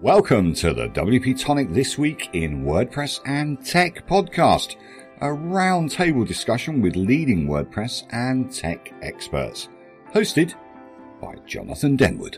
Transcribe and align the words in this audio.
Welcome 0.00 0.54
to 0.54 0.72
the 0.72 0.86
WP 0.90 1.40
Tonic 1.40 1.72
This 1.72 1.98
Week 1.98 2.28
in 2.32 2.64
WordPress 2.64 3.18
and 3.26 3.66
Tech 3.66 4.06
podcast, 4.06 4.76
a 5.20 5.26
roundtable 5.26 6.24
discussion 6.24 6.80
with 6.80 6.94
leading 6.94 7.48
WordPress 7.48 8.04
and 8.12 8.54
tech 8.54 8.94
experts, 9.02 9.68
hosted 10.14 10.54
by 11.20 11.34
Jonathan 11.46 11.98
Denwood. 11.98 12.36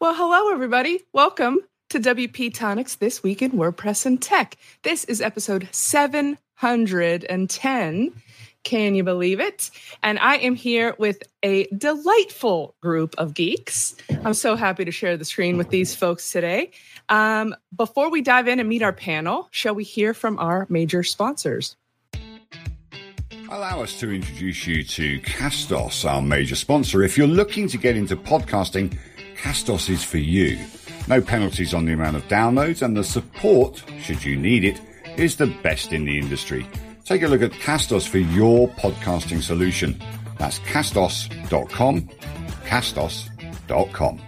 Well, 0.00 0.14
hello, 0.14 0.52
everybody. 0.52 1.00
Welcome 1.14 1.60
to 1.88 1.98
WP 1.98 2.52
Tonics 2.52 2.96
This 2.96 3.22
Week 3.22 3.40
in 3.40 3.52
WordPress 3.52 4.04
and 4.04 4.20
Tech. 4.20 4.58
This 4.82 5.04
is 5.04 5.22
episode 5.22 5.66
710. 5.72 8.12
Can 8.64 8.94
you 8.94 9.02
believe 9.02 9.40
it? 9.40 9.70
And 10.02 10.18
I 10.18 10.36
am 10.36 10.54
here 10.54 10.94
with 10.98 11.22
a 11.42 11.66
delightful 11.66 12.74
group 12.80 13.14
of 13.18 13.34
geeks. 13.34 13.96
I'm 14.24 14.34
so 14.34 14.54
happy 14.54 14.84
to 14.84 14.92
share 14.92 15.16
the 15.16 15.24
screen 15.24 15.56
with 15.56 15.70
these 15.70 15.94
folks 15.94 16.30
today. 16.30 16.70
Um, 17.08 17.54
before 17.76 18.10
we 18.10 18.22
dive 18.22 18.46
in 18.46 18.60
and 18.60 18.68
meet 18.68 18.82
our 18.82 18.92
panel, 18.92 19.48
shall 19.50 19.74
we 19.74 19.84
hear 19.84 20.14
from 20.14 20.38
our 20.38 20.66
major 20.68 21.02
sponsors? 21.02 21.76
Allow 23.50 23.82
us 23.82 23.98
to 24.00 24.10
introduce 24.10 24.66
you 24.66 24.82
to 24.84 25.20
Castos, 25.20 26.08
our 26.08 26.22
major 26.22 26.54
sponsor. 26.54 27.02
If 27.02 27.18
you're 27.18 27.26
looking 27.26 27.68
to 27.68 27.76
get 27.76 27.96
into 27.96 28.16
podcasting, 28.16 28.96
Castos 29.36 29.90
is 29.90 30.02
for 30.02 30.18
you. 30.18 30.58
No 31.08 31.20
penalties 31.20 31.74
on 31.74 31.84
the 31.84 31.92
amount 31.92 32.16
of 32.16 32.26
downloads, 32.28 32.80
and 32.80 32.96
the 32.96 33.04
support, 33.04 33.82
should 34.00 34.24
you 34.24 34.36
need 34.36 34.64
it, 34.64 34.80
is 35.18 35.36
the 35.36 35.48
best 35.62 35.92
in 35.92 36.04
the 36.04 36.16
industry. 36.16 36.66
Take 37.04 37.22
a 37.22 37.28
look 37.28 37.42
at 37.42 37.50
Castos 37.50 38.08
for 38.08 38.18
your 38.18 38.68
podcasting 38.68 39.42
solution. 39.42 40.00
That's 40.38 40.60
castos.com, 40.60 42.08
castos.com. 42.64 44.20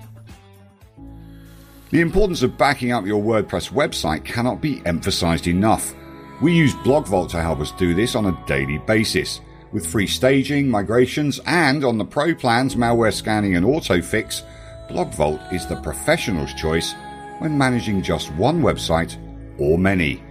The 1.90 2.00
importance 2.00 2.42
of 2.42 2.58
backing 2.58 2.90
up 2.90 3.06
your 3.06 3.22
WordPress 3.22 3.70
website 3.70 4.24
cannot 4.24 4.60
be 4.60 4.82
emphasized 4.84 5.46
enough. 5.46 5.94
We 6.42 6.52
use 6.52 6.74
BlogVault 6.74 7.30
to 7.30 7.40
help 7.40 7.60
us 7.60 7.70
do 7.72 7.94
this 7.94 8.16
on 8.16 8.26
a 8.26 8.44
daily 8.46 8.78
basis. 8.78 9.40
With 9.70 9.86
free 9.86 10.08
staging, 10.08 10.68
migrations, 10.68 11.40
and 11.46 11.84
on 11.84 11.98
the 11.98 12.04
pro 12.04 12.34
plans, 12.34 12.74
malware 12.74 13.12
scanning 13.12 13.54
and 13.54 13.64
autofix, 13.64 14.42
BlogVault 14.88 15.52
is 15.52 15.66
the 15.68 15.80
professional's 15.82 16.52
choice 16.54 16.94
when 17.38 17.56
managing 17.56 18.02
just 18.02 18.32
one 18.32 18.60
website 18.60 19.16
or 19.58 19.78
many. 19.78 20.22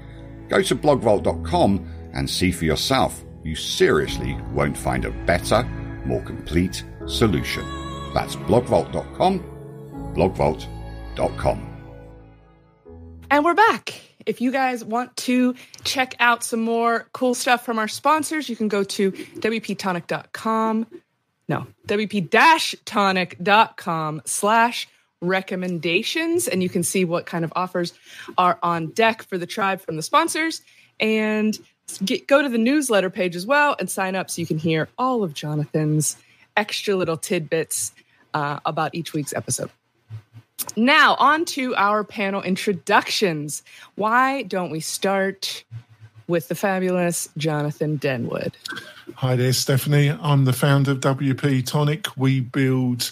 Go 0.49 0.61
to 0.61 0.75
blogvault.com 0.75 1.92
and 2.13 2.29
see 2.29 2.51
for 2.51 2.65
yourself. 2.65 3.23
You 3.43 3.55
seriously 3.55 4.37
won't 4.51 4.77
find 4.77 5.05
a 5.05 5.11
better, 5.11 5.63
more 6.05 6.21
complete 6.21 6.83
solution. 7.07 7.65
That's 8.13 8.35
blogvault.com, 8.35 9.39
blogvault.com. 10.15 11.69
And 13.29 13.43
we're 13.43 13.55
back. 13.55 14.01
If 14.25 14.39
you 14.41 14.51
guys 14.51 14.85
want 14.85 15.15
to 15.17 15.53
check 15.83 16.15
out 16.19 16.43
some 16.43 16.61
more 16.61 17.07
cool 17.13 17.33
stuff 17.33 17.65
from 17.65 17.79
our 17.79 17.87
sponsors, 17.87 18.47
you 18.49 18.55
can 18.55 18.67
go 18.67 18.83
to 18.83 19.11
wptonic.com. 19.11 20.85
No, 21.49 21.65
wp-tonic.com 21.87 24.21
slash 24.25 24.87
recommendations. 25.21 26.47
And 26.47 26.63
you 26.63 26.69
can 26.69 26.83
see 26.83 27.03
what 27.05 27.25
kind 27.25 27.43
of 27.43 27.51
offers 27.55 27.93
are 28.37 28.59
on 28.63 28.91
deck 28.91 29.23
for 29.23 29.37
the 29.37 29.47
tribe 29.47 29.81
from 29.81 29.97
the 29.97 30.03
sponsors. 30.03 30.61
And 30.99 31.57
get, 32.03 32.27
go 32.27 32.41
to 32.41 32.49
the 32.49 32.57
newsletter 32.57 33.09
page 33.09 33.35
as 33.35 33.45
well 33.45 33.75
and 33.79 33.89
sign 33.89 34.15
up 34.15 34.29
so 34.29 34.41
you 34.41 34.45
can 34.45 34.57
hear 34.57 34.89
all 34.97 35.23
of 35.23 35.33
Jonathan's 35.33 36.17
extra 36.55 36.95
little 36.95 37.17
tidbits 37.17 37.93
uh, 38.33 38.59
about 38.65 38.93
each 38.95 39.13
week's 39.13 39.33
episode. 39.33 39.69
Now, 40.75 41.15
on 41.15 41.45
to 41.45 41.75
our 41.75 42.03
panel 42.03 42.41
introductions. 42.41 43.63
Why 43.95 44.43
don't 44.43 44.69
we 44.69 44.79
start 44.79 45.63
with 46.27 46.47
the 46.47 46.55
fabulous 46.55 47.27
Jonathan 47.37 47.99
Denwood? 47.99 48.53
Hi 49.15 49.35
there, 49.35 49.53
Stephanie. 49.53 50.09
I'm 50.09 50.45
the 50.45 50.53
founder 50.53 50.91
of 50.91 50.99
WP 50.99 51.65
Tonic. 51.65 52.07
We 52.15 52.39
build 52.39 53.11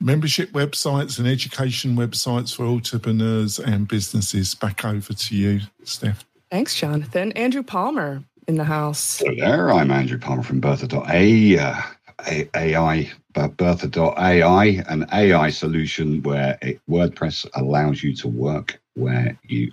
membership 0.00 0.50
websites 0.52 1.18
and 1.18 1.28
education 1.28 1.94
websites 1.94 2.54
for 2.54 2.64
entrepreneurs 2.64 3.58
and 3.58 3.86
businesses. 3.86 4.54
Back 4.54 4.84
over 4.84 5.12
to 5.12 5.36
you, 5.36 5.60
Steph. 5.84 6.24
Thanks, 6.50 6.74
Jonathan. 6.74 7.30
Andrew 7.32 7.62
Palmer 7.62 8.24
in 8.48 8.56
the 8.56 8.64
house. 8.64 9.18
Hello 9.18 9.34
there. 9.36 9.70
I'm 9.70 9.92
Andrew 9.92 10.18
Palmer 10.18 10.42
from 10.42 10.60
Bertha.ai, 10.60 11.56
uh, 11.56 12.46
AI, 12.56 13.10
Bertha.ai, 13.32 14.64
an 14.88 15.06
AI 15.12 15.50
solution 15.50 16.22
where 16.22 16.58
it, 16.60 16.80
WordPress 16.88 17.46
allows 17.54 18.02
you 18.02 18.14
to 18.16 18.26
work 18.26 18.80
where 18.94 19.38
you, 19.44 19.70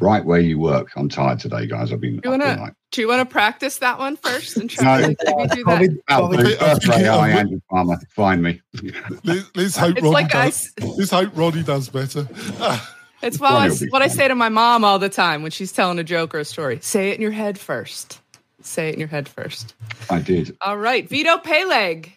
right 0.00 0.22
where 0.22 0.40
you 0.40 0.58
work. 0.58 0.90
I'm 0.96 1.08
tired 1.08 1.40
today, 1.40 1.66
guys. 1.66 1.94
I've 1.94 2.00
been. 2.02 2.16
Do 2.18 2.30
you 2.30 2.38
want 2.38 2.74
to? 2.90 3.06
wanna 3.06 3.24
practice 3.24 3.78
that 3.78 3.98
one 3.98 4.16
first 4.16 4.58
and 4.58 4.68
try 4.68 5.00
no, 5.00 5.06
to 5.06 5.14
do 5.54 5.64
that? 5.64 5.98
Bertha.ai, 6.08 7.30
Andrew 7.30 7.60
Palmer. 7.70 7.96
Find 8.10 8.42
me. 8.42 8.60
let's, 9.24 9.50
let's 9.54 9.76
hope 9.78 9.96
Ronnie 9.96 10.10
like 10.10 10.28
does. 10.28 10.72
I, 10.78 10.84
let's 10.84 11.10
hope 11.10 11.34
Ronnie 11.34 11.62
does 11.62 11.88
better. 11.88 12.28
It's 13.22 13.40
what, 13.40 13.52
I, 13.52 13.68
what 13.90 14.02
I 14.02 14.08
say 14.08 14.28
to 14.28 14.34
my 14.34 14.48
mom 14.48 14.84
all 14.84 14.98
the 14.98 15.08
time 15.08 15.42
when 15.42 15.50
she's 15.50 15.72
telling 15.72 15.98
a 15.98 16.04
joke 16.04 16.34
or 16.34 16.38
a 16.38 16.44
story. 16.44 16.78
Say 16.80 17.10
it 17.10 17.16
in 17.16 17.22
your 17.22 17.32
head 17.32 17.58
first. 17.58 18.20
Say 18.60 18.88
it 18.88 18.94
in 18.94 19.00
your 19.00 19.08
head 19.08 19.28
first. 19.28 19.74
I 20.08 20.20
did. 20.20 20.56
All 20.60 20.78
right, 20.78 21.08
Vito 21.08 21.38
Peleg. 21.38 22.16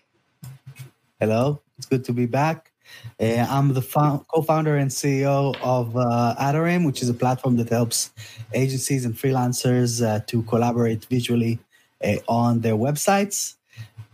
Hello, 1.20 1.62
it's 1.78 1.88
good 1.88 2.04
to 2.06 2.14
be 2.14 2.26
back. 2.26 2.72
Uh, 3.20 3.46
I'm 3.50 3.74
the 3.74 3.82
fo- 3.82 4.26
co-founder 4.28 4.76
and 4.76 4.90
CEO 4.90 5.56
of 5.62 5.96
uh, 5.96 6.36
Atarim, 6.40 6.86
which 6.86 7.02
is 7.02 7.10
a 7.10 7.14
platform 7.14 7.58
that 7.58 7.70
helps 7.70 8.12
agencies 8.54 9.06
and 9.06 9.16
freelancers 9.16 10.06
uh, 10.06 10.20
to 10.28 10.44
collaborate 10.44 11.06
visually 11.06 11.60
uh, 12.04 12.16
on 12.28 12.62
their 12.62 12.76
websites. 12.76 13.56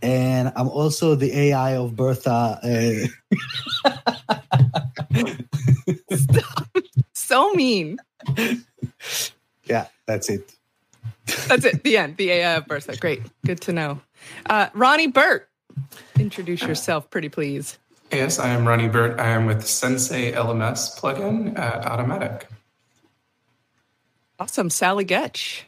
And 0.02 0.52
I'm 0.54 0.68
also 0.68 1.14
the 1.14 1.36
AI 1.36 1.76
of 1.76 1.96
Bertha. 1.96 3.08
Uh, 3.84 3.94
so 7.14 7.52
mean. 7.54 7.98
Yeah, 9.64 9.86
that's 10.06 10.30
it. 10.30 10.54
That's 11.48 11.64
it. 11.64 11.82
The 11.82 11.96
end. 11.98 12.16
The 12.16 12.30
AI 12.30 12.54
of 12.54 12.66
Bertha. 12.66 12.96
Great. 12.96 13.22
Good 13.44 13.60
to 13.62 13.72
know. 13.72 14.00
Uh, 14.46 14.68
Ronnie 14.72 15.08
Burt, 15.08 15.48
introduce 16.18 16.62
yourself, 16.62 17.10
pretty 17.10 17.28
please. 17.28 17.78
Yes, 18.10 18.38
I 18.38 18.48
am 18.48 18.66
Ronnie 18.66 18.88
Burt. 18.88 19.20
I 19.20 19.28
am 19.28 19.46
with 19.46 19.66
Sensei 19.66 20.32
LMS 20.32 20.98
plugin 20.98 21.58
at 21.58 21.84
Automattic. 21.84 22.44
Awesome. 24.38 24.70
Sallie 24.70 25.04
Goetsch. 25.04 25.62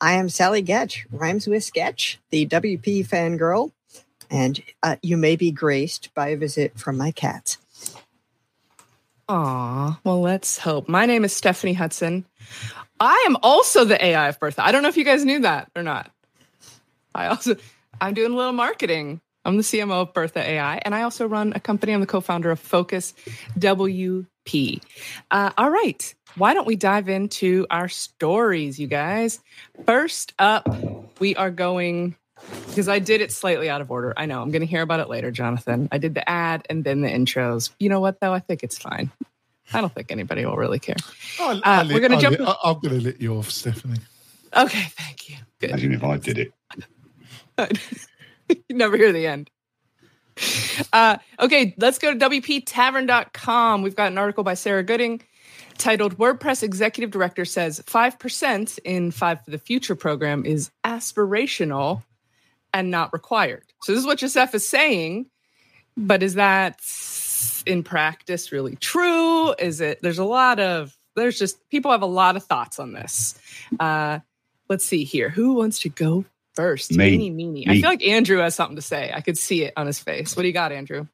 I 0.00 0.14
am 0.14 0.28
Sallie 0.28 0.62
Goetsch, 0.62 1.06
rhymes 1.10 1.46
with 1.46 1.64
sketch, 1.64 2.18
the 2.30 2.46
WP 2.46 3.06
fangirl, 3.06 3.72
and 4.30 4.60
uh, 4.82 4.96
you 5.02 5.16
may 5.16 5.36
be 5.36 5.50
graced 5.50 6.12
by 6.14 6.28
a 6.28 6.36
visit 6.36 6.78
from 6.78 6.96
my 6.96 7.10
cats. 7.10 7.58
Aw, 9.28 9.98
well, 10.04 10.20
let's 10.20 10.58
hope. 10.58 10.88
My 10.88 11.06
name 11.06 11.24
is 11.24 11.34
Stephanie 11.34 11.72
Hudson. 11.72 12.26
I 13.00 13.24
am 13.26 13.36
also 13.42 13.84
the 13.84 14.02
AI 14.04 14.28
of 14.28 14.38
Bertha. 14.38 14.64
I 14.64 14.72
don't 14.72 14.82
know 14.82 14.88
if 14.88 14.96
you 14.96 15.04
guys 15.04 15.24
knew 15.24 15.40
that 15.40 15.70
or 15.74 15.82
not. 15.82 16.10
I 17.14 17.28
also, 17.28 17.56
I'm 18.00 18.14
doing 18.14 18.32
a 18.32 18.36
little 18.36 18.52
marketing. 18.52 19.20
I'm 19.44 19.56
the 19.56 19.62
CMO 19.62 20.02
of 20.02 20.14
Bertha 20.14 20.40
AI, 20.40 20.80
and 20.84 20.94
I 20.94 21.02
also 21.02 21.26
run 21.26 21.52
a 21.54 21.60
company. 21.60 21.92
I'm 21.92 22.00
the 22.00 22.06
co-founder 22.06 22.50
of 22.50 22.58
Focus 22.58 23.14
WP. 23.58 24.82
Uh, 25.30 25.50
all 25.56 25.70
right, 25.70 26.14
why 26.36 26.54
don't 26.54 26.66
we 26.66 26.76
dive 26.76 27.08
into 27.08 27.66
our 27.70 27.88
stories, 27.88 28.78
you 28.78 28.86
guys? 28.86 29.40
First 29.86 30.34
up, 30.38 30.68
we 31.20 31.34
are 31.36 31.50
going 31.50 32.16
because 32.66 32.88
I 32.88 32.98
did 32.98 33.20
it 33.20 33.32
slightly 33.32 33.70
out 33.70 33.80
of 33.80 33.90
order. 33.90 34.12
I 34.16 34.26
know 34.26 34.42
I'm 34.42 34.50
going 34.50 34.60
to 34.60 34.66
hear 34.66 34.82
about 34.82 35.00
it 35.00 35.08
later, 35.08 35.30
Jonathan. 35.30 35.88
I 35.92 35.98
did 35.98 36.14
the 36.14 36.28
ad 36.28 36.66
and 36.68 36.84
then 36.84 37.00
the 37.00 37.08
intros. 37.08 37.70
You 37.78 37.88
know 37.88 38.00
what, 38.00 38.20
though? 38.20 38.34
I 38.34 38.40
think 38.40 38.62
it's 38.62 38.78
fine. 38.78 39.10
I 39.72 39.80
don't 39.80 39.94
think 39.94 40.12
anybody 40.12 40.44
will 40.44 40.56
really 40.56 40.78
care. 40.78 40.96
I'll, 41.40 41.60
I'll 41.64 41.80
uh, 41.80 41.88
we're 41.88 42.00
going 42.00 42.12
to 42.12 42.18
jump. 42.18 42.38
Let, 42.38 42.56
I'm 42.62 42.80
going 42.80 42.98
to 42.98 43.04
let 43.04 43.20
you 43.20 43.36
off, 43.36 43.50
Stephanie. 43.50 44.00
Okay, 44.54 44.84
thank 44.90 45.30
you. 45.30 45.36
Good. 45.60 45.70
Imagine 45.70 45.92
if 45.94 46.04
I 46.04 46.16
did 46.18 46.38
it. 46.38 46.52
you 48.68 48.76
never 48.76 48.96
hear 48.96 49.12
the 49.12 49.26
end. 49.26 49.50
Uh, 50.92 51.16
okay, 51.40 51.74
let's 51.78 51.98
go 51.98 52.12
to 52.12 52.18
WPTavern.com. 52.18 53.82
We've 53.82 53.96
got 53.96 54.12
an 54.12 54.18
article 54.18 54.44
by 54.44 54.54
Sarah 54.54 54.82
Gooding 54.82 55.22
titled 55.78 56.18
WordPress 56.18 56.62
Executive 56.62 57.10
Director 57.10 57.44
Says 57.44 57.80
5% 57.86 58.78
in 58.84 59.10
Five 59.10 59.44
for 59.44 59.50
the 59.50 59.58
Future 59.58 59.94
program 59.94 60.44
is 60.44 60.70
aspirational 60.84 62.02
and 62.72 62.90
not 62.90 63.12
required. 63.12 63.64
So 63.82 63.92
this 63.92 64.00
is 64.00 64.06
what 64.06 64.18
Joseph 64.18 64.54
is 64.54 64.66
saying, 64.66 65.26
but 65.96 66.22
is 66.22 66.34
that 66.34 66.80
in 67.66 67.82
practice 67.82 68.52
really 68.52 68.76
true? 68.76 69.54
Is 69.54 69.80
it? 69.80 70.02
There's 70.02 70.18
a 70.18 70.24
lot 70.24 70.60
of 70.60 70.96
there's 71.14 71.38
just 71.38 71.68
people 71.70 71.90
have 71.92 72.02
a 72.02 72.06
lot 72.06 72.36
of 72.36 72.44
thoughts 72.44 72.78
on 72.78 72.92
this. 72.92 73.38
Uh, 73.78 74.18
let's 74.68 74.84
see 74.84 75.04
here. 75.04 75.28
Who 75.28 75.54
wants 75.54 75.80
to 75.80 75.88
go 75.88 76.24
first? 76.54 76.92
Me. 76.92 77.18
Meanie, 77.18 77.34
meanie. 77.34 77.66
Me. 77.66 77.66
I 77.68 77.80
feel 77.80 77.90
like 77.90 78.04
Andrew 78.04 78.38
has 78.38 78.54
something 78.54 78.76
to 78.76 78.82
say. 78.82 79.12
I 79.14 79.20
could 79.20 79.38
see 79.38 79.64
it 79.64 79.72
on 79.76 79.86
his 79.86 79.98
face. 79.98 80.36
What 80.36 80.42
do 80.42 80.48
you 80.48 80.54
got, 80.54 80.72
Andrew? 80.72 81.06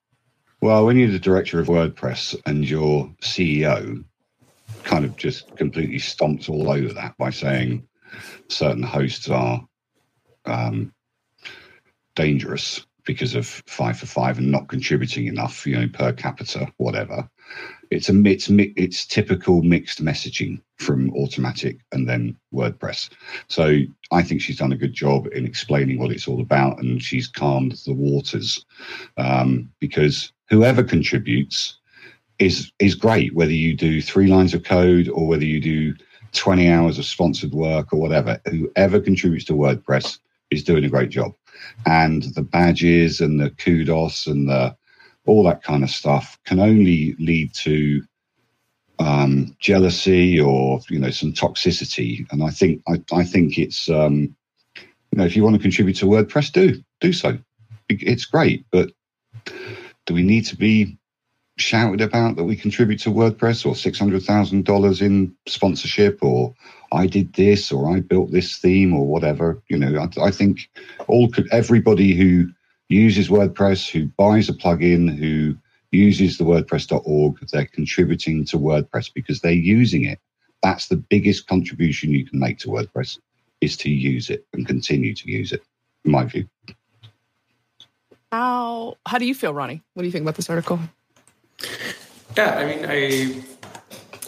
Well, 0.60 0.84
when 0.84 0.98
you're 0.98 1.10
the 1.10 1.18
director 1.18 1.58
of 1.58 1.68
WordPress 1.68 2.40
and 2.44 2.68
your 2.68 3.10
CEO 3.22 4.04
kind 4.85 5.05
of 5.05 5.17
just 5.17 5.55
completely 5.56 5.99
stomps 5.99 6.49
all 6.49 6.71
over 6.71 6.93
that 6.93 7.17
by 7.19 7.31
saying 7.31 7.87
certain 8.49 8.82
hosts 8.82 9.29
are 9.29 9.65
um, 10.47 10.93
dangerous 12.15 12.87
because 13.05 13.35
of 13.35 13.47
five 13.67 13.99
for 13.99 14.06
five 14.06 14.38
and 14.38 14.50
not 14.50 14.69
contributing 14.69 15.27
enough, 15.27 15.67
you 15.67 15.77
know, 15.77 15.88
per 15.88 16.12
capita, 16.12 16.73
whatever. 16.77 17.29
It's 17.91 18.09
a 18.09 18.23
it's 18.25 18.49
it's 18.49 19.06
typical 19.06 19.62
mixed 19.62 20.05
messaging 20.05 20.61
from 20.79 21.11
Automattic 21.11 21.81
and 21.93 22.09
then 22.09 22.37
WordPress. 22.55 23.11
So 23.49 23.81
I 24.12 24.23
think 24.23 24.41
she's 24.41 24.59
done 24.59 24.73
a 24.73 24.77
good 24.77 24.93
job 24.93 25.27
in 25.32 25.44
explaining 25.44 25.99
what 25.99 26.12
it's 26.12 26.29
all 26.29 26.41
about, 26.41 26.79
and 26.79 27.03
she's 27.03 27.27
calmed 27.27 27.73
the 27.85 27.94
waters 27.94 28.65
um, 29.17 29.69
because 29.81 30.32
whoever 30.49 30.85
contributes 30.85 31.80
is 32.40 32.72
is 32.78 32.94
great. 32.94 33.34
Whether 33.34 33.52
you 33.52 33.76
do 33.76 34.02
three 34.02 34.26
lines 34.26 34.54
of 34.54 34.64
code 34.64 35.08
or 35.08 35.26
whether 35.28 35.44
you 35.44 35.60
do 35.60 35.94
twenty 36.32 36.69
hours 36.69 36.98
of 36.98 37.04
sponsored 37.04 37.52
work 37.52 37.92
or 37.92 38.00
whatever, 38.00 38.40
whoever 38.46 38.98
contributes 38.98 39.44
to 39.46 39.52
WordPress 39.52 40.19
is 40.50 40.64
doing 40.64 40.84
a 40.84 40.88
great 40.88 41.10
job. 41.10 41.32
And 41.87 42.22
the 42.34 42.42
badges 42.42 43.20
and 43.20 43.38
the 43.38 43.50
kudos 43.50 44.26
and 44.26 44.48
the 44.48 44.76
all 45.26 45.44
that 45.44 45.62
kind 45.62 45.84
of 45.84 45.90
stuff 45.90 46.38
can 46.44 46.58
only 46.58 47.14
lead 47.19 47.54
to 47.54 48.02
um, 48.98 49.54
jealousy 49.60 50.40
or 50.40 50.81
you 50.88 50.98
know 50.98 51.10
some 51.10 51.32
toxicity. 51.32 52.26
And 52.32 52.43
I 52.43 52.50
think 52.50 52.82
I, 52.88 53.02
I 53.12 53.25
think 53.25 53.58
it's 53.58 53.88
um, 53.90 54.34
you 54.76 55.19
know 55.19 55.25
if 55.25 55.36
you 55.36 55.44
want 55.44 55.56
to 55.56 55.62
contribute 55.62 55.96
to 55.96 56.06
WordPress, 56.06 56.50
do 56.52 56.82
do 57.00 57.12
so. 57.12 57.38
It's 57.88 58.25
great, 58.25 58.64
but 58.70 58.93
do 60.06 60.14
we 60.14 60.22
need 60.22 60.46
to 60.46 60.56
be 60.56 60.96
shouted 61.60 62.00
about 62.00 62.36
that 62.36 62.44
we 62.44 62.56
contribute 62.56 62.98
to 63.00 63.10
WordPress 63.10 63.66
or 63.66 63.76
six 63.76 63.98
hundred 63.98 64.22
thousand 64.22 64.64
dollars 64.64 65.00
in 65.00 65.34
sponsorship 65.46 66.18
or 66.22 66.54
I 66.92 67.06
did 67.06 67.34
this 67.34 67.70
or 67.70 67.94
I 67.94 68.00
built 68.00 68.32
this 68.32 68.56
theme 68.56 68.94
or 68.94 69.06
whatever. 69.06 69.62
You 69.68 69.78
know, 69.78 70.00
I, 70.00 70.26
I 70.26 70.30
think 70.30 70.68
all 71.06 71.28
could 71.30 71.48
everybody 71.52 72.14
who 72.14 72.50
uses 72.88 73.28
WordPress, 73.28 73.88
who 73.88 74.06
buys 74.18 74.48
a 74.48 74.52
plugin, 74.52 75.16
who 75.16 75.56
uses 75.92 76.38
the 76.38 76.44
WordPress.org, 76.44 77.38
they're 77.52 77.66
contributing 77.66 78.44
to 78.46 78.58
WordPress 78.58 79.12
because 79.12 79.40
they're 79.40 79.52
using 79.52 80.04
it. 80.04 80.18
That's 80.62 80.88
the 80.88 80.96
biggest 80.96 81.46
contribution 81.46 82.10
you 82.10 82.26
can 82.26 82.38
make 82.38 82.58
to 82.60 82.68
WordPress 82.68 83.18
is 83.60 83.76
to 83.78 83.90
use 83.90 84.30
it 84.30 84.46
and 84.52 84.66
continue 84.66 85.14
to 85.14 85.30
use 85.30 85.52
it, 85.52 85.62
in 86.04 86.12
my 86.12 86.24
view. 86.24 86.48
How 88.32 88.96
how 89.06 89.18
do 89.18 89.26
you 89.26 89.34
feel, 89.34 89.52
Ronnie? 89.52 89.82
What 89.94 90.02
do 90.02 90.06
you 90.06 90.12
think 90.12 90.22
about 90.22 90.36
this 90.36 90.48
article? 90.48 90.78
Yeah, 92.36 92.56
I 92.56 92.64
mean, 92.64 92.86
I 92.88 93.42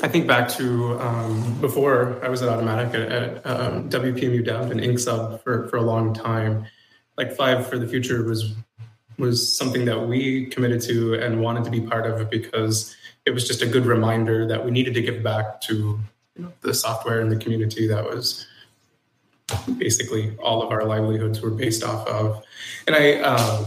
I 0.02 0.08
think 0.08 0.26
back 0.26 0.48
to 0.50 0.98
um, 1.00 1.60
before 1.60 2.18
I 2.24 2.28
was 2.28 2.42
at 2.42 2.48
Automattic 2.48 2.94
at, 2.94 3.12
at 3.12 3.46
um, 3.46 3.88
WPMU 3.88 4.44
Dev 4.44 4.72
and 4.72 4.80
Incsub 4.80 5.42
for, 5.42 5.68
for 5.68 5.76
a 5.76 5.82
long 5.82 6.12
time. 6.12 6.66
Like 7.16 7.36
Five 7.36 7.68
for 7.68 7.78
the 7.78 7.86
Future 7.86 8.24
was 8.24 8.54
was 9.18 9.56
something 9.56 9.84
that 9.84 10.08
we 10.08 10.46
committed 10.46 10.80
to 10.80 11.14
and 11.14 11.40
wanted 11.40 11.62
to 11.64 11.70
be 11.70 11.80
part 11.80 12.06
of 12.06 12.28
because 12.30 12.96
it 13.24 13.30
was 13.30 13.46
just 13.46 13.62
a 13.62 13.66
good 13.66 13.86
reminder 13.86 14.48
that 14.48 14.64
we 14.64 14.70
needed 14.70 14.94
to 14.94 15.02
give 15.02 15.22
back 15.22 15.60
to 15.60 16.00
the 16.62 16.74
software 16.74 17.20
and 17.20 17.30
the 17.30 17.36
community 17.36 17.86
that 17.86 18.04
was 18.04 18.46
basically 19.78 20.36
all 20.38 20.62
of 20.62 20.72
our 20.72 20.84
livelihoods 20.84 21.40
were 21.40 21.50
based 21.50 21.84
off 21.84 22.06
of. 22.08 22.42
And 22.86 22.96
I 22.96 23.20
um, 23.20 23.66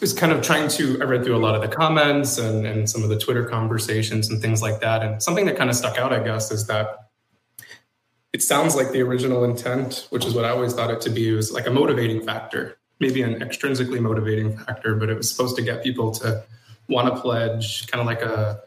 was 0.00 0.12
kind 0.12 0.32
of 0.32 0.42
trying 0.42 0.68
to, 0.68 1.00
I 1.00 1.04
read 1.04 1.24
through 1.24 1.36
a 1.36 1.38
lot 1.38 1.54
of 1.54 1.62
the 1.62 1.68
comments 1.68 2.38
and, 2.38 2.66
and 2.66 2.88
some 2.88 3.02
of 3.02 3.08
the 3.08 3.18
Twitter 3.18 3.44
conversations 3.44 4.30
and 4.30 4.40
things 4.40 4.62
like 4.62 4.80
that. 4.80 5.02
And 5.02 5.22
something 5.22 5.46
that 5.46 5.56
kind 5.56 5.70
of 5.70 5.76
stuck 5.76 5.98
out, 5.98 6.12
I 6.12 6.22
guess, 6.22 6.50
is 6.50 6.66
that 6.66 7.10
it 8.32 8.42
sounds 8.42 8.74
like 8.74 8.90
the 8.90 9.00
original 9.00 9.44
intent, 9.44 10.06
which 10.10 10.24
is 10.24 10.34
what 10.34 10.44
I 10.44 10.50
always 10.50 10.74
thought 10.74 10.90
it 10.90 11.00
to 11.02 11.10
be, 11.10 11.30
was 11.32 11.52
like 11.52 11.66
a 11.66 11.70
motivating 11.70 12.20
factor, 12.20 12.78
maybe 12.98 13.22
an 13.22 13.40
extrinsically 13.40 14.00
motivating 14.00 14.56
factor, 14.56 14.94
but 14.96 15.08
it 15.08 15.16
was 15.16 15.30
supposed 15.30 15.56
to 15.56 15.62
get 15.62 15.82
people 15.82 16.10
to 16.12 16.42
want 16.88 17.14
to 17.14 17.20
pledge, 17.20 17.86
kind 17.86 18.00
of 18.00 18.06
like 18.06 18.22
a, 18.22 18.60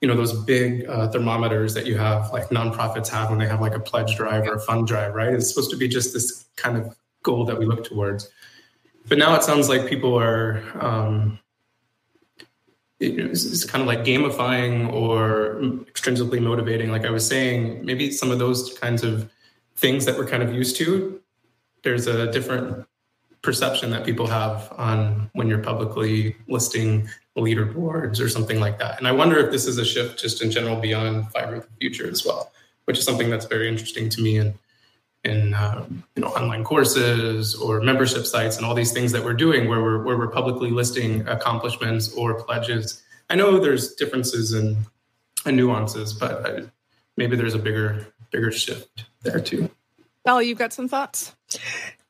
you 0.00 0.08
know, 0.08 0.16
those 0.16 0.32
big 0.44 0.84
uh, 0.86 1.08
thermometers 1.08 1.74
that 1.74 1.86
you 1.86 1.96
have, 1.96 2.30
like 2.32 2.48
nonprofits 2.48 3.08
have 3.08 3.30
when 3.30 3.38
they 3.38 3.46
have 3.46 3.60
like 3.60 3.74
a 3.74 3.80
pledge 3.80 4.16
drive 4.16 4.46
or 4.46 4.54
a 4.54 4.60
fund 4.60 4.86
drive, 4.86 5.14
right? 5.14 5.32
It's 5.32 5.48
supposed 5.48 5.70
to 5.70 5.76
be 5.76 5.88
just 5.88 6.12
this 6.12 6.44
kind 6.56 6.76
of 6.76 6.94
goal 7.22 7.44
that 7.46 7.58
we 7.58 7.64
look 7.64 7.84
towards 7.84 8.28
but 9.08 9.18
now 9.18 9.34
it 9.34 9.42
sounds 9.42 9.68
like 9.68 9.88
people 9.88 10.18
are 10.18 10.62
um, 10.80 11.38
it, 13.00 13.18
it's, 13.18 13.44
it's 13.44 13.64
kind 13.64 13.82
of 13.82 13.88
like 13.88 14.00
gamifying 14.00 14.92
or 14.92 15.56
extrinsically 15.86 16.40
motivating. 16.40 16.90
Like 16.90 17.04
i 17.04 17.10
was 17.10 17.26
saying 17.26 17.84
maybe 17.84 18.10
some 18.10 18.30
of 18.30 18.38
those 18.38 18.76
kinds 18.78 19.02
of 19.02 19.30
things 19.76 20.04
that 20.04 20.16
we're 20.16 20.26
kind 20.26 20.42
of 20.42 20.52
used 20.52 20.76
to 20.76 21.20
there's 21.82 22.06
a 22.06 22.30
different 22.32 22.86
perception 23.42 23.90
that 23.90 24.06
people 24.06 24.26
have 24.26 24.72
on 24.78 25.30
when 25.34 25.48
you're 25.48 25.58
publicly 25.58 26.34
listing 26.48 27.06
leaderboards 27.36 28.18
or 28.18 28.28
something 28.28 28.58
like 28.58 28.78
that. 28.78 28.96
And 28.98 29.06
i 29.06 29.12
wonder 29.12 29.38
if 29.38 29.50
this 29.50 29.66
is 29.66 29.76
a 29.76 29.84
shift 29.84 30.18
just 30.18 30.42
in 30.42 30.50
general 30.50 30.76
beyond 30.76 31.30
fiber 31.30 31.60
the 31.60 31.66
future 31.78 32.08
as 32.08 32.24
well 32.24 32.50
which 32.86 32.98
is 32.98 33.04
something 33.04 33.30
that's 33.30 33.46
very 33.46 33.68
interesting 33.68 34.08
to 34.10 34.22
me 34.22 34.38
and 34.38 34.54
in 35.24 35.54
uh, 35.54 35.84
you 36.14 36.22
know 36.22 36.28
online 36.28 36.64
courses 36.64 37.54
or 37.54 37.80
membership 37.80 38.26
sites 38.26 38.56
and 38.56 38.66
all 38.66 38.74
these 38.74 38.92
things 38.92 39.12
that 39.12 39.24
we're 39.24 39.34
doing 39.34 39.68
where 39.68 39.82
we're 39.82 40.02
where 40.02 40.16
we're 40.16 40.28
publicly 40.28 40.70
listing 40.70 41.26
accomplishments 41.26 42.12
or 42.14 42.34
pledges. 42.34 43.02
I 43.30 43.36
know 43.36 43.58
there's 43.58 43.94
differences 43.94 44.52
and, 44.52 44.76
and 45.46 45.56
nuances, 45.56 46.12
but 46.12 46.46
I, 46.46 46.62
maybe 47.16 47.36
there's 47.36 47.54
a 47.54 47.58
bigger 47.58 48.06
bigger 48.30 48.52
shift 48.52 49.04
there 49.22 49.40
too. 49.40 49.70
Sally, 50.26 50.48
you've 50.48 50.58
got 50.58 50.72
some 50.72 50.88
thoughts? 50.88 51.34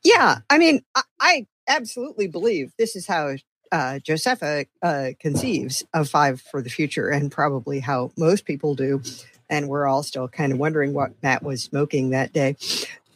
Yeah, 0.03 0.39
I 0.49 0.57
mean, 0.57 0.83
I, 0.95 1.01
I 1.19 1.47
absolutely 1.67 2.27
believe 2.27 2.71
this 2.77 2.95
is 2.95 3.07
how 3.07 3.35
uh, 3.71 3.99
Josepha 3.99 4.65
uh, 4.81 5.09
conceives 5.19 5.83
of 5.93 6.09
Five 6.09 6.41
for 6.41 6.61
the 6.61 6.69
Future, 6.69 7.09
and 7.09 7.31
probably 7.31 7.79
how 7.79 8.11
most 8.17 8.45
people 8.45 8.75
do. 8.75 9.01
And 9.47 9.67
we're 9.69 9.85
all 9.85 10.01
still 10.01 10.27
kind 10.27 10.51
of 10.51 10.57
wondering 10.57 10.93
what 10.93 11.11
Matt 11.21 11.43
was 11.43 11.61
smoking 11.61 12.09
that 12.09 12.33
day 12.33 12.55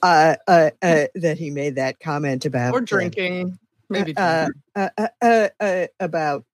uh, 0.01 0.35
uh, 0.47 0.69
uh, 0.81 1.05
that 1.15 1.37
he 1.37 1.49
made 1.49 1.75
that 1.75 1.99
comment 1.99 2.45
about 2.45 2.73
or 2.73 2.81
drinking, 2.81 3.57
maybe 3.89 4.15
uh, 4.17 4.47
uh, 4.75 4.89
uh, 5.21 5.49
uh, 5.59 5.87
about 5.99 6.45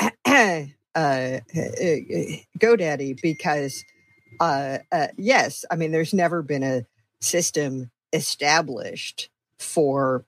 uh, 0.00 0.62
uh, 0.96 1.38
GoDaddy 2.58 3.20
because 3.20 3.84
uh, 4.40 4.78
uh, 4.92 5.08
yes, 5.16 5.64
I 5.70 5.76
mean 5.76 5.92
there's 5.92 6.14
never 6.14 6.42
been 6.42 6.62
a 6.62 6.86
system 7.20 7.90
established 8.12 9.28
for 9.58 10.24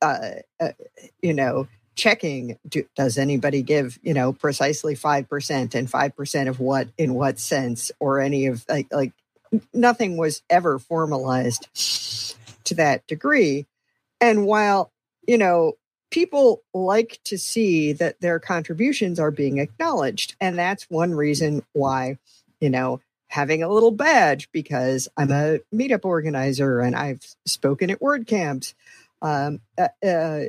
uh, 0.00 0.30
uh 0.60 0.72
you 1.20 1.34
know 1.34 1.66
checking 1.96 2.56
do, 2.66 2.84
does 2.96 3.18
anybody 3.18 3.62
give 3.62 3.98
you 4.02 4.14
know 4.14 4.32
precisely 4.32 4.94
5% 4.94 5.74
and 5.74 5.90
5% 5.90 6.48
of 6.48 6.60
what 6.60 6.88
in 6.96 7.14
what 7.14 7.38
sense 7.38 7.92
or 8.00 8.20
any 8.20 8.46
of 8.46 8.64
like 8.68 8.86
like 8.90 9.12
nothing 9.72 10.16
was 10.16 10.42
ever 10.48 10.78
formalized 10.78 11.66
to 12.64 12.74
that 12.74 13.06
degree. 13.06 13.66
And 14.20 14.46
while, 14.46 14.92
you 15.26 15.38
know, 15.38 15.74
people 16.10 16.62
like 16.74 17.18
to 17.24 17.38
see 17.38 17.92
that 17.92 18.20
their 18.20 18.38
contributions 18.38 19.18
are 19.18 19.30
being 19.30 19.58
acknowledged, 19.58 20.36
and 20.40 20.58
that's 20.58 20.90
one 20.90 21.14
reason 21.14 21.64
why, 21.72 22.18
you 22.60 22.70
know, 22.70 23.00
having 23.28 23.62
a 23.62 23.68
little 23.68 23.92
badge 23.92 24.48
because 24.52 25.08
I'm 25.16 25.30
a 25.30 25.60
meetup 25.72 26.04
organizer 26.04 26.80
and 26.80 26.96
I've 26.96 27.24
spoken 27.46 27.90
at 27.90 28.00
WordCamps 28.00 28.74
um, 29.22 29.60
uh, 29.78 29.88
uh, 30.04 30.40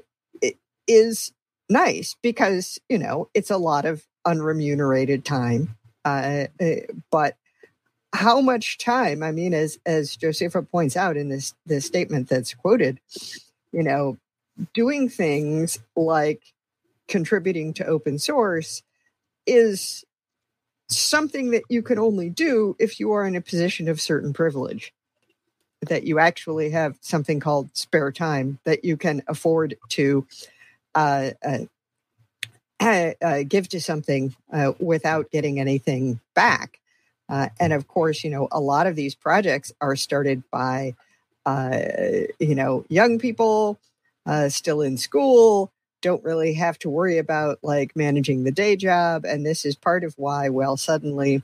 is 0.88 1.32
nice 1.70 2.16
because, 2.24 2.80
you 2.90 2.98
know, 2.98 3.30
it's 3.34 3.52
a 3.52 3.58
lot 3.58 3.86
of 3.86 4.06
unremunerated 4.26 5.24
time. 5.24 5.76
Uh, 6.04 6.48
uh 6.60 6.76
but 7.12 7.36
how 8.14 8.42
much 8.42 8.78
time 8.78 9.24
i 9.24 9.32
mean 9.32 9.54
as 9.54 9.80
as 9.86 10.16
josepha 10.16 10.62
points 10.62 10.98
out 10.98 11.18
in 11.18 11.30
this 11.30 11.54
this 11.66 11.86
statement 11.86 12.28
that's 12.28 12.54
quoted 12.54 13.00
you 13.72 13.84
know 13.84 14.18
doing 14.74 15.10
things 15.10 15.80
like 15.96 16.42
contributing 17.08 17.74
to 17.74 17.86
open 17.86 18.20
source 18.20 18.84
is 19.46 20.04
something 20.90 21.52
that 21.52 21.64
you 21.70 21.82
can 21.82 21.98
only 21.98 22.30
do 22.30 22.76
if 22.80 23.00
you 23.00 23.12
are 23.14 23.26
in 23.26 23.36
a 23.36 23.42
position 23.42 23.88
of 23.88 24.02
certain 24.02 24.34
privilege 24.34 24.94
that 25.82 26.04
you 26.04 26.20
actually 26.20 26.70
have 26.70 26.98
something 27.02 27.40
called 27.40 27.76
spare 27.76 28.12
time 28.12 28.60
that 28.66 28.86
you 28.86 28.98
can 28.98 29.24
afford 29.28 29.76
to 29.90 30.26
uh, 30.96 31.32
uh, 31.44 33.12
uh, 33.22 33.44
give 33.48 33.70
to 33.70 33.80
something 33.80 34.36
uh, 34.52 34.74
without 34.80 35.32
getting 35.32 35.60
anything 35.60 36.20
back 36.36 36.81
uh, 37.32 37.48
and 37.62 37.72
of 37.72 37.88
course, 37.88 38.26
you 38.26 38.30
know, 38.30 38.50
a 38.52 38.60
lot 38.60 38.88
of 38.88 38.98
these 38.98 39.16
projects 39.16 39.72
are 39.80 39.96
started 39.96 40.44
by, 40.52 40.94
uh, 41.46 41.80
you 42.40 42.54
know, 42.54 42.86
young 42.90 43.18
people 43.18 43.80
uh, 44.26 44.50
still 44.50 44.82
in 44.82 44.98
school 44.98 45.72
don't 46.02 46.24
really 46.26 46.54
have 46.54 46.78
to 46.80 46.90
worry 46.90 47.18
about 47.18 47.60
like 47.62 47.96
managing 47.96 48.44
the 48.44 48.52
day 48.52 48.76
job. 48.76 49.24
And 49.24 49.46
this 49.46 49.66
is 49.66 49.76
part 49.76 50.04
of 50.04 50.14
why, 50.18 50.50
well, 50.50 50.76
suddenly 50.76 51.42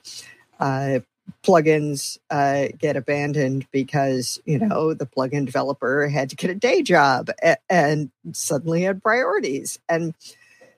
uh, 0.60 1.00
plugins 1.42 2.18
uh, 2.30 2.68
get 2.78 2.98
abandoned 2.98 3.66
because, 3.72 4.42
you 4.44 4.60
know, 4.60 4.94
the 4.94 5.06
plugin 5.06 5.46
developer 5.46 6.10
had 6.10 6.30
to 6.32 6.36
get 6.36 6.50
a 6.50 6.56
day 6.56 6.82
job 6.82 7.30
and, 7.42 7.58
and 7.70 8.12
suddenly 8.34 8.82
had 8.82 9.02
priorities. 9.02 9.80
And 9.88 10.16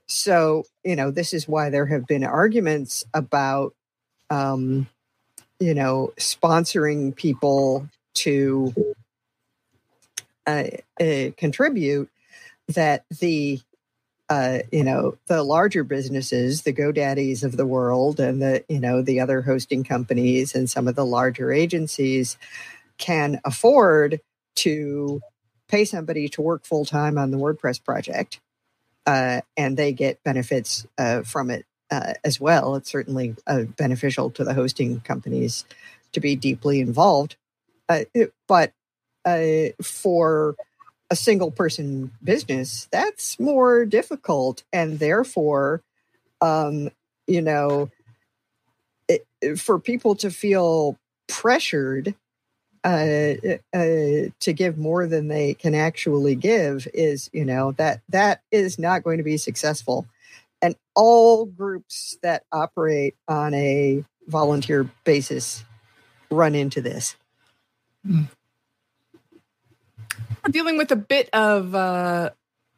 so, 0.05 0.65
you 0.83 0.95
know, 0.95 1.09
this 1.09 1.33
is 1.33 1.47
why 1.47 1.71
there 1.71 1.87
have 1.87 2.05
been 2.05 2.23
arguments 2.23 3.05
about, 3.11 3.73
um, 4.29 4.87
you 5.59 5.73
know, 5.73 6.13
sponsoring 6.17 7.15
people 7.15 7.87
to 8.15 8.73
uh, 10.47 10.63
uh, 10.99 11.29
contribute 11.37 12.09
that 12.69 13.05
the 13.19 13.59
uh, 14.29 14.59
you 14.71 14.83
know 14.83 15.17
the 15.27 15.43
larger 15.43 15.83
businesses 15.83 16.61
the 16.61 16.73
godaddies 16.73 17.43
of 17.43 17.57
the 17.57 17.65
world 17.65 18.19
and 18.19 18.41
the 18.41 18.63
you 18.69 18.79
know 18.79 19.01
the 19.01 19.19
other 19.19 19.41
hosting 19.41 19.83
companies 19.83 20.53
and 20.53 20.69
some 20.69 20.87
of 20.87 20.95
the 20.95 21.05
larger 21.05 21.51
agencies 21.51 22.37
can 22.97 23.39
afford 23.43 24.21
to 24.55 25.19
pay 25.67 25.83
somebody 25.83 26.29
to 26.29 26.41
work 26.41 26.65
full 26.65 26.85
time 26.85 27.17
on 27.17 27.31
the 27.31 27.37
wordpress 27.37 27.83
project 27.83 28.39
uh, 29.07 29.41
and 29.57 29.77
they 29.77 29.91
get 29.91 30.23
benefits 30.23 30.85
uh, 30.99 31.23
from 31.23 31.49
it 31.49 31.65
uh, 31.91 32.13
as 32.23 32.39
well 32.39 32.75
it's 32.75 32.91
certainly 32.91 33.35
uh, 33.47 33.63
beneficial 33.63 34.29
to 34.29 34.43
the 34.43 34.53
hosting 34.53 34.99
companies 35.01 35.65
to 36.11 36.19
be 36.19 36.35
deeply 36.35 36.79
involved 36.79 37.35
uh, 37.89 38.03
but 38.47 38.73
for 39.81 40.55
a 41.09 41.15
single 41.15 41.51
person 41.51 42.11
business, 42.23 42.87
that's 42.91 43.39
more 43.39 43.85
difficult. 43.85 44.63
And 44.71 44.99
therefore, 44.99 45.81
um, 46.41 46.89
you 47.27 47.41
know, 47.41 47.89
it, 49.07 49.25
for 49.57 49.79
people 49.79 50.15
to 50.15 50.29
feel 50.29 50.97
pressured 51.27 52.15
uh, 52.83 53.33
uh, 53.73 54.29
to 54.39 54.53
give 54.53 54.77
more 54.77 55.05
than 55.07 55.27
they 55.27 55.53
can 55.53 55.75
actually 55.75 56.35
give 56.35 56.87
is, 56.93 57.29
you 57.33 57.43
know, 57.43 57.73
that 57.73 58.01
that 58.09 58.41
is 58.51 58.79
not 58.79 59.03
going 59.03 59.17
to 59.17 59.23
be 59.23 59.37
successful. 59.37 60.05
And 60.61 60.75
all 60.95 61.45
groups 61.45 62.17
that 62.21 62.43
operate 62.51 63.15
on 63.27 63.53
a 63.53 64.03
volunteer 64.27 64.89
basis 65.03 65.63
run 66.29 66.55
into 66.55 66.81
this. 66.81 67.15
Mm 68.05 68.27
dealing 70.51 70.77
with 70.77 70.91
a 70.91 70.95
bit 70.95 71.29
of 71.33 71.75
uh 71.75 72.29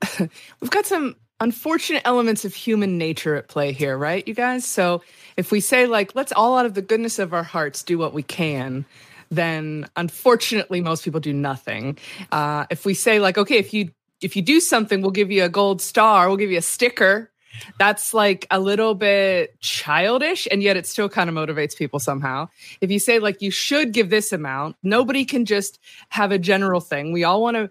we've 0.19 0.71
got 0.71 0.85
some 0.85 1.15
unfortunate 1.39 2.03
elements 2.05 2.45
of 2.45 2.53
human 2.53 2.97
nature 2.99 3.35
at 3.35 3.47
play 3.47 3.71
here, 3.71 3.97
right, 3.97 4.27
you 4.27 4.33
guys? 4.33 4.63
So 4.63 5.01
if 5.37 5.51
we 5.51 5.59
say 5.59 5.87
like 5.87 6.15
let's 6.15 6.31
all 6.31 6.57
out 6.57 6.65
of 6.65 6.73
the 6.73 6.81
goodness 6.81 7.19
of 7.19 7.33
our 7.33 7.43
hearts 7.43 7.83
do 7.83 7.97
what 7.97 8.13
we 8.13 8.23
can, 8.23 8.85
then 9.29 9.87
unfortunately 9.95 10.81
most 10.81 11.03
people 11.03 11.19
do 11.19 11.33
nothing. 11.33 11.97
Uh, 12.31 12.65
if 12.69 12.85
we 12.85 12.93
say 12.93 13.19
like 13.19 13.37
okay, 13.37 13.57
if 13.57 13.73
you 13.73 13.91
if 14.21 14.35
you 14.35 14.41
do 14.43 14.59
something, 14.59 15.01
we'll 15.01 15.11
give 15.11 15.31
you 15.31 15.43
a 15.43 15.49
gold 15.49 15.81
star, 15.81 16.27
we'll 16.27 16.37
give 16.37 16.51
you 16.51 16.59
a 16.59 16.63
sticker 16.63 17.30
that's 17.77 18.13
like 18.13 18.47
a 18.51 18.59
little 18.59 18.95
bit 18.95 19.59
childish 19.59 20.47
and 20.51 20.61
yet 20.63 20.77
it 20.77 20.85
still 20.85 21.09
kind 21.09 21.29
of 21.29 21.35
motivates 21.35 21.75
people 21.75 21.99
somehow. 21.99 22.49
If 22.79 22.91
you 22.91 22.99
say 22.99 23.19
like 23.19 23.41
you 23.41 23.51
should 23.51 23.91
give 23.91 24.09
this 24.09 24.31
amount 24.31 24.77
nobody 24.83 25.25
can 25.25 25.45
just 25.45 25.79
have 26.09 26.31
a 26.31 26.39
general 26.39 26.79
thing. 26.79 27.11
We 27.11 27.23
all 27.23 27.41
want 27.41 27.57
to 27.57 27.69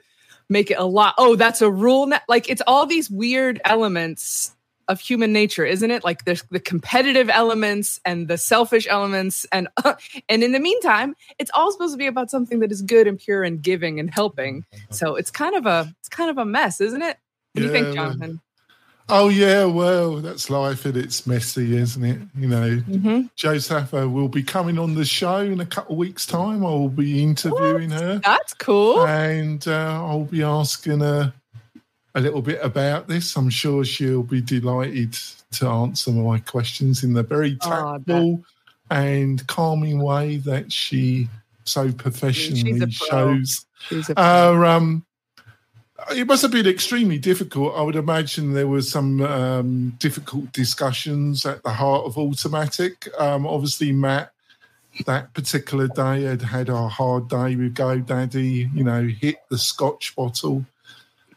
make 0.49 0.71
it 0.71 0.79
a 0.79 0.85
lot. 0.85 1.15
Oh 1.19 1.37
that's 1.37 1.63
a 1.63 1.71
rule 1.71 2.11
like 2.29 2.49
it's 2.49 2.63
all 2.67 2.87
these 2.87 3.11
weird 3.11 3.61
elements 3.65 4.55
of 4.89 4.99
human 4.99 5.33
nature 5.33 5.65
isn't 5.65 5.91
it? 5.91 6.05
Like 6.05 6.25
there's 6.25 6.43
the 6.51 6.59
competitive 6.59 7.31
elements 7.31 8.01
and 8.05 8.27
the 8.27 8.39
selfish 8.39 8.89
elements 8.91 9.47
and 9.53 9.69
uh, 9.85 9.95
and 10.29 10.43
in 10.43 10.53
the 10.53 10.61
meantime 10.61 11.15
it's 11.39 11.51
all 11.55 11.71
supposed 11.73 11.95
to 11.95 11.99
be 11.99 12.07
about 12.07 12.31
something 12.31 12.61
that 12.61 12.73
is 12.73 12.83
good 12.83 13.07
and 13.07 13.19
pure 13.19 13.45
and 13.45 13.63
giving 13.63 14.01
and 14.01 14.13
helping. 14.13 14.65
So 14.91 15.15
it's 15.15 15.31
kind 15.31 15.55
of 15.55 15.67
a 15.67 15.95
it's 16.01 16.09
kind 16.09 16.31
of 16.31 16.39
a 16.39 16.45
mess 16.45 16.81
isn't 16.81 17.03
it? 17.03 17.17
What 17.53 17.63
do 17.63 17.67
you 17.67 17.73
think 17.73 17.95
jonathan 17.95 18.41
Oh 19.13 19.29
yeah, 19.29 19.65
well, 19.65 20.17
that's 20.17 20.51
life 20.51 20.85
and 20.85 20.97
it's 20.97 21.27
messy, 21.27 21.77
isn't 21.77 22.05
it? 22.05 22.21
You 22.39 22.49
know, 22.49 22.77
mm-hmm. 22.89 24.13
Will 24.15 24.29
be 24.29 24.43
coming 24.43 24.79
on 24.79 24.95
the 24.95 25.05
show 25.05 25.39
in 25.39 25.61
a 25.61 25.67
couple 25.67 25.95
of 25.95 25.99
weeks' 25.99 26.27
time. 26.27 26.65
I 26.65 26.71
will 26.71 26.89
be 26.89 27.23
interviewing 27.23 27.91
what? 27.91 28.01
her. 28.01 28.19
That's 28.19 28.55
cool. 28.55 29.07
And 29.07 29.67
uh, 29.67 30.05
I'll 30.07 30.25
be 30.25 30.43
asking 30.43 31.01
her 31.01 31.33
a 32.15 32.21
little 32.21 32.43
bit 32.43 32.61
about 32.63 33.09
this. 33.09 33.37
I'm 33.37 33.51
sure 33.51 33.85
she'll 33.85 34.23
be 34.23 34.41
delighted 34.41 35.17
to 35.53 35.67
answer 35.67 36.13
my 36.13 36.39
questions 36.39 37.03
in 37.03 37.13
the 37.13 37.23
very 37.23 37.57
tactful 37.57 38.41
oh, 38.41 38.45
and 38.91 39.45
calming 39.49 40.01
way 40.01 40.37
that 40.39 40.73
she 40.73 41.29
so 41.65 41.93
professionally 41.93 42.91
shows. 42.91 43.67
Our 44.17 44.67
um, 44.67 45.05
it 46.11 46.27
must 46.27 46.43
have 46.43 46.51
been 46.51 46.67
extremely 46.67 47.19
difficult. 47.19 47.75
I 47.77 47.83
would 47.83 47.97
imagine 47.97 48.53
there 48.53 48.69
were 48.69 48.83
some 48.83 49.21
um, 49.23 49.91
difficult 49.99 50.53
discussions 50.53 51.45
at 51.47 51.63
the 51.63 51.71
heart 51.71 52.07
of 52.07 52.15
Automattic. 52.15 53.09
Um, 53.21 53.47
obviously, 53.47 53.93
Matt, 53.93 54.33
that 55.07 55.33
particular 55.35 55.89
day, 55.89 56.23
had 56.23 56.43
had 56.43 56.69
a 56.69 56.89
hard 56.89 57.29
day 57.29 57.57
with 57.57 57.75
GoDaddy. 57.75 58.75
You 58.75 58.85
know, 58.85 59.05
hit 59.05 59.37
the 59.51 59.59
Scotch 59.59 60.15
bottle. 60.17 60.65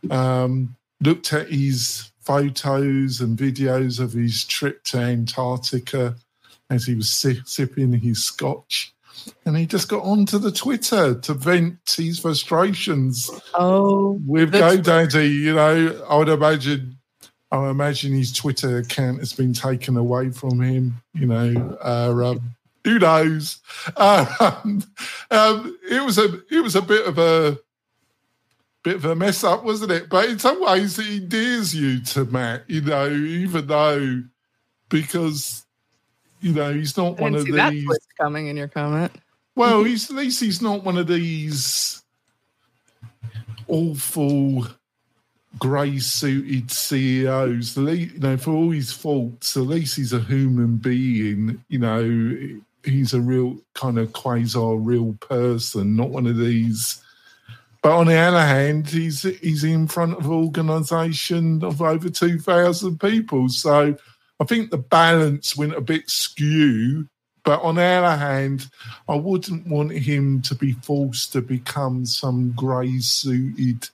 Um, 0.10 0.76
looked 1.02 1.34
at 1.34 1.50
his 1.50 2.12
photos 2.22 3.20
and 3.20 3.38
videos 3.38 4.00
of 4.00 4.14
his 4.14 4.46
trip 4.46 4.84
to 4.86 4.98
Antarctica 4.98 6.16
as 6.70 6.86
he 6.86 6.96
was 6.96 7.10
si- 7.10 7.42
sipping 7.46 7.94
his 7.94 8.24
Scotch 8.24 8.93
and 9.46 9.58
he 9.58 9.66
just 9.66 9.90
got 9.90 10.04
onto 10.04 10.38
the 10.38 10.52
Twitter 10.52 11.16
to 11.16 11.34
vent 11.34 11.96
his 11.98 12.20
frustrations. 12.20 13.30
Oh, 13.54 14.20
with 14.26 14.54
GoDaddy, 14.54 15.30
you 15.32 15.56
know, 15.56 16.06
I 16.10 16.18
would 16.18 16.30
imagine, 16.30 16.98
I 17.52 17.58
would 17.58 17.70
imagine 17.70 18.14
his 18.14 18.32
Twitter 18.32 18.78
account 18.78 19.20
has 19.20 19.34
been 19.34 19.54
taken 19.54 19.98
away 19.98 20.32
from 20.32 20.62
him. 20.62 21.02
You 21.14 21.28
know, 21.28 21.78
uh, 21.84 22.32
um, 22.32 22.56
who 22.84 23.00
knows? 23.00 23.60
Um, 23.96 24.84
um, 25.32 25.78
it 25.90 26.04
was 26.04 26.18
a, 26.18 26.42
it 26.52 26.62
was 26.62 26.76
a 26.76 26.82
bit 26.82 27.06
of 27.06 27.18
a, 27.18 27.60
bit 28.84 28.96
of 28.96 29.06
a 29.06 29.16
mess 29.16 29.44
up, 29.44 29.64
wasn't 29.64 29.92
it? 29.92 30.10
But 30.10 30.30
in 30.30 30.40
some 30.40 30.62
ways, 30.62 31.00
it 31.00 31.08
endears 31.08 31.74
you 31.74 32.02
to 32.02 32.26
Matt. 32.26 32.70
You 32.70 32.82
know, 32.82 33.10
even 33.10 33.68
though 33.68 34.24
because 34.90 35.63
you 36.44 36.52
know, 36.52 36.74
he's 36.74 36.98
not 36.98 37.20
one 37.20 37.36
of 37.36 37.46
these. 37.46 37.88
coming 38.20 38.48
in 38.48 38.58
your 38.58 38.68
comment. 38.68 39.14
Well, 39.56 39.86
he's 39.86 40.10
at 40.10 40.18
least 40.18 40.42
he's 40.42 40.62
not 40.62 40.84
one 40.84 40.98
of 40.98 41.08
these 41.08 42.04
awful 43.70 44.68
grey 45.58 46.00
suited 46.00 46.70
CEOs. 46.70 47.78
You 47.78 48.20
know, 48.20 48.36
for 48.36 48.52
all 48.52 48.72
his 48.72 48.92
faults, 48.92 49.56
at 49.56 49.64
least 49.64 49.96
he's 49.96 50.12
a 50.12 50.20
human 50.20 50.76
being. 50.78 51.64
You 51.70 51.80
know, 51.80 52.62
he's 52.84 53.14
a 53.14 53.22
real 53.22 53.58
kind 53.74 53.98
of 53.98 54.12
quasi 54.12 54.60
real 54.60 55.14
person, 55.22 55.96
not 55.96 56.10
one 56.10 56.28
of 56.28 56.38
these. 56.38 57.02
But 57.82 57.94
on 57.94 58.08
the 58.08 58.18
other 58.18 58.46
hand, 58.46 58.90
he's 58.90 59.22
he's 59.22 59.64
in 59.64 59.88
front 59.88 60.18
of 60.18 60.26
an 60.26 60.32
organisation 60.32 61.64
of 61.64 61.82
over 61.82 62.10
two 62.10 62.38
thousand 62.38 63.00
people, 63.00 63.48
so 63.48 63.96
I 64.40 64.46
think 64.46 64.72
the 64.72 64.78
balance 64.78 65.56
went 65.56 65.76
a 65.76 65.82
bit 65.82 66.10
skew. 66.10 67.08
But 67.44 67.62
on 67.62 67.76
the 67.76 67.84
other 67.84 68.18
hand, 68.18 68.70
I 69.08 69.16
wouldn't 69.16 69.68
want 69.68 69.92
him 69.92 70.42
to 70.44 70.56
be 70.56 70.74
forced 70.74 71.34
to 71.34 71.42
become 71.42 72.06
some 72.06 72.54
grey 72.56 73.00
suited 73.00 73.90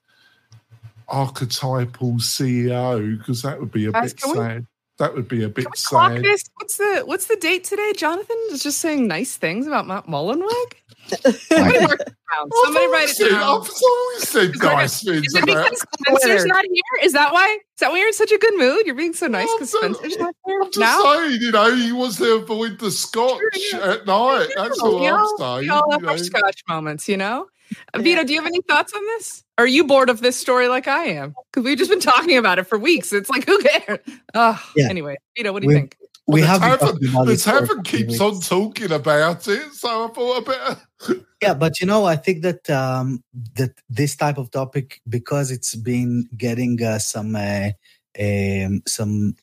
archetypal 1.07 2.13
CEO 2.13 3.17
because 3.17 3.41
that 3.41 3.59
would 3.59 3.71
be 3.71 3.87
a 3.87 3.91
Guys, 3.91 4.13
bit 4.13 4.21
sad. 4.21 4.61
We, 4.61 4.65
that 4.99 5.15
would 5.15 5.27
be 5.27 5.43
a 5.43 5.49
bit 5.49 5.65
sad. 5.75 6.23
What's 6.55 6.77
the 6.77 7.01
what's 7.05 7.25
the 7.25 7.37
date 7.37 7.63
today? 7.63 7.93
Jonathan 7.97 8.37
is 8.51 8.61
just 8.61 8.79
saying 8.79 9.07
nice 9.07 9.35
things 9.35 9.65
about 9.65 9.87
Matt 9.87 10.05
Mullenweg. 10.05 10.73
Somebody 11.09 11.79
mark 11.79 11.99
it 11.99 12.07
down. 12.07 12.49
Somebody 12.63 12.87
write 12.87 13.09
it 13.09 13.29
down. 13.29 13.41
I've 13.41 13.69
always 13.83 14.27
said 14.27 14.55
nice 14.61 15.03
things. 15.03 15.27
Is 15.27 15.35
it 15.35 15.45
because 15.45 15.85
Spencer's 16.01 16.45
not 16.45 16.65
here? 16.65 16.83
Is 17.03 17.13
that 17.13 17.33
why? 17.33 17.47
Is 17.53 17.79
that 17.79 17.91
why 17.91 17.97
you're 17.97 18.07
in 18.07 18.13
such 18.13 18.31
a 18.31 18.37
good 18.37 18.57
mood? 18.57 18.85
You're 18.85 18.95
being 18.95 19.13
so 19.13 19.27
nice 19.27 19.49
because 19.55 19.71
Spencer's 19.71 20.17
not 20.17 20.35
here. 20.45 20.61
I'm 20.61 20.71
just 20.71 20.79
now? 20.79 21.01
saying, 21.01 21.41
you 21.41 21.51
know, 21.51 21.75
he 21.75 21.91
wants 21.91 22.17
to 22.17 22.33
avoid 22.35 22.79
the 22.79 22.91
scotch 22.91 23.41
at 23.73 24.05
night. 24.05 24.49
That's 24.55 24.79
all 24.79 25.05
I'm 25.05 25.27
saying. 25.37 25.61
We 25.61 25.69
all 25.69 25.91
have 25.91 26.05
our 26.05 26.17
scotch 26.17 26.63
moments, 26.67 27.07
you 27.07 27.17
know. 27.17 27.47
Vito, 27.95 28.23
do 28.23 28.33
you 28.33 28.39
have 28.39 28.47
any 28.47 28.61
thoughts 28.61 28.93
on 28.93 29.05
this? 29.05 29.43
Are 29.59 29.67
you 29.67 29.83
bored 29.83 30.09
of 30.09 30.21
this 30.21 30.35
story 30.35 30.67
like 30.67 30.87
I 30.87 31.03
am? 31.05 31.35
Because 31.51 31.63
we've 31.65 31.77
just 31.77 31.91
been 31.91 31.99
talking 31.99 32.35
about 32.35 32.57
it 32.57 32.63
for 32.63 32.79
weeks. 32.79 33.13
It's 33.13 33.29
like, 33.29 33.45
who 33.45 33.61
cares? 33.61 33.99
Oh, 34.33 34.59
yeah. 34.75 34.89
Anyway, 34.89 35.17
Vito, 35.37 35.53
what 35.53 35.61
do 35.61 35.67
you 35.67 35.75
we, 35.75 35.75
think? 35.75 35.95
We 36.29 36.41
have 36.41 36.61
the 36.61 37.41
tavern, 37.43 37.83
keeps 37.83 38.21
on 38.21 38.39
talking 38.39 38.91
about 38.91 39.47
it, 39.47 39.73
so 39.73 40.05
I 40.05 40.07
thought 40.09 40.45
better 40.45 40.77
yeah, 41.41 41.53
but 41.53 41.79
you 41.79 41.87
know, 41.87 42.05
I 42.05 42.15
think 42.15 42.41
that 42.43 42.69
um, 42.69 43.23
that 43.55 43.71
this 43.89 44.15
type 44.15 44.37
of 44.37 44.51
topic, 44.51 45.01
because 45.07 45.51
it's 45.51 45.75
been 45.75 46.27
getting 46.35 46.81
uh, 46.83 46.99
some 46.99 47.35
uh, 47.35 47.69
um, 48.19 48.81
some 48.85 49.35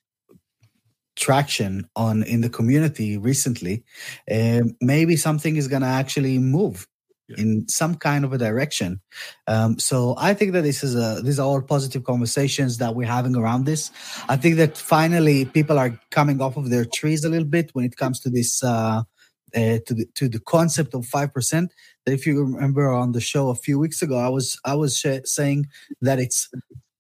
traction 1.17 1.89
on 1.97 2.23
in 2.25 2.43
the 2.43 2.51
community 2.51 3.17
recently, 3.17 3.83
um, 4.31 4.77
maybe 4.81 5.17
something 5.17 5.57
is 5.57 5.69
going 5.69 5.83
to 5.83 5.89
actually 5.89 6.39
move 6.39 6.87
Yeah. 7.29 7.43
in 7.43 7.69
some 7.69 7.97
kind 7.97 8.25
of 8.25 8.33
a 8.33 8.39
direction. 8.39 9.01
Um, 9.49 9.81
so 9.81 10.15
I 10.17 10.33
think 10.33 10.53
that 10.53 10.63
this 10.63 10.85
is 10.85 10.95
a 10.95 11.21
these 11.23 11.41
are 11.41 11.47
all 11.47 11.61
positive 11.61 12.05
conversations 12.05 12.79
that 12.79 12.95
we're 12.95 13.09
having 13.09 13.35
around 13.35 13.65
this. 13.65 13.91
I 14.29 14.37
think 14.37 14.57
that 14.57 14.79
finally 14.79 15.45
people 15.45 15.77
are 15.77 15.99
coming 16.11 16.41
off 16.41 16.57
of 16.57 16.71
their 16.71 16.85
trees 16.85 17.25
a 17.25 17.29
little 17.29 17.49
bit 17.49 17.71
when 17.73 17.85
it 17.85 17.97
comes 17.97 18.21
to 18.21 18.31
this. 18.31 18.63
Uh, 18.63 19.03
uh, 19.55 19.79
to 19.87 19.95
the 19.95 20.07
to 20.15 20.29
the 20.29 20.41
concept 20.41 20.95
of 20.95 21.07
five 21.07 21.33
percent. 21.33 21.73
If 22.05 22.27
you 22.27 22.45
remember 22.45 22.91
on 22.91 23.13
the 23.13 23.21
show 23.21 23.49
a 23.49 23.55
few 23.55 23.79
weeks 23.79 24.03
ago, 24.03 24.19
I 24.19 24.29
was 24.29 24.59
I 24.65 24.75
was 24.75 24.99
sh- 24.99 25.25
saying 25.25 25.69
that 26.03 26.19
it's 26.19 26.51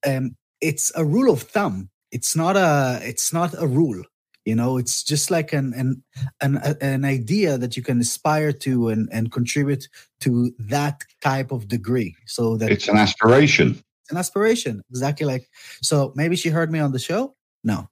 um, 0.07 0.37
it's 0.61 0.93
a 0.95 1.05
rule 1.05 1.33
of 1.33 1.43
thumb. 1.43 1.91
It's 2.13 2.35
not 2.35 2.57
a 2.57 3.01
it's 3.03 3.33
not 3.33 3.55
a 3.59 3.67
rule. 3.67 4.03
You 4.47 4.55
know, 4.55 4.79
it's 4.79 5.03
just 5.03 5.31
like 5.31 5.53
an 5.53 5.75
an 5.75 6.03
an, 6.41 6.57
an 6.81 7.05
idea 7.05 7.59
that 7.59 7.77
you 7.77 7.83
can 7.83 8.01
aspire 8.01 8.53
to 8.65 8.89
and 8.91 9.09
and 9.13 9.31
contribute 9.33 9.89
to 10.21 10.53
that 10.71 11.03
type 11.21 11.51
of 11.53 11.67
degree. 11.69 12.15
So 12.27 12.57
that 12.59 12.71
It's 12.71 12.87
an 12.89 12.97
aspiration. 12.97 13.83
it's 14.03 14.11
an 14.13 14.17
aspiration, 14.19 14.83
exactly 14.91 15.27
like. 15.27 15.51
So 15.83 16.13
maybe 16.15 16.37
she 16.37 16.49
heard 16.49 16.71
me 16.71 16.79
on 16.79 16.93
the 16.93 17.01
show. 17.01 17.35
No, 17.65 17.89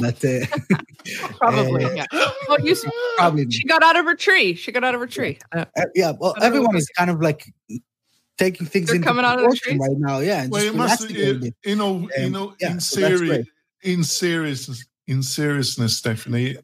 but 0.00 0.18
uh, 0.24 0.44
Probably. 1.38 1.84
Uh, 1.84 1.90
yeah. 1.94 2.06
Well, 2.48 2.60
you, 2.60 2.72
s- 2.72 2.84
probably 3.16 3.48
she 3.50 3.62
got 3.64 3.84
out 3.84 3.96
of 3.96 4.04
her 4.06 4.16
tree. 4.16 4.54
She 4.56 4.72
got 4.72 4.82
out 4.82 4.94
of 4.96 5.00
her 5.00 5.06
tree. 5.06 5.38
Uh, 5.54 5.66
Uh, 5.76 5.84
yeah, 5.94 6.12
well, 6.18 6.34
I 6.36 6.40
don't 6.40 6.40
know 6.40 6.46
everyone 6.48 6.76
is 6.76 6.88
kind 6.98 7.10
of 7.10 7.20
like 7.20 7.46
taking 8.38 8.66
things 8.66 8.88
They're 8.88 8.96
into 8.96 9.06
coming 9.06 9.24
out 9.24 9.38
of 9.38 9.42
the 9.42 9.54
proportion 9.54 9.78
trees? 9.78 9.88
right 9.88 9.98
now. 9.98 10.18
Yeah, 10.18 10.42
and 10.42 10.50
Well, 10.50 10.62
just 10.62 10.74
it 10.74 10.76
must, 10.76 11.00
relaxing 11.02 11.16
a 11.16 11.18
little 11.20 11.34
in, 11.34 11.40
bit. 11.40 11.54
in 11.72 11.80
all, 11.80 12.08
in 12.08 12.34
Um, 12.34 12.42
all, 12.42 12.54
yeah, 12.60 12.72
in 12.72 12.80
so 12.80 13.00
that's 13.00 13.18
serious, 13.18 13.46
in 13.82 14.02
seriousness, 14.04 14.84
in 15.06 15.22
seriousness, 15.22 15.96
Stephanie, 15.96 16.56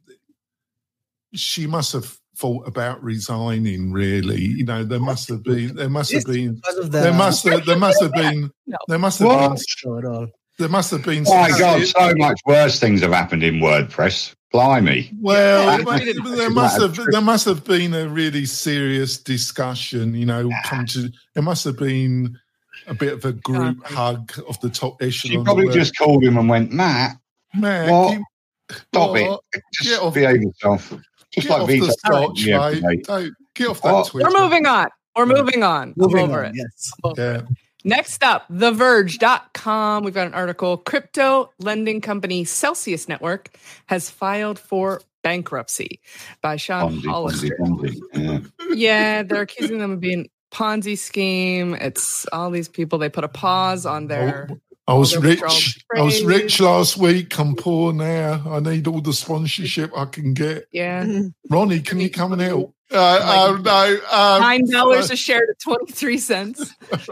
she 1.35 1.67
must 1.67 1.93
have 1.93 2.19
thought 2.37 2.67
about 2.67 3.03
resigning. 3.03 3.93
Really, 3.93 4.41
you 4.41 4.65
know, 4.65 4.85
there 4.85 5.01
must 5.01 5.29
have 5.29 5.43
been, 5.43 5.75
there 5.77 5.89
must 5.89 6.13
have 6.13 6.25
been, 6.25 6.55
because 6.57 6.77
of 6.79 6.91
the 6.93 7.01
there 7.01 7.13
must 7.13 7.45
have, 7.47 7.65
there 7.67 7.79
must 7.79 8.03
have 8.03 8.13
been, 8.13 8.51
there 8.89 8.99
must 8.99 9.19
have 9.21 9.29
been, 9.29 9.57
show 9.67 9.99
at 9.99 10.05
all. 10.05 10.27
there 10.59 10.69
must 10.69 10.91
have 10.91 11.05
been. 11.05 11.25
Oh 11.27 11.35
my 11.35 11.49
God, 11.59 11.87
so 11.87 12.13
much 12.17 12.41
worse 12.47 12.79
things 12.81 13.01
have 13.03 13.13
happened 13.13 13.43
in 13.43 13.57
WordPress. 13.57 14.35
Blimey. 14.53 15.11
Well, 15.19 15.65
Yeah, 15.65 15.75
it 15.77 15.79
we 15.79 15.85
must- 15.85 16.05
didn't- 16.05 16.37
there 16.37 16.51
must 16.51 16.81
have 16.83 16.97
there 17.11 17.21
must 17.23 17.45
have 17.47 17.65
been 17.65 17.95
a 17.95 18.07
really 18.07 18.45
serious 18.45 19.17
discussion. 19.17 20.15
You 20.15 20.27
know, 20.27 20.51
come 20.65 20.85
to 20.89 21.11
there 21.33 21.43
must 21.43 21.65
have 21.65 21.79
been 21.79 22.39
a 22.87 22.93
bit 22.93 23.15
of 23.15 23.25
a 23.25 23.33
group 23.33 23.83
hug 23.87 24.31
of 24.47 24.61
the 24.61 24.69
top 24.69 25.01
echelon. 25.03 25.39
She 25.41 25.45
probably 25.45 25.69
just 25.73 25.97
called 25.97 26.23
him 26.23 26.37
and 26.37 26.51
went, 26.51 26.71
Matt, 26.71 27.17
man, 27.55 27.91
What? 27.91 28.19
You- 28.73 28.79
stop 28.93 29.11
what? 29.11 29.21
it. 29.21 29.29
Uh, 29.31 29.38
just 29.75 29.88
Get 29.91 30.00
off- 30.00 30.14
behave 30.14 30.43
yourself. 30.43 30.95
Just 31.33 31.49
Get 31.49 31.52
like 31.55 31.62
off 31.62 31.69
Vito. 31.69 31.87
the 31.87 31.93
scotch, 31.93 32.43
Yeah, 32.45 32.71
mate. 32.71 32.83
mate. 32.83 33.05
Don't 33.07 33.33
get 33.55 33.69
off 33.69 33.83
that 33.83 33.95
Oh. 33.95 34.05
Twitter. 34.05 34.29
we're 34.31 34.41
moving 34.43 34.67
on. 34.67 34.88
We're 35.17 35.26
moving 35.26 35.62
on. 35.62 35.95
Moving 35.97 36.19
I'm 36.25 36.31
over 36.31 36.45
on, 36.45 36.50
it. 36.50 36.57
yes. 36.57 36.91
I'm 37.05 37.11
over 37.11 37.23
it. 37.23 37.43
Yeah. 37.43 37.47
Next 37.85 38.23
up, 38.23 38.47
TheVerge.com. 38.49 40.05
We've 40.05 40.14
got 40.14 40.26
an 40.26 40.35
article. 40.35 40.76
Crypto 40.76 41.50
lending 41.59 42.00
company 42.00 42.45
Celsius 42.45 43.09
Network 43.09 43.50
has 43.87 44.09
filed 44.09 44.59
for 44.59 45.02
bankruptcy 45.23 46.00
by 46.43 46.57
Sean 46.57 46.93
Ponzi, 46.93 47.02
Ponzi, 47.02 47.07
Hollister. 47.11 47.59
Ponzi. 47.61 48.00
Yeah. 48.14 48.38
Yeah, 48.75 49.23
they're 49.23 49.43
accusing 49.43 49.79
them 49.79 49.91
of 49.93 50.00
being 50.00 50.29
Ponzi 50.52 50.97
scheme. 50.97 51.75
It's 51.75 52.26
all 52.33 52.50
these 52.50 52.69
people. 52.69 52.99
They 52.99 53.09
put 53.09 53.25
a 53.25 53.29
pause 53.29 53.85
on 53.87 54.05
oh, 54.05 54.09
their. 54.09 54.49
I 54.89 54.95
was 54.95 55.17
rich. 55.17 55.41
I 55.97 56.03
was 56.03 56.25
rich 56.25 56.61
last 56.61 56.97
week. 56.97 57.39
I'm 57.39 57.55
poor 57.55 57.93
now. 57.93 58.43
I 58.47 58.59
need 58.61 58.87
all 58.89 59.01
the 59.01 59.12
sponsorship 59.12 59.93
I 59.97 60.07
can 60.07 60.35
get. 60.35 60.67
Yeah, 60.73 61.07
Ronnie, 61.51 61.81
can 61.81 62.01
you 62.01 62.11
come 62.11 62.33
and 62.33 62.43
help? 62.43 62.75
Uh, 62.91 63.21
oh 63.23 63.57
no, 63.62 63.95
um, 64.11 64.42
nine 64.42 64.68
dollars 64.68 65.11
a 65.11 65.16
share 65.16 65.47
to 65.47 65.55
twenty 65.62 65.92
three 65.92 66.18
cents. 66.18 66.75
There's 66.90 67.09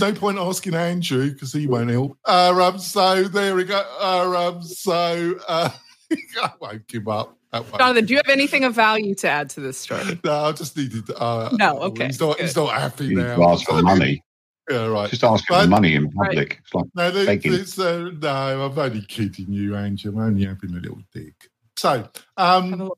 no 0.00 0.12
point 0.20 0.38
asking 0.38 0.74
Andrew 0.74 1.30
because 1.30 1.52
he 1.52 1.66
won't 1.68 1.90
help. 1.90 2.18
Uh, 2.24 2.52
um, 2.60 2.78
so 2.80 3.24
there 3.24 3.54
we 3.54 3.62
go. 3.64 3.80
Uh, 4.00 4.48
um, 4.48 4.62
so 4.62 5.38
uh, 5.46 5.70
I 6.42 6.50
won't 6.60 6.88
give 6.88 7.06
up. 7.06 7.36
That 7.52 7.62
won't- 7.66 7.78
Jonathan, 7.78 8.04
do 8.06 8.14
you 8.14 8.18
have 8.24 8.28
anything 8.28 8.64
of 8.64 8.74
value 8.74 9.14
to 9.16 9.28
add 9.28 9.50
to 9.50 9.60
this 9.60 9.78
story? 9.78 10.18
No, 10.24 10.32
I 10.46 10.52
just 10.52 10.76
needed. 10.76 11.06
To, 11.06 11.16
uh, 11.16 11.50
No, 11.52 11.78
okay, 11.82 12.06
He's 12.06 12.18
not. 12.18 12.40
He's 12.40 12.54
good. 12.54 12.64
not 12.64 12.80
happy 12.80 13.04
You 13.06 13.16
now. 13.16 13.50
ask 13.52 13.64
for 13.66 13.80
money. 13.82 14.24
Yeah, 14.70 14.86
right. 14.86 15.10
Just 15.10 15.24
ask 15.24 15.46
for 15.46 15.66
money 15.66 15.94
in 15.94 16.10
public. 16.10 16.60
It's 16.62 16.74
like, 16.74 16.86
No, 16.94 17.10
this, 17.10 17.26
begging. 17.26 17.52
uh, 17.52 18.10
no, 18.20 18.66
I'm 18.66 18.78
only 18.78 19.02
kidding 19.02 19.52
you, 19.52 19.76
Angel. 19.76 20.14
I'm 20.14 20.20
only 20.20 20.46
having 20.46 20.70
a 20.70 20.80
little 20.80 21.02
dig. 21.12 21.34
So, 21.76 22.08
um, 22.36 22.90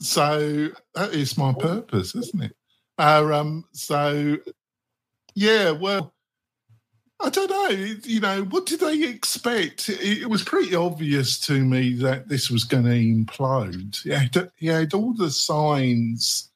so 0.00 0.70
that 0.94 1.12
is 1.12 1.36
my 1.36 1.52
purpose, 1.52 2.14
isn't 2.14 2.42
it? 2.42 2.56
Uh, 2.96 3.30
um, 3.34 3.64
so 3.72 4.38
yeah, 5.34 5.72
well, 5.72 6.14
I 7.20 7.28
don't 7.28 7.50
know. 7.50 7.96
You 8.04 8.20
know, 8.20 8.42
what 8.44 8.66
did 8.66 8.80
they 8.80 9.02
expect? 9.04 9.88
It, 9.88 10.22
it 10.22 10.30
was 10.30 10.42
pretty 10.42 10.74
obvious 10.74 11.38
to 11.40 11.64
me 11.64 11.94
that 11.94 12.28
this 12.28 12.50
was 12.50 12.64
going 12.64 12.84
to 12.84 12.90
implode. 12.90 14.04
It 14.06 14.16
had, 14.16 14.50
it 14.58 14.72
had 14.72 14.94
all 14.94 15.12
the 15.12 15.30
signs 15.30 16.50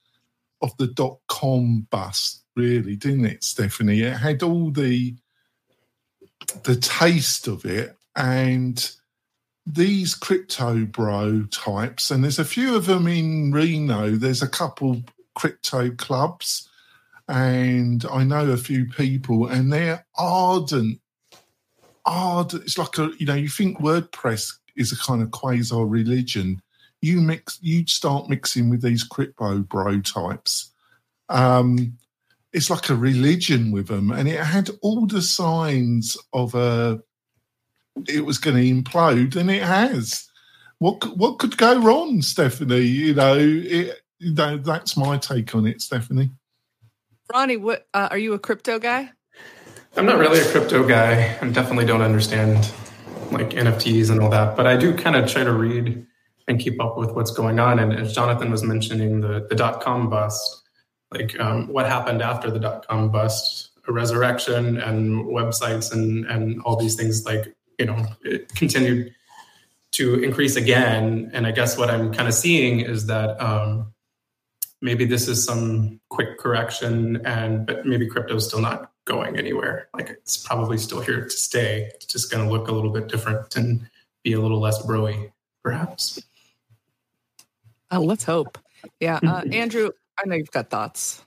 of 0.62 0.76
the 0.76 0.88
dot 0.88 1.18
com 1.28 1.86
bust, 1.90 2.44
really, 2.58 2.96
didn't 2.96 3.26
it, 3.26 3.44
Stephanie? 3.44 4.02
It 4.02 4.16
had 4.16 4.42
all 4.42 4.70
the 4.70 5.14
the 6.64 6.76
taste 6.76 7.46
of 7.46 7.64
it, 7.64 7.96
and 8.16 8.90
these 9.66 10.14
crypto 10.14 10.84
bro 10.86 11.44
types, 11.50 12.10
and 12.10 12.24
there's 12.24 12.38
a 12.38 12.44
few 12.44 12.74
of 12.74 12.86
them 12.86 13.06
in 13.06 13.52
Reno. 13.52 14.10
There's 14.10 14.42
a 14.42 14.48
couple 14.48 15.02
crypto 15.34 15.90
clubs, 15.90 16.68
and 17.28 18.04
I 18.10 18.24
know 18.24 18.50
a 18.50 18.56
few 18.56 18.86
people, 18.86 19.46
and 19.46 19.72
they're 19.72 20.06
ardent, 20.16 21.00
ardent. 22.06 22.64
It's 22.64 22.78
like 22.78 22.98
a 22.98 23.10
you 23.18 23.26
know, 23.26 23.34
you 23.34 23.48
think 23.48 23.78
WordPress 23.78 24.52
is 24.76 24.92
a 24.92 24.98
kind 24.98 25.22
of 25.22 25.30
quasi 25.30 25.76
religion. 25.76 26.62
You 27.00 27.20
mix, 27.20 27.58
you 27.62 27.86
start 27.86 28.28
mixing 28.28 28.70
with 28.70 28.82
these 28.82 29.04
crypto 29.04 29.58
bro 29.58 30.00
types. 30.00 30.72
Um, 31.28 31.97
it's 32.52 32.70
like 32.70 32.88
a 32.88 32.96
religion 32.96 33.70
with 33.70 33.88
them, 33.88 34.10
and 34.10 34.28
it 34.28 34.40
had 34.40 34.70
all 34.82 35.06
the 35.06 35.22
signs 35.22 36.16
of 36.32 36.54
a 36.54 37.00
it 38.08 38.24
was 38.24 38.38
going 38.38 38.56
to 38.56 38.62
implode, 38.62 39.36
and 39.36 39.50
it 39.50 39.62
has. 39.62 40.28
What 40.78 41.16
what 41.16 41.38
could 41.38 41.56
go 41.56 41.80
wrong, 41.80 42.22
Stephanie? 42.22 42.80
You 42.80 43.14
know, 43.14 43.36
it, 43.36 44.00
you 44.18 44.34
know 44.34 44.58
that's 44.58 44.96
my 44.96 45.18
take 45.18 45.54
on 45.54 45.66
it, 45.66 45.80
Stephanie. 45.80 46.30
Ronnie, 47.32 47.56
what 47.56 47.86
uh, 47.92 48.08
are 48.10 48.18
you 48.18 48.32
a 48.32 48.38
crypto 48.38 48.78
guy? 48.78 49.10
I'm 49.96 50.06
not 50.06 50.18
really 50.18 50.38
a 50.38 50.50
crypto 50.50 50.86
guy 50.86 51.14
and 51.40 51.52
definitely 51.52 51.84
don't 51.84 52.02
understand 52.02 52.72
like 53.32 53.50
NFTs 53.50 54.10
and 54.10 54.20
all 54.20 54.30
that, 54.30 54.56
but 54.56 54.66
I 54.66 54.76
do 54.76 54.94
kind 54.94 55.16
of 55.16 55.28
try 55.30 55.44
to 55.44 55.52
read 55.52 56.06
and 56.46 56.58
keep 56.58 56.80
up 56.80 56.96
with 56.96 57.12
what's 57.12 57.30
going 57.30 57.58
on. 57.58 57.78
And 57.78 57.92
as 57.92 58.14
Jonathan 58.14 58.50
was 58.50 58.62
mentioning, 58.62 59.20
the, 59.20 59.46
the 59.48 59.54
dot 59.54 59.82
com 59.82 60.08
bust, 60.08 60.67
like 61.12 61.38
um, 61.40 61.68
what 61.68 61.86
happened 61.86 62.22
after 62.22 62.50
the 62.50 62.58
dot 62.58 62.86
com 62.86 63.10
bust, 63.10 63.70
resurrection 63.88 64.78
and 64.78 65.24
websites 65.26 65.92
and, 65.92 66.26
and 66.26 66.60
all 66.62 66.76
these 66.76 66.94
things 66.94 67.24
like, 67.24 67.54
you 67.78 67.86
know, 67.86 68.06
it 68.22 68.54
continued 68.54 69.14
to 69.92 70.22
increase 70.22 70.56
again. 70.56 71.30
And 71.32 71.46
I 71.46 71.52
guess 71.52 71.78
what 71.78 71.90
I'm 71.90 72.12
kind 72.12 72.28
of 72.28 72.34
seeing 72.34 72.80
is 72.80 73.06
that 73.06 73.40
um, 73.40 73.94
maybe 74.82 75.06
this 75.06 75.28
is 75.28 75.44
some 75.44 76.00
quick 76.10 76.38
correction 76.38 77.24
and 77.24 77.66
but 77.66 77.86
maybe 77.86 78.06
crypto's 78.08 78.46
still 78.46 78.60
not 78.60 78.92
going 79.06 79.38
anywhere 79.38 79.88
like 79.94 80.10
it's 80.10 80.36
probably 80.36 80.76
still 80.76 81.00
here 81.00 81.24
to 81.24 81.30
stay 81.30 81.90
it's 81.94 82.04
just 82.04 82.30
going 82.30 82.44
to 82.46 82.52
look 82.52 82.68
a 82.68 82.72
little 82.72 82.90
bit 82.90 83.08
different 83.08 83.56
and 83.56 83.88
be 84.22 84.34
a 84.34 84.40
little 84.40 84.60
less 84.60 84.84
broy 84.84 85.32
perhaps 85.62 86.20
Oh, 87.90 88.00
let's 88.00 88.24
hope. 88.24 88.58
Yeah, 89.00 89.18
uh, 89.22 89.42
Andrew, 89.52 89.90
I 90.18 90.26
know 90.26 90.34
you've 90.36 90.50
got 90.50 90.68
thoughts. 90.70 91.24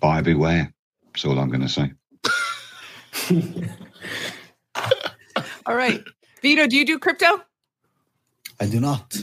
buyer 0.00 0.22
beware. 0.22 0.72
That's 1.06 1.24
all 1.24 1.38
I'm 1.38 1.48
going 1.48 1.66
to 1.66 1.68
say. 1.68 1.92
All 5.66 5.74
right, 5.74 6.02
Vito, 6.40 6.66
do 6.66 6.76
you 6.76 6.84
do 6.86 6.98
crypto? 6.98 7.42
I 8.60 8.66
do 8.66 8.80
not. 8.80 9.14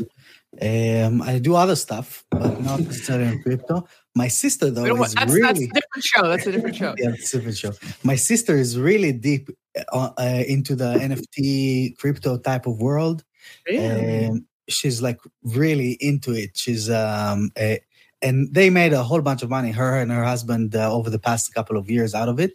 Um, 0.62 1.22
I 1.22 1.40
do 1.40 1.56
other 1.56 1.76
stuff, 1.76 2.24
but 2.30 2.62
not 2.62 2.80
necessarily 2.82 3.34
in 3.34 3.42
crypto. 3.42 3.88
My 4.16 4.28
sister, 4.28 4.70
though, 4.70 4.84
We 4.84 4.90
don't 4.90 5.00
want- 5.00 5.10
is 5.10 5.16
that's, 5.16 5.34
really 5.34 5.42
that's 5.42 5.60
a 5.60 5.68
different 5.68 6.04
show. 6.04 6.28
That's 6.28 6.48
a 6.48 6.52
different 6.52 6.76
show. 6.76 6.96
yeah, 7.00 7.10
it's 7.10 7.34
a 7.34 7.38
different 7.38 7.58
show. 7.58 7.72
My 8.04 8.16
sister 8.16 8.56
is 8.56 8.78
really 8.78 9.12
deep 9.12 9.50
uh, 9.92 10.12
uh, 10.18 10.44
into 10.48 10.76
the 10.76 10.94
NFT 10.94 11.98
crypto 11.98 12.38
type 12.38 12.68
of 12.68 12.80
world. 12.80 13.24
Um, 13.70 14.46
she's 14.68 15.02
like 15.02 15.20
really 15.44 15.98
into 16.00 16.32
it. 16.32 16.58
She's 16.58 16.90
um, 16.90 17.52
a, 17.58 17.80
and 18.22 18.54
they 18.54 18.70
made 18.70 18.94
a 18.94 19.04
whole 19.04 19.22
bunch 19.22 19.44
of 19.44 19.50
money, 19.50 19.72
her 19.72 20.00
and 20.00 20.12
her 20.12 20.24
husband, 20.24 20.76
uh, 20.76 20.92
over 20.92 21.10
the 21.10 21.20
past 21.20 21.54
couple 21.54 21.78
of 21.78 21.90
years 21.90 22.16
out 22.16 22.30
of 22.30 22.40
it, 22.40 22.54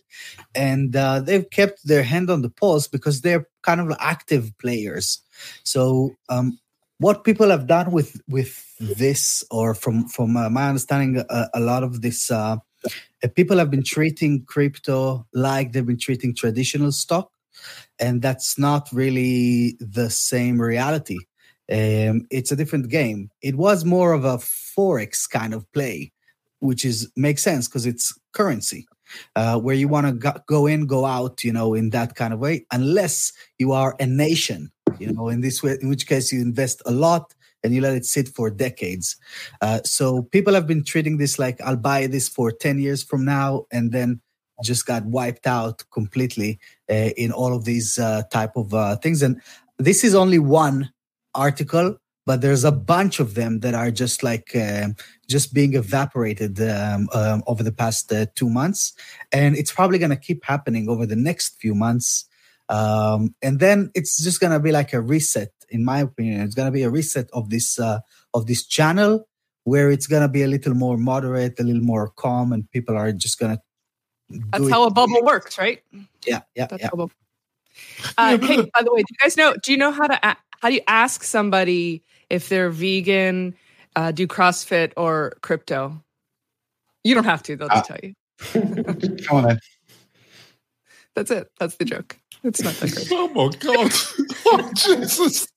and 0.54 0.96
uh, 0.96 1.20
they've 1.20 1.48
kept 1.50 1.86
their 1.86 2.02
hand 2.02 2.30
on 2.30 2.42
the 2.42 2.50
pulse 2.50 2.88
because 2.88 3.20
they're 3.20 3.46
kind 3.62 3.80
of 3.80 3.96
active 4.00 4.52
players. 4.58 5.20
So 5.64 6.16
um, 6.28 6.58
what 6.98 7.24
people 7.24 7.50
have 7.50 7.66
done 7.66 7.92
with 7.92 8.20
with 8.28 8.64
this, 8.78 9.44
or 9.50 9.74
from 9.74 10.08
from 10.08 10.36
uh, 10.36 10.50
my 10.50 10.68
understanding, 10.68 11.24
a, 11.28 11.48
a, 11.54 11.60
lot 11.60 11.82
of 11.82 12.02
this. 12.02 12.30
Uh, 12.30 12.56
people 13.34 13.58
have 13.58 13.70
been 13.70 13.84
treating 13.84 14.42
crypto 14.46 15.26
like 15.34 15.72
they've 15.72 15.84
been 15.84 15.98
treating 15.98 16.34
traditional 16.34 16.90
stock 16.90 17.30
and 17.98 18.22
that's 18.22 18.58
not 18.58 18.88
really 18.90 19.76
the 19.80 20.08
same 20.08 20.60
reality 20.60 21.18
um, 21.70 22.26
it's 22.30 22.52
a 22.52 22.56
different 22.56 22.88
game. 22.88 23.30
It 23.42 23.56
was 23.56 23.84
more 23.84 24.12
of 24.12 24.24
a 24.24 24.38
forex 24.38 25.28
kind 25.28 25.54
of 25.54 25.70
play, 25.72 26.12
which 26.60 26.84
is 26.84 27.10
makes 27.16 27.42
sense 27.42 27.68
because 27.68 27.86
it's 27.86 28.18
currency, 28.32 28.86
uh, 29.36 29.58
where 29.58 29.76
you 29.76 29.88
want 29.88 30.06
to 30.06 30.12
go, 30.12 30.32
go 30.46 30.66
in, 30.66 30.86
go 30.86 31.04
out, 31.04 31.44
you 31.44 31.52
know, 31.52 31.74
in 31.74 31.90
that 31.90 32.14
kind 32.14 32.32
of 32.34 32.40
way. 32.40 32.66
Unless 32.72 33.32
you 33.58 33.72
are 33.72 33.96
a 34.00 34.06
nation, 34.06 34.70
you 34.98 35.12
know, 35.12 35.28
in 35.28 35.40
this 35.40 35.62
way, 35.62 35.78
in 35.80 35.88
which 35.88 36.06
case 36.06 36.32
you 36.32 36.40
invest 36.40 36.82
a 36.86 36.90
lot 36.90 37.34
and 37.62 37.74
you 37.74 37.80
let 37.80 37.94
it 37.94 38.06
sit 38.06 38.28
for 38.28 38.50
decades. 38.50 39.16
Uh, 39.60 39.80
so 39.84 40.22
people 40.22 40.54
have 40.54 40.66
been 40.66 40.82
treating 40.82 41.18
this 41.18 41.38
like 41.38 41.60
I'll 41.60 41.76
buy 41.76 42.06
this 42.06 42.28
for 42.28 42.50
ten 42.50 42.78
years 42.78 43.02
from 43.02 43.24
now, 43.24 43.66
and 43.70 43.92
then 43.92 44.20
just 44.62 44.86
got 44.86 45.04
wiped 45.06 45.46
out 45.46 45.82
completely 45.90 46.58
uh, 46.90 47.10
in 47.16 47.32
all 47.32 47.54
of 47.54 47.64
these 47.64 47.98
uh, 47.98 48.22
type 48.30 48.56
of 48.56 48.74
uh, 48.74 48.96
things. 48.96 49.22
And 49.22 49.40
this 49.78 50.04
is 50.04 50.14
only 50.14 50.38
one 50.38 50.90
article 51.34 51.96
but 52.26 52.42
there's 52.42 52.64
a 52.64 52.72
bunch 52.72 53.18
of 53.18 53.34
them 53.34 53.60
that 53.60 53.74
are 53.74 53.90
just 53.90 54.22
like 54.22 54.54
uh, 54.54 54.88
just 55.28 55.52
being 55.52 55.74
evaporated 55.74 56.60
um, 56.60 57.08
um, 57.12 57.42
over 57.46 57.62
the 57.62 57.72
past 57.72 58.12
uh, 58.12 58.26
two 58.34 58.48
months 58.48 58.92
and 59.32 59.56
it's 59.56 59.72
probably 59.72 59.98
going 59.98 60.10
to 60.10 60.16
keep 60.16 60.44
happening 60.44 60.88
over 60.88 61.06
the 61.06 61.16
next 61.16 61.58
few 61.60 61.74
months 61.74 62.26
um, 62.68 63.34
and 63.42 63.58
then 63.58 63.90
it's 63.94 64.22
just 64.22 64.40
going 64.40 64.52
to 64.52 64.60
be 64.60 64.70
like 64.70 64.92
a 64.92 65.00
reset 65.00 65.50
in 65.70 65.84
my 65.84 66.00
opinion 66.00 66.40
it's 66.42 66.54
going 66.54 66.66
to 66.66 66.72
be 66.72 66.82
a 66.82 66.90
reset 66.90 67.28
of 67.32 67.50
this 67.50 67.78
uh, 67.78 67.98
of 68.34 68.46
this 68.46 68.66
channel 68.66 69.26
where 69.64 69.90
it's 69.90 70.06
going 70.06 70.22
to 70.22 70.28
be 70.28 70.42
a 70.42 70.48
little 70.48 70.74
more 70.74 70.96
moderate 70.96 71.58
a 71.58 71.62
little 71.62 71.82
more 71.82 72.10
calm 72.10 72.52
and 72.52 72.70
people 72.70 72.96
are 72.96 73.12
just 73.12 73.38
going 73.38 73.56
to 73.56 73.62
that's 74.52 74.70
how 74.70 74.84
a 74.84 74.90
bubble 74.90 75.24
works 75.24 75.58
right 75.58 75.82
yeah 76.24 76.42
yeah 76.54 76.66
that's 76.66 76.80
yeah. 76.80 76.88
how 76.88 76.94
a 76.94 76.96
bubble 76.96 77.12
uh, 78.18 78.36
Kate, 78.38 78.70
by 78.72 78.82
the 78.82 78.92
way, 78.92 79.00
do 79.00 79.06
you 79.10 79.16
guys 79.22 79.36
know? 79.36 79.54
Do 79.62 79.72
you 79.72 79.78
know 79.78 79.90
how 79.90 80.06
to 80.06 80.22
how 80.60 80.68
do 80.68 80.74
you 80.74 80.82
ask 80.86 81.24
somebody 81.24 82.04
if 82.28 82.48
they're 82.48 82.70
vegan, 82.70 83.54
uh, 83.96 84.12
do 84.12 84.26
CrossFit 84.26 84.92
or 84.96 85.34
crypto? 85.42 86.02
You 87.02 87.14
don't 87.14 87.24
have 87.24 87.42
to. 87.44 87.56
They'll 87.56 87.68
just 87.68 87.90
uh, 87.90 87.96
tell 87.96 88.00
you. 88.02 88.14
Come 89.24 89.36
on, 89.36 89.44
then. 89.44 89.60
That's 91.16 91.30
it. 91.30 91.50
That's 91.58 91.76
the 91.76 91.84
joke. 91.84 92.18
It's 92.44 92.62
not 92.62 92.74
that 92.74 92.92
great. 92.92 93.08
oh 93.12 93.28
my 93.28 93.48
god! 93.58 93.92
oh, 94.46 94.72
Jesus. 94.74 95.48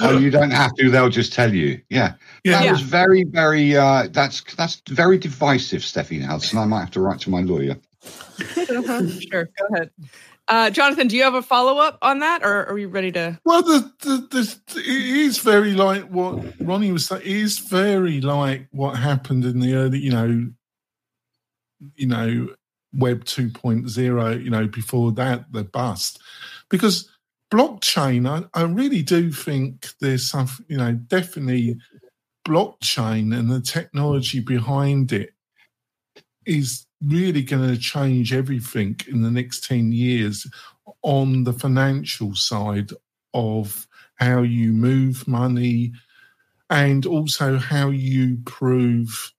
oh, 0.00 0.18
you 0.18 0.30
don't 0.30 0.50
have 0.50 0.74
to. 0.74 0.90
They'll 0.90 1.08
just 1.08 1.32
tell 1.32 1.52
you. 1.52 1.80
Yeah, 1.88 2.14
yeah. 2.44 2.52
That 2.52 2.64
yeah. 2.64 2.72
was 2.72 2.82
very, 2.82 3.24
very. 3.24 3.76
Uh, 3.76 4.08
that's 4.10 4.42
that's 4.54 4.82
very 4.88 5.18
divisive, 5.18 5.82
Steffi 5.82 6.20
Nelson. 6.20 6.58
I 6.58 6.64
might 6.64 6.80
have 6.80 6.90
to 6.92 7.00
write 7.00 7.20
to 7.20 7.30
my 7.30 7.42
lawyer. 7.42 7.76
Uh-huh. 8.02 9.08
Sure. 9.08 9.48
Go 9.58 9.74
ahead. 9.74 9.90
Uh, 10.48 10.70
Jonathan, 10.70 11.06
do 11.06 11.16
you 11.16 11.22
have 11.22 11.34
a 11.34 11.42
follow 11.42 11.78
up 11.78 11.98
on 12.02 12.18
that, 12.20 12.42
or 12.42 12.66
are 12.66 12.78
you 12.78 12.88
ready 12.88 13.12
to? 13.12 13.38
Well, 13.44 13.62
the, 13.62 13.92
the, 14.00 14.16
the, 14.30 14.80
it 14.80 14.86
is 14.86 15.38
very 15.38 15.74
like 15.74 16.04
what 16.08 16.42
Ronnie 16.60 16.90
was 16.90 17.06
saying. 17.06 17.22
It 17.22 17.28
is 17.28 17.58
very 17.58 18.20
like 18.20 18.66
what 18.72 18.96
happened 18.96 19.44
in 19.44 19.60
the 19.60 19.74
early, 19.74 20.00
you 20.00 20.10
know, 20.10 20.50
you 21.94 22.06
know, 22.06 22.48
Web 22.92 23.24
2.0. 23.24 24.42
You 24.42 24.50
know, 24.50 24.66
before 24.66 25.12
that, 25.12 25.52
the 25.52 25.62
bust, 25.62 26.20
because 26.68 27.08
blockchain. 27.50 28.28
I, 28.28 28.60
I 28.60 28.64
really 28.64 29.02
do 29.02 29.32
think 29.32 29.88
there's 30.00 30.28
some, 30.28 30.48
you 30.68 30.78
know, 30.78 30.92
definitely 30.92 31.78
blockchain 32.46 33.36
and 33.36 33.50
the 33.50 33.60
technology 33.60 34.40
behind 34.40 35.12
it 35.12 35.30
is 36.46 36.86
really 37.04 37.42
going 37.42 37.68
to 37.68 37.78
change 37.78 38.32
everything 38.32 38.98
in 39.08 39.22
the 39.22 39.30
next 39.30 39.64
10 39.64 39.92
years 39.92 40.46
on 41.02 41.44
the 41.44 41.52
financial 41.52 42.34
side 42.34 42.90
of 43.32 43.86
how 44.16 44.42
you 44.42 44.72
move 44.72 45.26
money 45.26 45.92
and 46.68 47.06
also 47.06 47.56
how 47.56 47.88
you 47.88 48.38
prove 48.44 49.32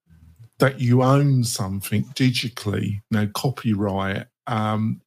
that 0.60 0.80
you 0.80 1.02
own 1.02 1.44
something 1.44 2.04
digitally, 2.14 2.94
you 2.94 3.02
know, 3.12 3.28
copyright. 3.34 4.28
Um, 4.48 5.02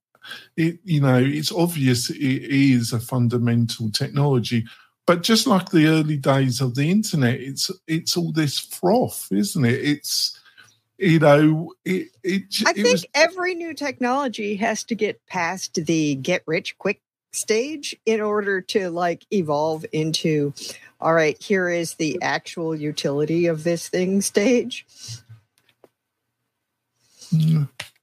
it, 0.57 0.79
you 0.85 1.01
know, 1.01 1.19
it's 1.19 1.53
obvious 1.53 2.11
it 2.11 2.17
is 2.17 2.93
a 2.93 3.01
fundamental 3.01 3.91
technology, 3.91 4.65
but 5.07 5.23
just 5.23 5.47
like 5.47 5.71
the 5.71 5.87
early 5.87 6.17
days 6.17 6.61
of 6.61 6.75
the 6.75 6.91
internet, 6.91 7.41
it's 7.41 7.71
it's 7.87 8.17
all 8.17 8.33
this 8.33 8.59
froth, 8.59 9.29
isn't 9.31 9.65
it? 9.65 9.81
It's 9.85 10.41
you 10.99 11.19
know, 11.19 11.73
it, 11.85 12.09
it, 12.23 12.43
I 12.67 12.71
it 12.71 12.75
think 12.75 12.93
was, 12.93 13.07
every 13.15 13.55
new 13.55 13.75
technology 13.75 14.57
has 14.57 14.85
to 14.85 14.95
get 14.95 15.25
past 15.27 15.75
the 15.75 16.15
get 16.17 16.43
rich 16.47 16.79
quick 16.79 17.01
stage 17.33 17.97
in 18.07 18.21
order 18.21 18.61
to 18.61 18.91
like 18.91 19.27
evolve 19.33 19.85
into 19.93 20.55
all 21.01 21.15
right 21.15 21.41
here 21.43 21.69
is 21.69 21.95
the 21.95 22.19
actual 22.23 22.75
utility 22.75 23.47
of 23.47 23.65
this 23.65 23.89
thing 23.89 24.21
stage. 24.21 24.87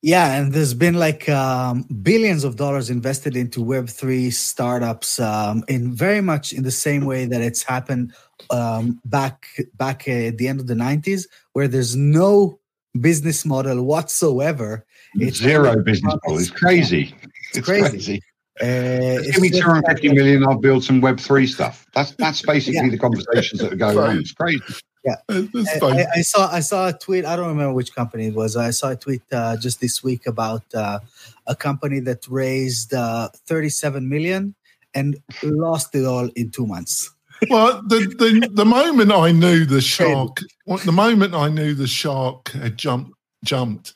Yeah 0.02 0.34
and 0.34 0.52
there's 0.52 0.74
been 0.74 0.96
like 0.96 1.30
um, 1.30 1.84
billions 1.84 2.44
of 2.44 2.58
dollars 2.58 2.90
invested 2.90 3.38
into 3.38 3.64
web3 3.64 4.34
startups 4.34 5.20
um, 5.20 5.64
in 5.68 5.94
very 5.94 6.22
much 6.22 6.52
in 6.52 6.64
the 6.64 6.72
same 6.72 7.06
way 7.06 7.26
that 7.26 7.42
it's 7.42 7.64
happened 7.64 8.14
um, 8.50 9.00
back 9.06 9.48
back 9.76 10.08
at 10.08 10.38
the 10.38 10.48
end 10.48 10.60
of 10.60 10.68
the 10.68 10.74
90s 10.74 11.28
where 11.54 11.68
there's 11.68 11.96
no 11.96 12.60
business 13.00 13.46
model 13.46 13.84
whatsoever. 13.84 14.86
It's 15.16 15.38
Zero 15.38 15.82
business 15.84 16.14
model. 16.24 16.40
It's 16.40 16.50
crazy. 16.50 17.14
It's, 17.22 17.58
it's 17.58 17.66
crazy. 17.66 17.90
crazy. 17.90 18.22
Uh, 18.60 19.22
give 19.24 19.42
me 19.42 19.50
250 19.50 20.14
million, 20.14 20.44
I'll 20.44 20.58
build 20.58 20.84
some 20.84 21.02
Web 21.02 21.20
three 21.20 21.48
stuff. 21.48 21.88
That's 21.96 22.12
that's 22.12 22.42
basically 22.42 22.82
yeah. 22.82 22.90
the 22.90 22.98
conversations 22.98 23.62
that 23.62 23.74
are 23.74 23.78
going 23.78 23.98
on. 23.98 24.18
It's 24.18 24.34
crazy. 24.34 24.62
Yeah, 25.04 25.16
I, 25.30 26.06
I, 26.16 26.22
saw 26.22 26.52
I 26.52 26.60
saw 26.60 26.90
a 26.90 26.94
tweet. 26.94 27.26
I 27.26 27.36
don't 27.36 27.48
remember 27.48 27.74
which 27.74 27.96
company 27.96 28.28
it 28.28 28.36
was. 28.36 28.56
I 28.56 28.70
saw 28.70 28.92
a 28.92 28.96
tweet 28.96 29.24
uh, 29.32 29.58
just 29.58 29.82
this 29.82 30.04
week 30.04 30.28
about 30.28 30.64
uh, 30.76 31.00
a 31.48 31.56
company 31.56 32.00
that 32.02 32.28
raised 32.28 32.94
uh, 32.94 33.30
37 33.48 34.08
million 34.08 34.54
and 34.94 35.18
lost 35.42 35.96
it 35.96 36.06
all 36.06 36.30
in 36.36 36.52
two 36.52 36.68
months 36.68 37.10
well, 37.50 37.82
the, 37.84 38.00
the 38.18 38.50
the 38.54 38.66
moment 38.66 39.12
I 39.12 39.32
knew 39.32 39.66
the 39.66 39.82
shark, 39.82 40.38
the 40.86 40.92
moment 40.92 41.34
I 41.34 41.50
knew 41.50 41.74
the 41.74 41.88
shark 41.88 42.50
had 42.50 42.78
jumped 42.78 43.14
jumped, 43.44 43.94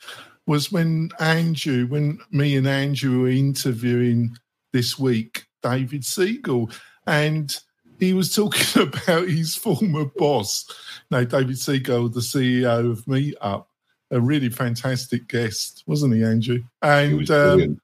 was 0.48 0.72
when 0.72 1.10
Andrew, 1.20 1.88
when 1.88 2.20
me 2.32 2.56
and 2.56 2.68
Andrew 2.68 3.22
were 3.22 3.30
interviewing 3.30 4.36
this 4.74 4.98
week 4.98 5.46
David 5.64 6.06
Siegel, 6.06 6.70
and 7.08 7.56
he 8.00 8.14
was 8.14 8.34
talking 8.34 8.82
about 8.88 9.28
his 9.28 9.56
former 9.56 10.06
boss. 10.06 10.66
No, 11.12 11.26
David 11.26 11.58
Siegel, 11.58 12.10
the 12.10 12.20
CEO 12.20 12.92
of 12.92 13.06
Meetup, 13.06 13.66
a 14.12 14.20
really 14.20 14.50
fantastic 14.50 15.28
guest, 15.28 15.84
wasn't 15.88 16.14
he, 16.14 16.24
Andrew? 16.24 16.60
And 16.82 17.30
um, 17.32 17.82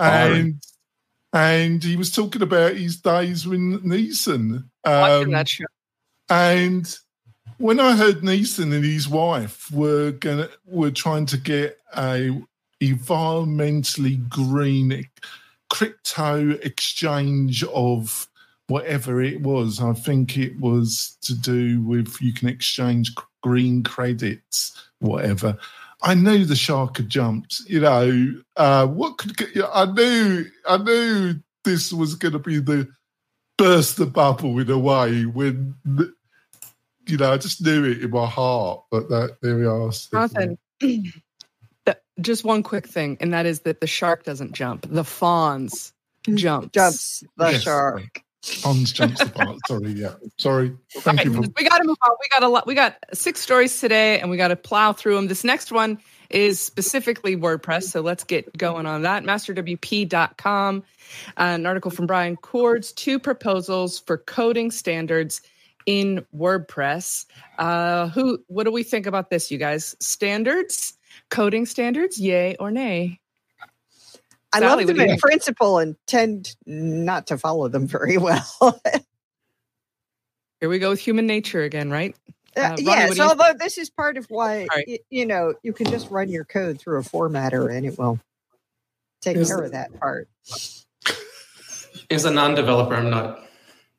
and 0.00 0.62
and 1.32 1.82
he 1.82 1.96
was 1.96 2.10
talking 2.10 2.42
about 2.42 2.76
his 2.76 3.00
days 3.00 3.46
with 3.46 3.60
Neeson. 3.60 4.64
Um, 4.84 5.30
that 5.30 5.48
show. 5.48 5.64
And 6.28 6.96
when 7.58 7.80
I 7.80 7.96
heard 7.96 8.22
Neeson 8.22 8.74
and 8.74 8.84
his 8.84 9.08
wife 9.08 9.70
were 9.70 10.12
gonna 10.12 10.48
were 10.66 10.90
trying 10.90 11.26
to 11.26 11.36
get 11.36 11.78
a 11.96 12.30
environmentally 12.80 14.28
green 14.28 15.06
crypto 15.70 16.50
exchange 16.62 17.64
of 17.64 18.28
whatever 18.68 19.22
it 19.22 19.40
was, 19.42 19.80
I 19.80 19.92
think 19.92 20.36
it 20.36 20.58
was 20.58 21.16
to 21.22 21.34
do 21.34 21.80
with 21.82 22.16
you 22.20 22.32
can 22.32 22.48
exchange 22.48 23.12
green 23.42 23.82
credits, 23.82 24.80
whatever. 25.00 25.58
I 26.02 26.14
knew 26.14 26.44
the 26.44 26.56
shark 26.56 26.98
had 26.98 27.08
jumped. 27.08 27.60
You 27.66 27.80
know, 27.80 28.34
uh, 28.56 28.86
what 28.86 29.18
could 29.18 29.36
I 29.72 29.86
knew? 29.86 30.46
I 30.68 30.76
knew 30.76 31.34
this 31.64 31.92
was 31.92 32.14
going 32.14 32.32
to 32.32 32.38
be 32.38 32.58
the 32.58 32.88
burst 33.56 33.96
the 33.96 34.06
bubble 34.06 34.58
in 34.58 34.70
a 34.70 34.78
way 34.78 35.24
when 35.24 35.74
you 37.06 37.16
know 37.16 37.32
I 37.32 37.36
just 37.36 37.64
knew 37.64 37.84
it 37.84 38.02
in 38.02 38.10
my 38.10 38.26
heart. 38.26 38.84
But 38.90 39.08
that 39.08 39.36
there 39.42 39.56
we 39.56 39.66
are. 39.66 39.90
Jonathan, 40.10 40.58
just 42.20 42.44
one 42.44 42.62
quick 42.62 42.86
thing, 42.86 43.16
and 43.20 43.32
that 43.32 43.46
is 43.46 43.60
that 43.60 43.80
the 43.80 43.86
shark 43.86 44.24
doesn't 44.24 44.52
jump; 44.52 44.86
the 44.88 45.02
Fonz 45.02 45.92
mm, 46.26 46.36
jump. 46.36 46.72
Jumps 46.72 47.24
the 47.36 47.50
yes. 47.50 47.62
shark. 47.62 48.22
Fonz 48.42 48.92
jumps 48.92 49.24
the 49.24 49.30
part. 49.30 49.56
Sorry, 49.66 49.92
yeah. 49.92 50.14
Sorry. 50.38 50.76
Thank 50.98 51.20
All 51.20 51.26
you. 51.26 51.32
For, 51.32 51.48
we 51.56 51.68
got 51.68 51.78
to 51.78 51.84
move 51.84 51.96
on. 52.02 52.16
We 52.20 52.28
got 52.30 52.42
a 52.42 52.48
lot. 52.48 52.66
We 52.66 52.74
got 52.74 52.96
six 53.12 53.40
stories 53.40 53.80
today, 53.80 54.20
and 54.20 54.30
we 54.30 54.36
got 54.36 54.48
to 54.48 54.56
plow 54.56 54.92
through 54.92 55.16
them. 55.16 55.28
This 55.28 55.44
next 55.44 55.72
one 55.72 55.98
is 56.34 56.60
specifically 56.60 57.36
WordPress, 57.36 57.84
so 57.84 58.00
let's 58.00 58.24
get 58.24 58.56
going 58.58 58.86
on 58.86 59.02
that. 59.02 59.22
MasterWP.com, 59.22 60.82
uh, 61.28 61.40
an 61.40 61.64
article 61.64 61.90
from 61.90 62.06
Brian 62.06 62.36
Coords, 62.36 62.92
two 62.92 63.18
proposals 63.18 64.00
for 64.00 64.18
coding 64.18 64.70
standards 64.70 65.40
in 65.86 66.26
WordPress. 66.36 67.26
Uh, 67.58 68.08
who? 68.08 68.42
What 68.48 68.64
do 68.64 68.72
we 68.72 68.82
think 68.82 69.06
about 69.06 69.30
this, 69.30 69.50
you 69.50 69.58
guys? 69.58 69.96
Standards, 70.00 70.94
coding 71.30 71.66
standards, 71.66 72.18
yay 72.18 72.56
or 72.58 72.70
nay? 72.70 73.20
I 74.52 74.60
Sally, 74.60 74.84
love 74.84 74.96
them 74.96 75.08
in 75.08 75.18
principle 75.18 75.78
and 75.78 75.96
tend 76.06 76.54
not 76.66 77.28
to 77.28 77.38
follow 77.38 77.68
them 77.68 77.86
very 77.86 78.18
well. 78.18 78.80
Here 80.60 80.68
we 80.68 80.78
go 80.78 80.90
with 80.90 81.00
human 81.00 81.26
nature 81.26 81.62
again, 81.62 81.90
right? 81.90 82.16
Uh, 82.56 82.60
Uh, 82.60 82.76
yes, 82.78 83.08
what 83.08 83.16
do 83.16 83.22
you- 83.22 83.28
although 83.28 83.52
this 83.58 83.78
is 83.78 83.90
part 83.90 84.16
of 84.16 84.26
why 84.26 84.60
All 84.62 84.66
right. 84.76 84.84
y- 84.86 84.98
you 85.10 85.26
know 85.26 85.54
you 85.62 85.72
can 85.72 85.86
just 85.90 86.10
run 86.10 86.28
your 86.28 86.44
code 86.44 86.80
through 86.80 86.98
a 86.98 87.02
formatter 87.02 87.74
and 87.74 87.84
it 87.86 87.98
will 87.98 88.18
take 89.20 89.36
Is- 89.36 89.48
care 89.48 89.62
of 89.62 89.72
that 89.72 89.98
part. 89.98 90.28
As 92.10 92.24
a 92.24 92.30
non-developer, 92.30 92.94
I'm 92.94 93.10
not 93.10 93.40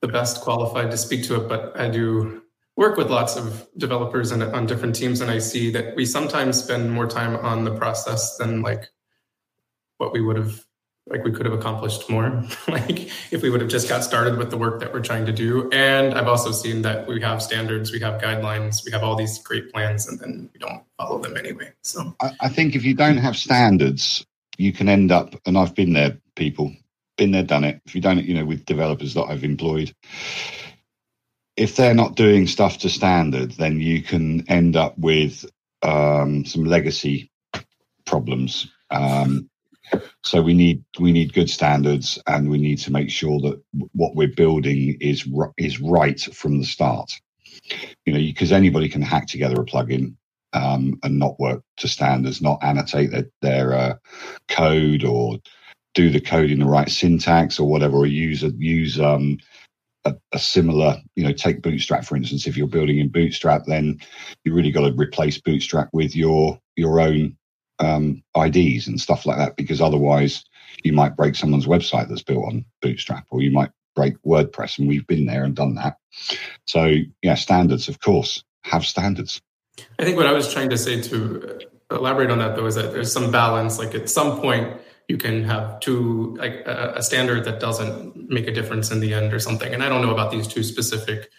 the 0.01 0.07
best 0.07 0.41
qualified 0.41 0.91
to 0.91 0.97
speak 0.97 1.23
to 1.25 1.35
it, 1.43 1.49
but 1.49 1.77
I 1.79 1.89
do 1.89 2.43
work 2.77 2.97
with 2.97 3.09
lots 3.09 3.35
of 3.35 3.67
developers 3.77 4.31
and 4.31 4.43
on 4.43 4.65
different 4.67 4.95
teams, 4.95 5.21
and 5.21 5.31
I 5.31 5.39
see 5.39 5.71
that 5.71 5.95
we 5.95 6.05
sometimes 6.05 6.61
spend 6.61 6.91
more 6.91 7.07
time 7.07 7.35
on 7.37 7.63
the 7.63 7.75
process 7.75 8.37
than 8.37 8.61
like 8.61 8.89
what 9.97 10.13
we 10.13 10.21
would 10.21 10.35
have 10.37 10.63
like 11.07 11.23
we 11.23 11.31
could 11.31 11.45
have 11.45 11.53
accomplished 11.53 12.09
more 12.09 12.43
like 12.67 13.09
if 13.31 13.41
we 13.41 13.49
would 13.49 13.61
have 13.61 13.69
just 13.69 13.87
got 13.87 14.03
started 14.03 14.37
with 14.37 14.49
the 14.49 14.57
work 14.57 14.79
that 14.79 14.91
we're 14.91 15.01
trying 15.01 15.25
to 15.25 15.31
do 15.31 15.69
and 15.71 16.15
i've 16.15 16.27
also 16.27 16.51
seen 16.51 16.81
that 16.81 17.07
we 17.07 17.21
have 17.21 17.41
standards 17.43 17.91
we 17.91 17.99
have 17.99 18.19
guidelines 18.19 18.83
we 18.83 18.91
have 18.91 19.03
all 19.03 19.15
these 19.15 19.37
great 19.39 19.71
plans 19.71 20.07
and 20.07 20.19
then 20.19 20.49
we 20.51 20.59
don't 20.59 20.83
follow 20.97 21.19
them 21.19 21.37
anyway 21.37 21.71
so 21.83 22.15
I, 22.19 22.31
I 22.41 22.49
think 22.49 22.75
if 22.75 22.83
you 22.83 22.93
don't 22.93 23.17
have 23.17 23.35
standards, 23.35 24.25
you 24.57 24.73
can 24.73 24.89
end 24.89 25.11
up, 25.11 25.35
and 25.45 25.57
I've 25.57 25.75
been 25.75 25.93
there, 25.93 26.17
people, 26.35 26.73
been 27.17 27.31
there, 27.31 27.43
done 27.43 27.63
it. 27.63 27.81
If 27.85 27.95
you 27.95 28.01
don't, 28.01 28.23
you 28.23 28.33
know, 28.33 28.45
with 28.45 28.65
developers 28.65 29.13
that 29.13 29.25
I've 29.25 29.43
employed, 29.43 29.93
if 31.57 31.75
they're 31.75 31.93
not 31.93 32.15
doing 32.15 32.47
stuff 32.47 32.79
to 32.79 32.89
standard, 32.89 33.51
then 33.51 33.79
you 33.79 34.01
can 34.01 34.49
end 34.49 34.75
up 34.75 34.97
with 34.97 35.45
um, 35.81 36.45
some 36.45 36.65
legacy 36.65 37.31
problems. 38.05 38.67
Um, 38.89 39.49
so 40.23 40.41
we 40.41 40.53
need 40.53 40.83
we 40.99 41.11
need 41.11 41.33
good 41.33 41.49
standards, 41.49 42.19
and 42.27 42.49
we 42.49 42.57
need 42.57 42.79
to 42.79 42.91
make 42.91 43.09
sure 43.09 43.39
that 43.41 43.61
what 43.93 44.15
we're 44.15 44.27
building 44.27 44.97
is 44.99 45.27
is 45.57 45.79
right 45.79 46.19
from 46.19 46.59
the 46.59 46.65
start. 46.65 47.11
You 48.05 48.13
know, 48.13 48.19
because 48.19 48.51
anybody 48.51 48.89
can 48.89 49.01
hack 49.01 49.27
together 49.27 49.61
a 49.61 49.65
plugin 49.65 50.15
um, 50.53 50.99
and 51.03 51.19
not 51.19 51.39
work 51.39 51.63
to 51.77 51.87
standards, 51.87 52.41
not 52.41 52.63
annotate 52.63 53.11
their, 53.11 53.29
their 53.41 53.73
uh, 53.73 53.95
code 54.49 55.03
or 55.03 55.37
do 55.93 56.09
the 56.09 56.19
code 56.19 56.51
in 56.51 56.59
the 56.59 56.65
right 56.65 56.89
syntax 56.89 57.59
or 57.59 57.67
whatever, 57.69 57.97
or 57.97 58.05
use 58.05 58.43
a 58.43 58.49
use 58.57 58.99
um, 58.99 59.37
a, 60.05 60.15
a 60.33 60.39
similar, 60.39 60.97
you 61.15 61.23
know, 61.23 61.33
take 61.33 61.61
Bootstrap 61.61 62.05
for 62.05 62.15
instance. 62.15 62.47
If 62.47 62.57
you're 62.57 62.67
building 62.67 62.99
in 62.99 63.09
Bootstrap, 63.09 63.65
then 63.65 63.99
you 64.43 64.53
really 64.53 64.71
got 64.71 64.87
to 64.87 64.93
replace 64.95 65.39
Bootstrap 65.39 65.89
with 65.93 66.15
your 66.15 66.59
your 66.75 66.99
own 66.99 67.37
um, 67.79 68.23
IDs 68.35 68.87
and 68.87 68.99
stuff 68.99 69.25
like 69.25 69.37
that, 69.37 69.55
because 69.55 69.81
otherwise 69.81 70.45
you 70.83 70.93
might 70.93 71.15
break 71.15 71.35
someone's 71.35 71.67
website 71.67 72.09
that's 72.09 72.23
built 72.23 72.45
on 72.45 72.65
Bootstrap, 72.81 73.25
or 73.29 73.41
you 73.41 73.51
might 73.51 73.71
break 73.95 74.21
WordPress, 74.23 74.79
and 74.79 74.87
we've 74.87 75.07
been 75.07 75.25
there 75.25 75.43
and 75.43 75.55
done 75.55 75.75
that. 75.75 75.97
So 76.65 76.95
yeah, 77.21 77.35
standards, 77.35 77.87
of 77.87 77.99
course, 77.99 78.43
have 78.63 78.85
standards. 78.85 79.41
I 79.99 80.03
think 80.03 80.17
what 80.17 80.25
I 80.25 80.33
was 80.33 80.51
trying 80.51 80.69
to 80.69 80.77
say 80.77 81.01
to 81.01 81.59
elaborate 81.91 82.31
on 82.31 82.39
that 82.39 82.55
though 82.55 82.65
is 82.65 82.75
that 82.75 82.93
there's 82.93 83.11
some 83.11 83.31
balance. 83.31 83.77
Like 83.79 83.93
at 83.95 84.09
some 84.09 84.39
point, 84.39 84.79
you 85.07 85.17
can 85.17 85.43
have 85.43 85.79
two 85.79 86.35
like 86.37 86.63
a, 86.65 86.95
a 86.97 87.03
standard 87.03 87.45
that 87.45 87.59
doesn't 87.59 88.29
make 88.29 88.47
a 88.47 88.51
difference 88.51 88.91
in 88.91 88.99
the 88.99 89.13
end 89.13 89.33
or 89.33 89.39
something. 89.39 89.73
And 89.73 89.83
I 89.83 89.89
don't 89.89 90.01
know 90.01 90.11
about 90.11 90.31
these 90.31 90.47
two 90.47 90.63
specific 90.63 91.29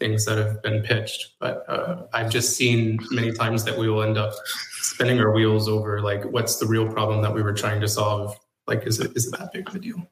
things 0.00 0.24
that 0.24 0.38
have 0.38 0.62
been 0.62 0.82
pitched, 0.82 1.34
but 1.38 1.64
uh, 1.68 2.06
I've 2.12 2.30
just 2.30 2.56
seen 2.56 2.98
many 3.10 3.30
times 3.32 3.64
that 3.64 3.78
we 3.78 3.88
will 3.88 4.02
end 4.02 4.18
up 4.18 4.32
spinning 4.80 5.20
our 5.20 5.32
wheels 5.32 5.68
over 5.68 6.00
like 6.00 6.24
what's 6.24 6.56
the 6.56 6.66
real 6.66 6.90
problem 6.90 7.22
that 7.22 7.32
we 7.32 7.42
were 7.42 7.52
trying 7.52 7.80
to 7.82 7.88
solve. 7.88 8.36
Like, 8.66 8.86
is 8.86 9.00
it 9.00 9.16
is 9.16 9.26
it 9.26 9.38
that 9.38 9.52
big 9.52 9.68
of 9.68 9.74
a 9.74 9.78
deal? 9.78 10.08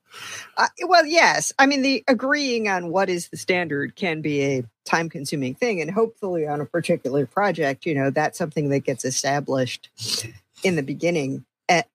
Uh, 0.57 0.67
well, 0.87 1.07
yes. 1.07 1.53
I 1.59 1.67
mean, 1.67 1.83
the 1.83 2.05
agreeing 2.09 2.69
on 2.69 2.91
what 2.91 3.09
is 3.09 3.29
the 3.29 3.37
standard 3.37 3.95
can 3.95 4.21
be 4.21 4.43
a 4.43 4.65
time 4.85 5.09
consuming 5.09 5.55
thing. 5.55 5.81
And 5.81 5.91
hopefully, 5.91 6.47
on 6.47 6.61
a 6.61 6.67
particular 6.67 7.25
project, 7.27 7.87
you 7.87 7.95
know, 7.95 8.11
that's 8.11 8.37
something 8.37 8.69
that 8.71 8.81
gets 8.81 9.05
established 9.05 9.91
in 10.65 10.77
the 10.77 10.83
beginning. 10.83 11.45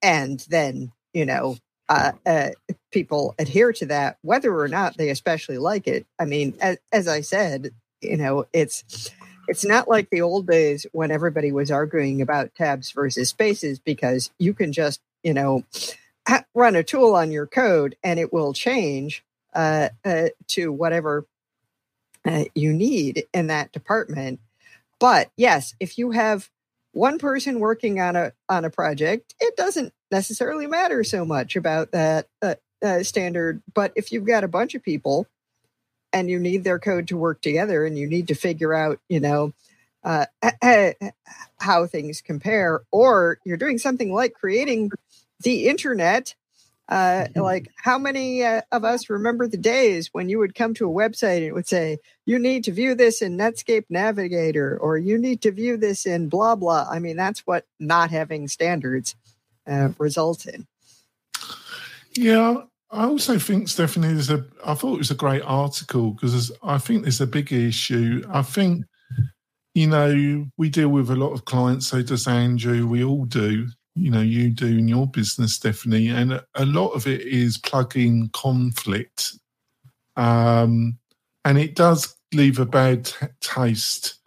And 0.02 0.40
then, 0.48 0.92
you 1.12 1.26
know, 1.26 1.58
uh, 1.88 2.12
uh, 2.24 2.50
people 2.92 3.34
adhere 3.38 3.72
to 3.74 3.86
that, 3.86 4.16
whether 4.22 4.58
or 4.58 4.68
not 4.68 4.96
they 4.96 5.10
especially 5.10 5.58
like 5.58 5.86
it. 5.86 6.06
I 6.18 6.24
mean, 6.24 6.54
as, 6.60 6.78
as 6.92 7.08
I 7.08 7.20
said, 7.20 7.72
you 8.04 8.16
know, 8.16 8.46
it's. 8.52 9.10
It's 9.46 9.62
not 9.62 9.88
like 9.88 10.08
the 10.08 10.22
old 10.22 10.46
days 10.46 10.86
when 10.92 11.10
everybody 11.10 11.52
was 11.52 11.70
arguing 11.70 12.22
about 12.22 12.54
tabs 12.54 12.92
versus 12.92 13.28
spaces 13.28 13.78
because 13.78 14.30
you 14.38 14.54
can 14.54 14.72
just, 14.72 15.02
you 15.22 15.34
know, 15.34 15.64
run 16.54 16.76
a 16.76 16.82
tool 16.82 17.14
on 17.14 17.30
your 17.30 17.46
code 17.46 17.96
and 18.02 18.18
it 18.18 18.32
will 18.32 18.54
change 18.54 19.22
uh, 19.54 19.90
uh, 20.04 20.28
to 20.48 20.72
whatever 20.72 21.26
uh, 22.24 22.44
you 22.54 22.72
need 22.72 23.24
in 23.32 23.48
that 23.48 23.72
department. 23.72 24.40
But 24.98 25.30
yes, 25.36 25.74
if 25.80 25.98
you 25.98 26.12
have 26.12 26.48
one 26.92 27.18
person 27.18 27.60
working 27.60 28.00
on 28.00 28.16
a 28.16 28.32
on 28.48 28.64
a 28.64 28.70
project, 28.70 29.34
it 29.40 29.56
doesn't 29.56 29.92
necessarily 30.10 30.66
matter 30.66 31.04
so 31.04 31.24
much 31.24 31.56
about 31.56 31.92
that 31.92 32.28
uh, 32.40 32.54
uh, 32.82 33.02
standard. 33.02 33.62
But 33.74 33.92
if 33.96 34.12
you've 34.12 34.26
got 34.26 34.44
a 34.44 34.48
bunch 34.48 34.74
of 34.74 34.82
people 34.82 35.26
and 36.14 36.30
you 36.30 36.38
need 36.38 36.62
their 36.62 36.78
code 36.78 37.08
to 37.08 37.16
work 37.16 37.42
together, 37.42 37.84
and 37.84 37.98
you 37.98 38.06
need 38.06 38.28
to 38.28 38.34
figure 38.34 38.72
out, 38.72 39.00
you 39.08 39.18
know, 39.18 39.52
uh, 40.04 40.26
how 41.58 41.86
things 41.86 42.22
compare, 42.22 42.82
or 42.92 43.38
you're 43.44 43.56
doing 43.56 43.78
something 43.78 44.14
like 44.14 44.32
creating 44.32 44.90
the 45.40 45.66
internet. 45.68 46.34
Uh, 46.86 47.26
like 47.34 47.70
how 47.76 47.96
many 47.96 48.44
uh, 48.44 48.60
of 48.70 48.84
us 48.84 49.08
remember 49.08 49.48
the 49.48 49.56
days 49.56 50.10
when 50.12 50.28
you 50.28 50.38
would 50.38 50.54
come 50.54 50.74
to 50.74 50.86
a 50.86 50.92
website 50.92 51.38
and 51.38 51.46
it 51.46 51.54
would 51.54 51.66
say 51.66 51.96
you 52.26 52.38
need 52.38 52.62
to 52.62 52.72
view 52.72 52.94
this 52.94 53.22
in 53.22 53.38
Netscape 53.38 53.86
Navigator 53.88 54.76
or 54.78 54.98
you 54.98 55.16
need 55.16 55.40
to 55.40 55.50
view 55.50 55.78
this 55.78 56.04
in 56.04 56.28
blah 56.28 56.54
blah. 56.54 56.86
I 56.90 56.98
mean 56.98 57.16
that's 57.16 57.40
what 57.46 57.64
not 57.80 58.10
having 58.10 58.48
standards 58.48 59.16
uh, 59.66 59.92
results 59.96 60.44
in. 60.44 60.66
Yeah, 62.12 62.64
I 62.90 63.06
also 63.06 63.38
think 63.38 63.68
Stephanie 63.68 64.08
is 64.08 64.30
a. 64.30 64.44
I 64.64 64.74
thought 64.74 64.94
it 64.94 64.98
was 64.98 65.10
a 65.10 65.16
great 65.16 65.42
article 65.42 66.12
because 66.12 66.52
I 66.62 66.78
think 66.78 67.02
there's 67.02 67.20
a 67.20 67.26
big 67.26 67.52
issue. 67.52 68.22
I 68.30 68.42
think 68.42 68.84
you 69.74 69.88
know 69.88 70.46
we 70.56 70.70
deal 70.70 70.90
with 70.90 71.10
a 71.10 71.16
lot 71.16 71.32
of 71.32 71.44
clients. 71.44 71.88
So 71.88 72.02
does 72.02 72.28
Andrew. 72.28 72.86
We 72.86 73.02
all 73.02 73.24
do. 73.24 73.68
You 73.96 74.10
know, 74.10 74.20
you 74.20 74.50
do 74.50 74.66
in 74.66 74.88
your 74.88 75.06
business, 75.06 75.54
Stephanie, 75.54 76.08
and 76.08 76.40
a, 76.56 76.64
lot 76.64 76.88
of 76.88 77.06
it 77.06 77.20
is 77.20 77.58
plug-in 77.58 78.28
conflict, 78.32 79.38
um, 80.16 80.98
and 81.44 81.58
it 81.58 81.76
does 81.76 82.16
leave 82.32 82.58
a 82.58 82.66
bad 82.66 83.04
t- 83.04 83.26
taste 83.40 84.18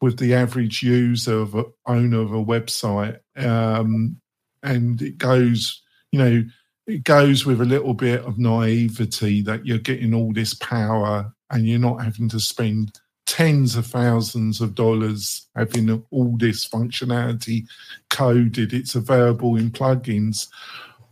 with 0.00 0.20
the 0.20 0.34
average 0.34 0.84
user 0.84 1.40
of 1.40 1.56
a, 1.56 1.64
owner 1.86 2.20
of 2.20 2.32
a 2.32 2.44
website, 2.44 3.18
um, 3.36 4.20
and 4.62 5.02
it 5.02 5.18
goes, 5.18 5.82
you 6.12 6.18
know 6.20 6.44
it 6.86 7.04
goes 7.04 7.46
with 7.46 7.60
a 7.60 7.64
little 7.64 7.94
bit 7.94 8.22
of 8.24 8.38
naivety 8.38 9.42
that 9.42 9.66
you're 9.66 9.78
getting 9.78 10.14
all 10.14 10.32
this 10.32 10.54
power 10.54 11.32
and 11.50 11.66
you're 11.66 11.78
not 11.78 12.02
having 12.02 12.28
to 12.28 12.40
spend 12.40 12.98
tens 13.26 13.76
of 13.76 13.86
thousands 13.86 14.60
of 14.60 14.74
dollars 14.74 15.46
having 15.54 16.04
all 16.10 16.36
this 16.36 16.68
functionality 16.68 17.64
coded. 18.08 18.72
It's 18.72 18.96
available 18.96 19.56
in 19.56 19.70
plugins, 19.70 20.48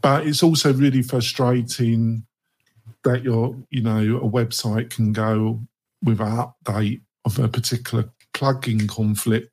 but 0.01 0.27
it's 0.27 0.43
also 0.43 0.73
really 0.73 1.03
frustrating 1.03 2.25
that 3.05 3.23
your, 3.23 3.57
you 3.71 3.83
know, 3.83 4.17
a 4.17 4.29
website 4.29 4.91
can 4.91 5.13
go 5.13 5.61
with 6.03 6.21
an 6.21 6.27
update 6.67 7.03
of 7.25 7.39
a 7.39 7.49
particular 7.49 8.11
plugin 8.35 8.89
conflict. 8.89 9.51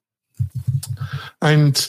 And 1.41 1.87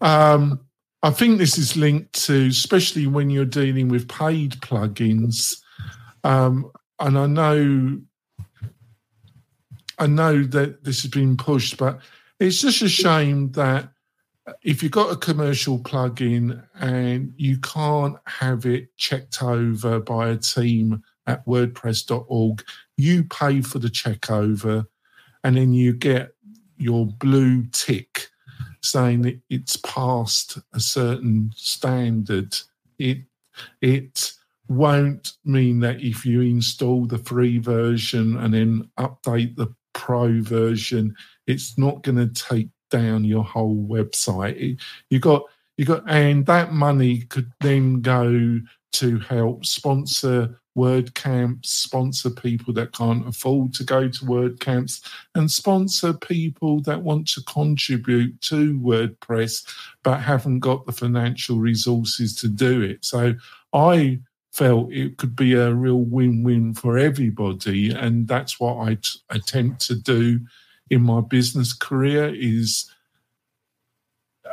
um, 0.00 0.60
I 1.02 1.10
think 1.10 1.38
this 1.38 1.58
is 1.58 1.76
linked 1.76 2.12
to, 2.26 2.48
especially 2.48 3.06
when 3.06 3.30
you're 3.30 3.44
dealing 3.44 3.88
with 3.88 4.08
paid 4.08 4.52
plugins. 4.54 5.60
Um, 6.24 6.70
and 6.98 7.18
I 7.18 7.26
know, 7.26 8.00
I 9.98 10.06
know 10.06 10.42
that 10.42 10.84
this 10.84 11.02
has 11.02 11.10
been 11.10 11.36
pushed, 11.36 11.76
but 11.76 12.00
it's 12.40 12.60
just 12.60 12.82
a 12.82 12.88
shame 12.88 13.52
that 13.52 13.90
if 14.62 14.82
you've 14.82 14.92
got 14.92 15.12
a 15.12 15.16
commercial 15.16 15.78
plugin 15.78 16.64
and 16.80 17.32
you 17.36 17.58
can't 17.58 18.16
have 18.26 18.66
it 18.66 18.96
checked 18.96 19.42
over 19.42 20.00
by 20.00 20.30
a 20.30 20.36
team 20.36 21.02
at 21.28 21.44
wordpress.org. 21.46 22.64
You 22.96 23.22
pay 23.24 23.60
for 23.60 23.78
the 23.78 23.88
checkover, 23.88 24.86
and 25.44 25.56
then 25.56 25.72
you 25.72 25.92
get 25.92 26.34
your 26.78 27.06
blue 27.06 27.66
tick 27.66 28.28
saying 28.82 29.22
that 29.22 29.40
it's 29.50 29.76
past 29.76 30.58
a 30.72 30.80
certain 30.80 31.52
standard. 31.56 32.56
It 32.98 33.18
it 33.80 34.32
won't 34.68 35.32
mean 35.44 35.80
that 35.80 36.00
if 36.00 36.26
you 36.26 36.42
install 36.42 37.06
the 37.06 37.18
free 37.18 37.58
version 37.58 38.36
and 38.36 38.54
then 38.54 38.90
update 38.98 39.56
the 39.56 39.74
pro 39.94 40.40
version, 40.42 41.14
it's 41.46 41.78
not 41.78 42.02
going 42.02 42.16
to 42.18 42.28
take 42.28 42.68
down 42.90 43.24
your 43.24 43.44
whole 43.44 43.86
website. 43.88 44.80
You 45.10 45.18
got 45.18 45.42
you 45.76 45.84
got, 45.84 46.02
and 46.08 46.44
that 46.46 46.72
money 46.72 47.20
could 47.20 47.50
then 47.60 48.00
go 48.00 48.60
to 48.92 49.18
help 49.20 49.64
sponsor 49.64 50.60
WordCamps, 50.78 51.66
sponsor 51.66 52.30
people 52.30 52.72
that 52.74 52.92
can't 52.92 53.26
afford 53.26 53.74
to 53.74 53.84
go 53.84 54.08
to 54.08 54.24
WordCamps, 54.24 54.94
and 55.34 55.50
sponsor 55.50 56.12
people 56.12 56.80
that 56.82 57.02
want 57.02 57.28
to 57.28 57.42
contribute 57.42 58.40
to 58.42 58.78
WordPress 58.80 59.66
but 60.02 60.20
haven't 60.20 60.60
got 60.60 60.86
the 60.86 60.92
financial 60.92 61.58
resources 61.58 62.34
to 62.36 62.48
do 62.48 62.80
it. 62.82 63.04
So 63.04 63.34
I 63.72 64.20
felt 64.52 64.92
it 64.92 65.18
could 65.18 65.36
be 65.36 65.54
a 65.54 65.74
real 65.74 66.04
win-win 66.04 66.74
for 66.74 66.96
everybody, 66.96 67.90
and 67.90 68.28
that's 68.28 68.58
what 68.60 68.78
I 68.88 68.94
t- 68.94 69.18
attempt 69.30 69.80
to 69.88 69.94
do 69.94 70.40
in 70.90 71.02
my 71.02 71.20
business 71.20 71.72
career 71.72 72.32
is 72.34 72.90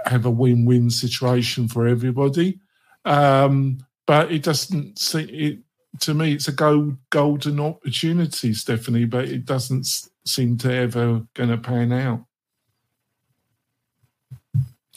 have 0.06 0.26
a 0.26 0.30
win-win 0.30 0.90
situation 0.90 1.68
for 1.68 1.88
everybody. 1.88 2.60
Um, 3.06 3.80
but 4.08 4.32
it 4.32 4.44
doesn't 4.44 5.00
seem 5.00 5.30
it 5.32 5.60
to 6.02 6.14
me. 6.14 6.34
It's 6.34 6.48
a 6.48 6.52
gold, 6.52 6.98
golden 7.10 7.60
opportunity, 7.60 8.54
Stephanie, 8.54 9.06
but 9.06 9.26
it 9.26 9.46
doesn't 9.46 9.88
seem 10.26 10.58
to 10.60 10.74
ever 10.74 11.26
going 11.34 11.50
to 11.50 11.58
pan 11.58 11.92
out. 11.92 12.26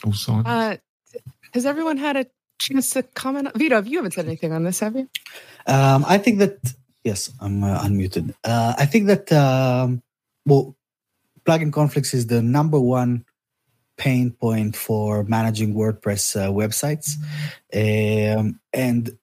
All 0.03 0.13
silence. 0.13 0.47
Uh, 0.47 0.77
has 1.53 1.65
everyone 1.65 1.97
had 1.97 2.15
a 2.15 2.25
chance 2.59 2.91
to 2.91 3.03
comment? 3.03 3.49
Vito, 3.55 3.81
you 3.81 3.97
haven't 3.97 4.11
said 4.11 4.25
anything 4.25 4.53
on 4.53 4.63
this, 4.63 4.79
have 4.79 4.95
you? 4.95 5.09
Um, 5.67 6.05
I 6.07 6.17
think 6.17 6.39
that 6.39 6.57
yes, 7.03 7.31
I'm 7.39 7.63
uh, 7.63 7.83
unmuted. 7.83 8.33
Uh, 8.43 8.73
I 8.77 8.85
think 8.85 9.07
that 9.07 9.31
um, 9.31 10.01
well, 10.45 10.75
plugin 11.45 11.73
conflicts 11.73 12.13
is 12.13 12.27
the 12.27 12.41
number 12.41 12.79
one 12.79 13.25
pain 13.97 14.31
point 14.31 14.75
for 14.75 15.23
managing 15.25 15.73
WordPress 15.73 16.35
uh, 16.39 16.49
websites, 16.51 17.15
um, 17.73 18.59
and 18.73 19.17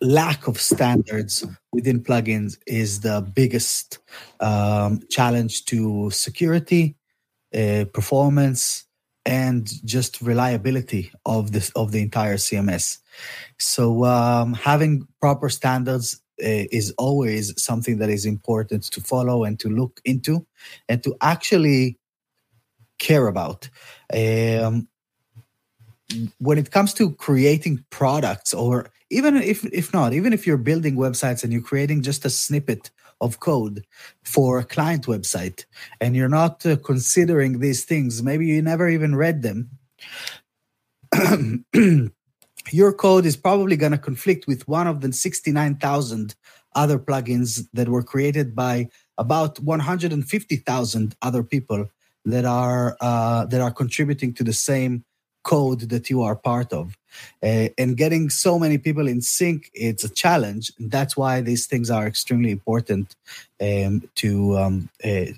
lack 0.00 0.46
of 0.46 0.60
standards 0.60 1.44
within 1.72 2.02
plugins 2.02 2.58
is 2.66 3.00
the 3.00 3.20
biggest 3.34 3.98
um, 4.40 5.00
challenge 5.10 5.64
to 5.66 6.10
security, 6.10 6.96
uh, 7.54 7.84
performance, 7.92 8.84
and 9.26 9.70
just 9.84 10.22
reliability 10.22 11.12
of 11.26 11.52
this 11.52 11.70
of 11.70 11.92
the 11.92 12.00
entire 12.00 12.36
CMS. 12.36 12.98
So 13.58 14.04
um, 14.04 14.54
having 14.54 15.06
proper 15.20 15.48
standards 15.48 16.20
uh, 16.42 16.64
is 16.70 16.94
always 16.98 17.60
something 17.62 17.98
that 17.98 18.08
is 18.08 18.24
important 18.24 18.84
to 18.84 19.00
follow 19.00 19.44
and 19.44 19.58
to 19.60 19.68
look 19.68 20.00
into 20.04 20.46
and 20.88 21.02
to 21.02 21.16
actually 21.20 21.98
care 22.98 23.26
about. 23.26 23.68
Um, 24.14 24.88
when 26.38 26.56
it 26.56 26.70
comes 26.70 26.94
to 26.94 27.12
creating 27.12 27.84
products 27.90 28.54
or 28.54 28.90
even 29.10 29.36
if 29.36 29.64
if 29.66 29.92
not 29.92 30.12
even 30.12 30.32
if 30.32 30.46
you're 30.46 30.56
building 30.56 30.96
websites 30.96 31.42
and 31.42 31.52
you're 31.52 31.62
creating 31.62 32.02
just 32.02 32.24
a 32.24 32.30
snippet 32.30 32.90
of 33.20 33.40
code 33.40 33.84
for 34.22 34.58
a 34.58 34.64
client 34.64 35.06
website 35.06 35.64
and 36.00 36.14
you're 36.14 36.28
not 36.28 36.64
uh, 36.64 36.76
considering 36.76 37.58
these 37.58 37.84
things 37.84 38.22
maybe 38.22 38.46
you 38.46 38.62
never 38.62 38.88
even 38.88 39.14
read 39.16 39.42
them 39.42 39.70
your 42.70 42.92
code 42.92 43.26
is 43.26 43.36
probably 43.36 43.76
going 43.76 43.92
to 43.92 43.98
conflict 43.98 44.46
with 44.46 44.66
one 44.68 44.86
of 44.86 45.00
the 45.00 45.12
69,000 45.12 46.34
other 46.74 46.98
plugins 46.98 47.66
that 47.72 47.88
were 47.88 48.02
created 48.02 48.54
by 48.54 48.88
about 49.16 49.58
150,000 49.60 51.16
other 51.22 51.42
people 51.42 51.88
that 52.24 52.44
are 52.44 52.96
uh, 53.00 53.46
that 53.46 53.60
are 53.60 53.70
contributing 53.70 54.34
to 54.34 54.44
the 54.44 54.52
same 54.52 55.04
code 55.48 55.80
that 55.92 56.10
you 56.10 56.22
are 56.22 56.36
part 56.36 56.72
of. 56.72 56.86
Uh, 57.42 57.68
and 57.80 57.96
getting 57.96 58.28
so 58.30 58.58
many 58.58 58.76
people 58.76 59.08
in 59.08 59.20
sync, 59.22 59.70
it's 59.72 60.04
a 60.04 60.14
challenge. 60.22 60.70
That's 60.78 61.16
why 61.16 61.40
these 61.40 61.66
things 61.66 61.90
are 61.90 62.06
extremely 62.06 62.50
important 62.50 63.16
um, 63.60 63.94
to 64.16 64.30
um, 64.62 64.76
uh, 65.02 65.32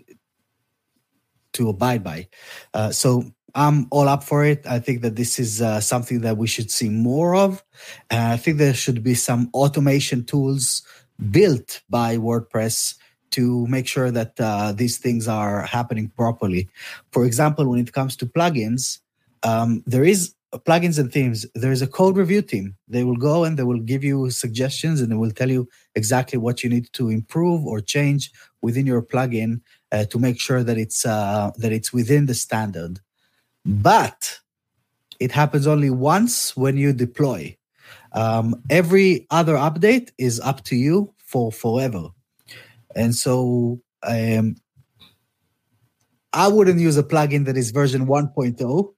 to 1.52 1.68
abide 1.68 2.02
by. 2.02 2.28
Uh, 2.74 2.90
so 2.90 3.24
I'm 3.54 3.86
all 3.90 4.08
up 4.08 4.22
for 4.24 4.44
it. 4.44 4.66
I 4.66 4.78
think 4.80 5.02
that 5.02 5.16
this 5.16 5.38
is 5.38 5.62
uh, 5.62 5.80
something 5.80 6.20
that 6.20 6.36
we 6.36 6.46
should 6.46 6.70
see 6.70 6.88
more 6.88 7.34
of. 7.34 7.64
And 8.10 8.32
I 8.34 8.36
think 8.36 8.58
there 8.58 8.74
should 8.74 9.02
be 9.02 9.14
some 9.14 9.50
automation 9.54 10.24
tools 10.24 10.82
built 11.30 11.82
by 11.88 12.16
WordPress 12.16 12.94
to 13.30 13.66
make 13.66 13.86
sure 13.86 14.10
that 14.10 14.32
uh, 14.40 14.72
these 14.72 14.98
things 14.98 15.28
are 15.28 15.62
happening 15.62 16.10
properly. 16.16 16.68
For 17.12 17.24
example, 17.24 17.64
when 17.68 17.80
it 17.80 17.92
comes 17.92 18.16
to 18.16 18.26
plugins, 18.26 18.98
um, 19.42 19.82
there 19.86 20.04
is 20.04 20.34
plugins 20.58 20.98
and 20.98 21.12
themes. 21.12 21.46
There 21.54 21.72
is 21.72 21.82
a 21.82 21.86
code 21.86 22.16
review 22.16 22.42
team. 22.42 22.76
They 22.88 23.04
will 23.04 23.16
go 23.16 23.44
and 23.44 23.56
they 23.58 23.62
will 23.62 23.78
give 23.78 24.02
you 24.02 24.30
suggestions 24.30 25.00
and 25.00 25.10
they 25.10 25.16
will 25.16 25.30
tell 25.30 25.50
you 25.50 25.68
exactly 25.94 26.38
what 26.38 26.64
you 26.64 26.70
need 26.70 26.92
to 26.94 27.08
improve 27.08 27.64
or 27.64 27.80
change 27.80 28.32
within 28.62 28.86
your 28.86 29.02
plugin 29.02 29.60
uh, 29.92 30.04
to 30.06 30.18
make 30.18 30.40
sure 30.40 30.64
that 30.64 30.76
it's 30.76 31.06
uh, 31.06 31.52
that 31.58 31.72
it's 31.72 31.92
within 31.92 32.26
the 32.26 32.34
standard. 32.34 33.00
But 33.64 34.40
it 35.20 35.30
happens 35.30 35.66
only 35.66 35.90
once 35.90 36.56
when 36.56 36.76
you 36.76 36.92
deploy. 36.92 37.56
Um, 38.12 38.60
every 38.70 39.26
other 39.30 39.54
update 39.54 40.10
is 40.18 40.40
up 40.40 40.64
to 40.64 40.76
you 40.76 41.14
for 41.18 41.52
forever. 41.52 42.08
And 42.96 43.14
so 43.14 43.80
um, 44.02 44.56
I 46.32 46.48
wouldn't 46.48 46.80
use 46.80 46.96
a 46.96 47.02
plugin 47.02 47.44
that 47.46 47.56
is 47.56 47.70
version 47.70 48.06
1.0, 48.06 48.94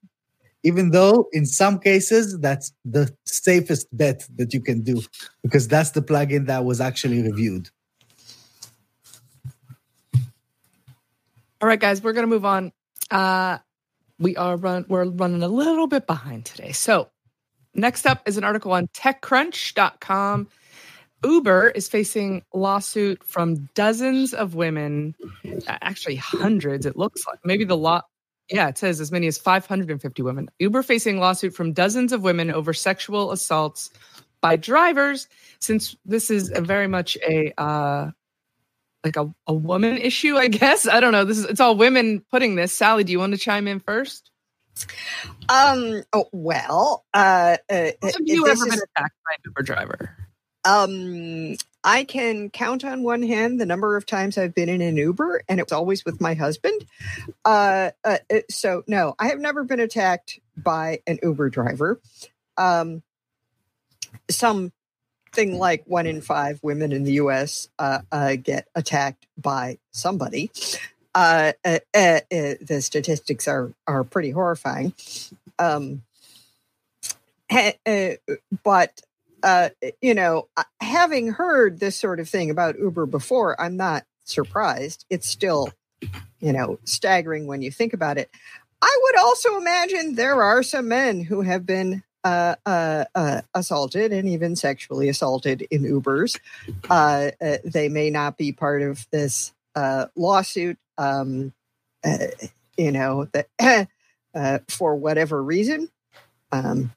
even 0.63 0.91
though 0.91 1.27
in 1.31 1.45
some 1.45 1.79
cases 1.79 2.39
that's 2.39 2.73
the 2.85 3.13
safest 3.25 3.87
bet 3.95 4.25
that 4.35 4.53
you 4.53 4.61
can 4.61 4.81
do 4.81 5.01
because 5.43 5.67
that's 5.67 5.91
the 5.91 6.01
plugin 6.01 6.47
that 6.47 6.65
was 6.65 6.81
actually 6.81 7.21
reviewed. 7.21 7.69
All 11.61 11.67
right, 11.67 11.79
guys, 11.79 12.03
we're 12.03 12.13
going 12.13 12.23
to 12.23 12.29
move 12.29 12.45
on. 12.45 12.73
Uh, 13.09 13.57
we 14.19 14.35
are 14.35 14.57
run, 14.57 14.85
we're 14.89 15.05
running 15.05 15.43
a 15.43 15.47
little 15.47 15.87
bit 15.87 16.07
behind 16.07 16.45
today. 16.45 16.71
So 16.71 17.09
next 17.73 18.05
up 18.05 18.21
is 18.27 18.37
an 18.37 18.43
article 18.43 18.71
on 18.71 18.87
TechCrunch.com. 18.87 20.47
Uber 21.23 21.69
is 21.69 21.87
facing 21.87 22.43
lawsuit 22.53 23.23
from 23.23 23.69
dozens 23.75 24.33
of 24.33 24.55
women, 24.55 25.15
actually 25.67 26.17
hundreds. 26.17 26.85
It 26.85 26.97
looks 26.97 27.25
like 27.25 27.39
maybe 27.45 27.63
the 27.63 27.77
law. 27.77 28.01
Yeah, 28.49 28.67
it 28.67 28.77
says 28.77 28.99
as 28.99 29.11
many 29.11 29.27
as 29.27 29.37
550 29.37 30.21
women. 30.21 30.49
Uber 30.59 30.83
facing 30.83 31.19
lawsuit 31.19 31.53
from 31.53 31.73
dozens 31.73 32.11
of 32.11 32.23
women 32.23 32.51
over 32.51 32.73
sexual 32.73 33.31
assaults 33.31 33.89
by 34.41 34.55
drivers. 34.57 35.27
Since 35.59 35.95
this 36.05 36.29
is 36.29 36.51
a 36.51 36.61
very 36.61 36.87
much 36.87 37.17
a 37.27 37.53
uh, 37.57 38.11
like 39.03 39.17
a, 39.17 39.33
a 39.47 39.53
woman 39.53 39.97
issue, 39.97 40.35
I 40.37 40.47
guess. 40.47 40.87
I 40.87 40.99
don't 40.99 41.11
know. 41.11 41.25
This 41.25 41.37
is 41.37 41.45
it's 41.45 41.59
all 41.59 41.75
women 41.75 42.21
putting 42.31 42.55
this. 42.55 42.73
Sallie, 42.73 43.03
do 43.03 43.11
you 43.11 43.19
want 43.19 43.33
to 43.33 43.39
chime 43.39 43.67
in 43.67 43.79
first? 43.79 44.29
Um. 45.49 46.03
Oh, 46.13 46.25
well, 46.31 47.05
uh, 47.13 47.57
uh 47.69 47.91
have 48.01 48.15
you 48.21 48.47
ever 48.47 48.65
been 48.65 48.73
attacked 48.73 48.95
by 48.97 49.35
an 49.35 49.41
Uber 49.45 49.61
driver? 49.61 50.17
Um, 50.65 51.55
I 51.83 52.05
can 52.05 52.49
count 52.49 52.85
on 52.85 53.03
one 53.03 53.23
hand 53.23 53.59
the 53.59 53.65
number 53.65 53.97
of 53.97 54.05
times 54.05 54.37
I've 54.37 54.55
been 54.55 54.69
in 54.69 54.81
an 54.81 54.95
Uber, 54.95 55.43
and 55.49 55.59
it 55.59 55.65
was 55.65 55.71
always 55.71 56.05
with 56.05 56.21
my 56.21 56.33
husband. 56.33 56.85
Uh, 57.43 57.91
uh, 58.03 58.17
uh 58.31 58.39
so 58.49 58.83
no, 58.87 59.15
I 59.19 59.27
have 59.27 59.39
never 59.39 59.63
been 59.63 59.79
attacked 59.79 60.39
by 60.55 61.01
an 61.07 61.19
Uber 61.21 61.49
driver. 61.49 61.99
Um, 62.57 63.03
something 64.29 64.71
like 65.35 65.83
one 65.85 66.07
in 66.07 66.21
five 66.21 66.59
women 66.63 66.91
in 66.91 67.03
the 67.03 67.13
U.S. 67.13 67.67
Uh, 67.77 67.99
uh, 68.11 68.35
get 68.35 68.67
attacked 68.75 69.27
by 69.37 69.79
somebody. 69.91 70.51
Uh, 71.15 71.51
the 71.63 72.79
statistics 72.81 73.47
are 73.47 73.73
are 73.87 74.03
pretty 74.03 74.31
horrifying. 74.31 74.93
Um, 75.59 76.03
but 78.63 79.01
uh, 79.43 79.69
you 80.01 80.13
know, 80.13 80.47
having 80.79 81.29
heard 81.29 81.79
this 81.79 81.95
sort 81.97 82.19
of 82.19 82.29
thing 82.29 82.49
about 82.49 82.79
Uber 82.79 83.05
before, 83.05 83.59
I'm 83.59 83.77
not 83.77 84.05
surprised. 84.23 85.05
It's 85.09 85.27
still, 85.27 85.69
you 86.39 86.53
know, 86.53 86.79
staggering 86.85 87.45
when 87.45 87.61
you 87.61 87.69
think 87.69 87.93
about 87.93 88.17
it. 88.17 88.29
I 88.81 88.97
would 89.03 89.19
also 89.19 89.57
imagine 89.57 90.15
there 90.15 90.41
are 90.43 90.63
some 90.63 90.87
men 90.87 91.21
who 91.21 91.41
have 91.41 91.65
been 91.65 92.03
uh, 92.23 92.55
uh, 92.65 93.05
uh, 93.15 93.41
assaulted 93.53 94.13
and 94.13 94.29
even 94.29 94.55
sexually 94.55 95.09
assaulted 95.09 95.61
in 95.63 95.83
Ubers. 95.83 96.39
Uh, 96.89 97.31
uh, 97.41 97.57
they 97.65 97.89
may 97.89 98.09
not 98.09 98.37
be 98.37 98.51
part 98.51 98.81
of 98.81 99.05
this 99.11 99.53
uh, 99.75 100.05
lawsuit, 100.15 100.77
um, 100.97 101.53
uh, 102.03 102.27
you 102.77 102.91
know, 102.91 103.27
uh, 104.35 104.59
for 104.69 104.95
whatever 104.95 105.41
reason. 105.41 105.89
Um, 106.51 106.91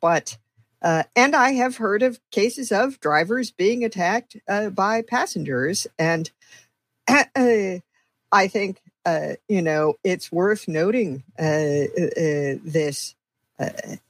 but 0.00 0.36
uh, 0.84 1.04
and 1.16 1.34
I 1.34 1.52
have 1.52 1.78
heard 1.78 2.02
of 2.02 2.20
cases 2.30 2.70
of 2.70 3.00
drivers 3.00 3.50
being 3.50 3.84
attacked 3.84 4.36
uh, 4.46 4.68
by 4.68 5.00
passengers, 5.00 5.86
and 5.98 6.30
uh, 7.08 7.24
I 8.30 8.48
think 8.48 8.82
uh, 9.06 9.32
you 9.48 9.62
know 9.62 9.94
it's 10.04 10.30
worth 10.30 10.68
noting 10.68 11.24
uh, 11.38 11.42
uh, 11.42 12.60
this 12.62 13.14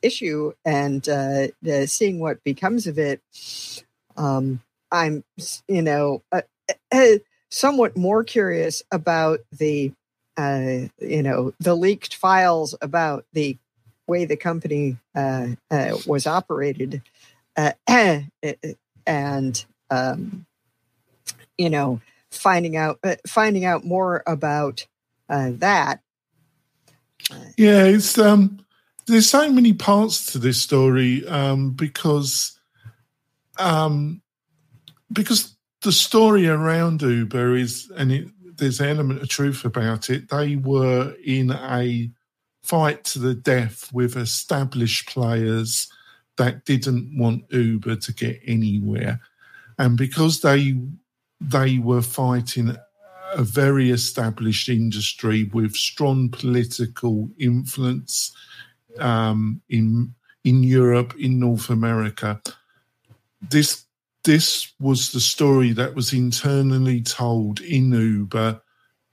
issue 0.03 0.53
and 0.64 1.05
seeing 1.87 2.18
what 2.18 2.43
becomes 2.43 2.89
of 2.89 2.99
it. 2.99 3.20
Um, 4.16 4.61
I'm, 4.91 5.22
you 5.68 5.83
know, 5.83 6.22
somewhat 7.51 7.97
more 7.97 8.25
curious 8.25 8.83
about 8.91 9.41
the, 9.53 9.93
you 10.39 11.22
know, 11.22 11.53
the 11.61 11.77
leaked 11.77 12.14
files 12.14 12.75
about 12.81 13.27
the 13.33 13.59
way 14.07 14.25
the 14.25 14.37
company 14.37 14.99
uh, 15.15 15.49
uh, 15.71 15.97
was 16.07 16.27
operated, 16.27 17.03
uh, 17.57 17.73
and 19.07 19.65
um, 19.91 20.47
you 21.59 21.71
know, 21.71 22.01
finding 22.31 22.77
out 22.77 22.99
uh, 23.05 23.17
finding 23.27 23.65
out 23.65 23.85
more 23.85 24.23
about 24.27 24.87
uh, 25.29 25.51
that. 25.55 26.01
Yeah, 27.57 27.85
it's 27.85 28.19
um, 28.19 28.65
there's 29.07 29.29
so 29.29 29.51
many 29.51 29.73
parts 29.73 30.33
to 30.33 30.39
this 30.39 30.61
story 30.61 31.27
um, 31.27 31.71
because 31.71 32.59
um, 33.59 34.23
because 35.13 35.57
the 35.83 35.93
story 35.93 36.49
around 36.49 37.03
Uber 37.03 37.57
is 37.57 37.91
and 37.97 38.13
it, 38.13 38.29
there's 38.57 38.81
an 38.81 38.89
element 38.89 39.23
of 39.23 39.29
truth 39.29 39.65
about 39.65 40.11
it. 40.11 40.29
They 40.29 40.57
were 40.57 41.15
in 41.25 41.51
a 41.51 42.11
fight 42.65 43.05
to 43.05 43.19
the 43.19 43.35
death 43.35 43.91
with 43.93 44.17
established 44.17 45.09
players 45.09 45.89
that 46.37 46.65
didn't 46.65 47.17
want 47.17 47.45
Uber 47.53 47.97
to 47.97 48.12
get 48.12 48.41
anywhere. 48.47 49.21
And 49.79 49.97
because 49.97 50.41
they 50.41 50.77
they 51.41 51.79
were 51.79 52.03
fighting 52.03 52.77
a 53.35 53.43
very 53.43 53.91
established 53.91 54.69
industry 54.69 55.45
with 55.53 55.75
strong 55.75 56.31
political 56.31 57.29
influence 57.39 58.33
um, 58.99 59.61
in 59.69 60.15
in 60.45 60.62
Europe, 60.62 61.15
in 61.19 61.39
North 61.39 61.71
America. 61.71 62.41
This 63.51 63.85
this 64.25 64.73
was 64.81 65.12
the 65.12 65.21
story 65.21 65.73
that 65.73 65.95
was 65.95 66.12
internally 66.12 67.03
told 67.03 67.61
in 67.61 67.93
Uber 67.93 68.61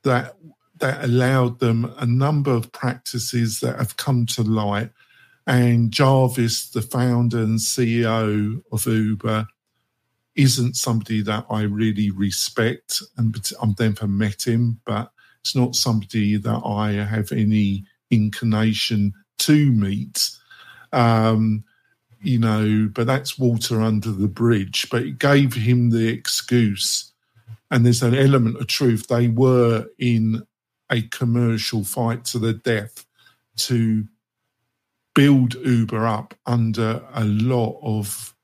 that 0.03 0.35
that 0.81 1.03
allowed 1.03 1.59
them 1.59 1.91
a 1.97 2.05
number 2.05 2.51
of 2.51 2.71
practices 2.71 3.59
that 3.61 3.77
have 3.77 3.97
come 3.97 4.25
to 4.27 4.43
light. 4.43 4.89
And 5.47 5.93
Travis, 5.93 6.69
the 6.69 6.81
founder 6.81 7.39
and 7.39 7.59
CEO 7.59 8.61
of 8.71 8.85
Uber, 8.85 9.47
isn't 10.35 10.75
somebody 10.75 11.21
that 11.21 11.45
I 11.49 11.63
really 11.63 12.11
respect, 12.11 13.01
and 13.17 13.35
I've 13.61 13.79
never 13.79 14.07
met 14.07 14.47
him, 14.47 14.79
but 14.85 15.11
it's 15.41 15.55
not 15.55 15.75
somebody 15.75 16.37
that 16.37 16.61
I 16.65 16.91
have 16.91 17.31
any 17.31 17.85
inclination 18.09 19.13
to 19.39 19.71
meet. 19.71 20.29
Um, 20.93 21.63
you 22.21 22.37
know, 22.37 22.89
but 22.93 23.07
that's 23.07 23.39
water 23.39 23.81
under 23.81 24.11
the 24.11 24.27
bridge. 24.27 24.87
But 24.91 25.03
it 25.03 25.19
gave 25.19 25.53
him 25.53 25.89
the 25.89 26.07
excuse, 26.07 27.11
and 27.71 27.85
there's 27.85 28.03
an 28.03 28.15
element 28.15 28.57
of 28.57 28.67
truth. 28.67 29.07
They 29.07 29.27
were 29.27 29.87
in 29.97 30.43
a 30.91 31.01
commercial 31.03 31.83
fight 31.83 32.25
to 32.25 32.39
the 32.39 32.53
death 32.53 33.05
to 33.57 34.05
build 35.13 35.55
Uber 35.55 36.05
up 36.05 36.33
under 36.45 37.03
a 37.13 37.23
lot 37.23 37.79
of 37.81 38.35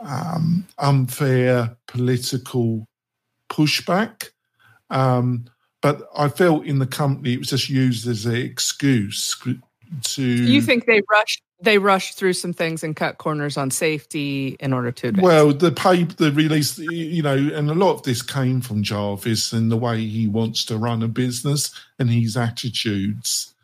um, 0.00 0.66
unfair 0.78 1.76
political 1.86 2.86
pushback. 3.50 4.30
Um, 4.90 5.46
but 5.80 6.08
I 6.16 6.28
felt 6.28 6.64
in 6.64 6.78
the 6.78 6.86
company 6.86 7.34
it 7.34 7.38
was 7.38 7.50
just 7.50 7.68
used 7.68 8.06
as 8.08 8.26
an 8.26 8.36
excuse 8.36 9.36
to. 10.02 10.22
You 10.22 10.60
think 10.60 10.86
they 10.86 11.02
rushed? 11.10 11.42
They 11.60 11.78
rushed 11.78 12.16
through 12.16 12.34
some 12.34 12.52
things 12.52 12.84
and 12.84 12.94
cut 12.94 13.18
corners 13.18 13.56
on 13.56 13.70
safety 13.70 14.56
in 14.60 14.72
order 14.72 14.92
to. 14.92 15.08
Advance. 15.08 15.24
Well, 15.24 15.52
the 15.52 15.72
pay, 15.72 16.04
the 16.04 16.30
release, 16.30 16.78
you 16.78 17.22
know, 17.22 17.36
and 17.36 17.68
a 17.68 17.74
lot 17.74 17.94
of 17.94 18.02
this 18.04 18.22
came 18.22 18.60
from 18.60 18.82
Travis 18.82 19.52
and 19.52 19.70
the 19.70 19.76
way 19.76 20.00
he 20.06 20.28
wants 20.28 20.64
to 20.66 20.78
run 20.78 21.02
a 21.02 21.08
business 21.08 21.74
and 21.98 22.10
his 22.10 22.36
attitudes. 22.36 23.54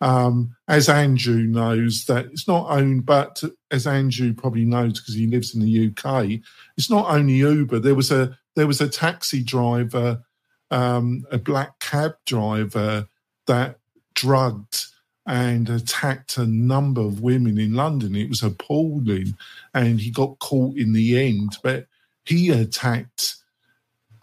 Um, 0.00 0.54
as 0.68 0.88
Andrew 0.88 1.42
knows, 1.42 2.04
that 2.04 2.26
it's 2.26 2.46
not 2.46 2.70
owned, 2.70 3.04
but 3.04 3.42
as 3.70 3.86
Andrew 3.86 4.32
probably 4.32 4.64
knows 4.64 5.00
because 5.00 5.14
he 5.14 5.26
lives 5.26 5.54
in 5.54 5.62
the 5.62 5.88
UK, 5.88 6.40
it's 6.76 6.90
not 6.90 7.10
only 7.10 7.34
Uber. 7.34 7.80
There 7.80 7.94
was 7.94 8.10
a 8.10 8.38
there 8.54 8.66
was 8.66 8.80
a 8.80 8.88
taxi 8.88 9.42
driver, 9.42 10.22
um, 10.70 11.26
a 11.30 11.38
black 11.38 11.78
cab 11.80 12.16
driver 12.26 13.08
that 13.46 13.78
drugged 14.14 14.86
and 15.28 15.70
attacked 15.70 16.38
a 16.38 16.46
number 16.46 17.00
of 17.00 17.20
women 17.20 17.58
in 17.58 17.74
London. 17.74 18.16
It 18.16 18.28
was 18.28 18.42
appalling, 18.42 19.36
and 19.74 20.00
he 20.00 20.10
got 20.10 20.40
caught 20.40 20.76
in 20.76 20.92
the 20.92 21.18
end. 21.24 21.56
But 21.62 21.86
he 22.24 22.50
attacked 22.50 23.36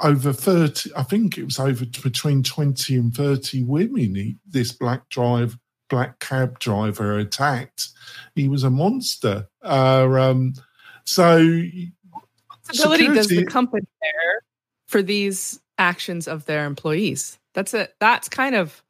over 0.02 0.34
30 0.34 0.92
i 0.98 1.04
think 1.04 1.38
it 1.38 1.46
was 1.46 1.58
over 1.58 1.86
between 1.86 2.44
20 2.44 2.98
and 2.98 3.16
30 3.16 3.64
women 3.64 4.14
he, 4.14 4.36
this 4.46 4.74
black 4.74 5.08
drive 5.08 5.58
black 5.90 6.20
cab 6.20 6.60
driver 6.60 7.18
attacked. 7.18 7.90
He 8.36 8.48
was 8.48 8.64
a 8.64 8.70
monster. 8.70 9.48
Uh, 9.64 10.08
um, 10.20 10.54
so, 11.06 11.38
responsibility 12.68 13.08
does 13.08 13.28
the 13.28 13.46
company 13.46 13.86
bear 14.02 14.42
for 14.88 15.02
these 15.02 15.60
actions 15.78 16.28
of 16.28 16.46
their 16.46 16.66
employees? 16.66 17.40
That's 17.54 17.74
it. 17.74 17.96
That's 18.00 18.30
kind 18.30 18.56
of 18.56 18.84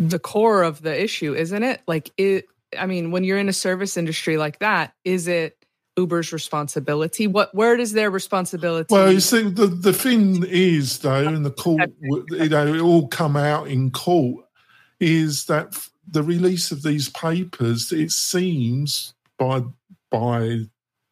the 0.00 0.18
core 0.18 0.62
of 0.62 0.82
the 0.82 1.02
issue, 1.02 1.34
isn't 1.34 1.62
it? 1.62 1.82
Like 1.86 2.10
it. 2.16 2.46
I 2.78 2.86
mean, 2.86 3.10
when 3.10 3.24
you're 3.24 3.38
in 3.38 3.48
a 3.48 3.52
service 3.52 3.96
industry 3.96 4.36
like 4.36 4.60
that, 4.60 4.94
is 5.04 5.28
it 5.28 5.64
Uber's 5.96 6.32
responsibility? 6.32 7.26
What 7.26 7.54
where 7.54 7.76
does 7.76 7.92
their 7.92 8.10
responsibility? 8.10 8.92
Well, 8.92 9.12
you 9.12 9.20
see, 9.20 9.48
the 9.48 9.66
the 9.66 9.92
thing 9.92 10.44
is 10.48 10.98
though, 11.00 11.28
in 11.28 11.42
the 11.42 11.50
court, 11.50 11.90
you 12.00 12.48
know, 12.48 12.74
it 12.74 12.80
all 12.80 13.08
come 13.08 13.36
out 13.36 13.68
in 13.68 13.90
court 13.90 14.46
is 14.98 15.46
that 15.46 15.76
the 16.06 16.22
release 16.22 16.70
of 16.70 16.82
these 16.82 17.08
papers, 17.10 17.92
it 17.92 18.10
seems 18.10 19.14
by 19.38 19.62
by 20.10 20.60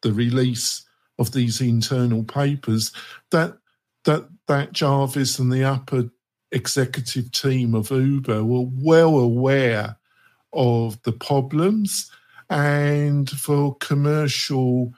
the 0.01 0.13
release 0.13 0.85
of 1.19 1.31
these 1.33 1.61
internal 1.61 2.23
papers 2.23 2.91
that 3.31 3.57
that 4.05 4.27
that 4.47 4.73
Travis 4.73 5.37
and 5.37 5.51
the 5.51 5.63
upper 5.63 6.09
executive 6.51 7.31
team 7.31 7.75
of 7.75 7.91
Uber 7.91 8.43
were 8.43 8.67
well 8.81 9.19
aware 9.19 9.97
of 10.53 11.01
the 11.03 11.11
problems 11.11 12.11
and 12.49 13.29
for 13.29 13.75
commercial 13.75 14.91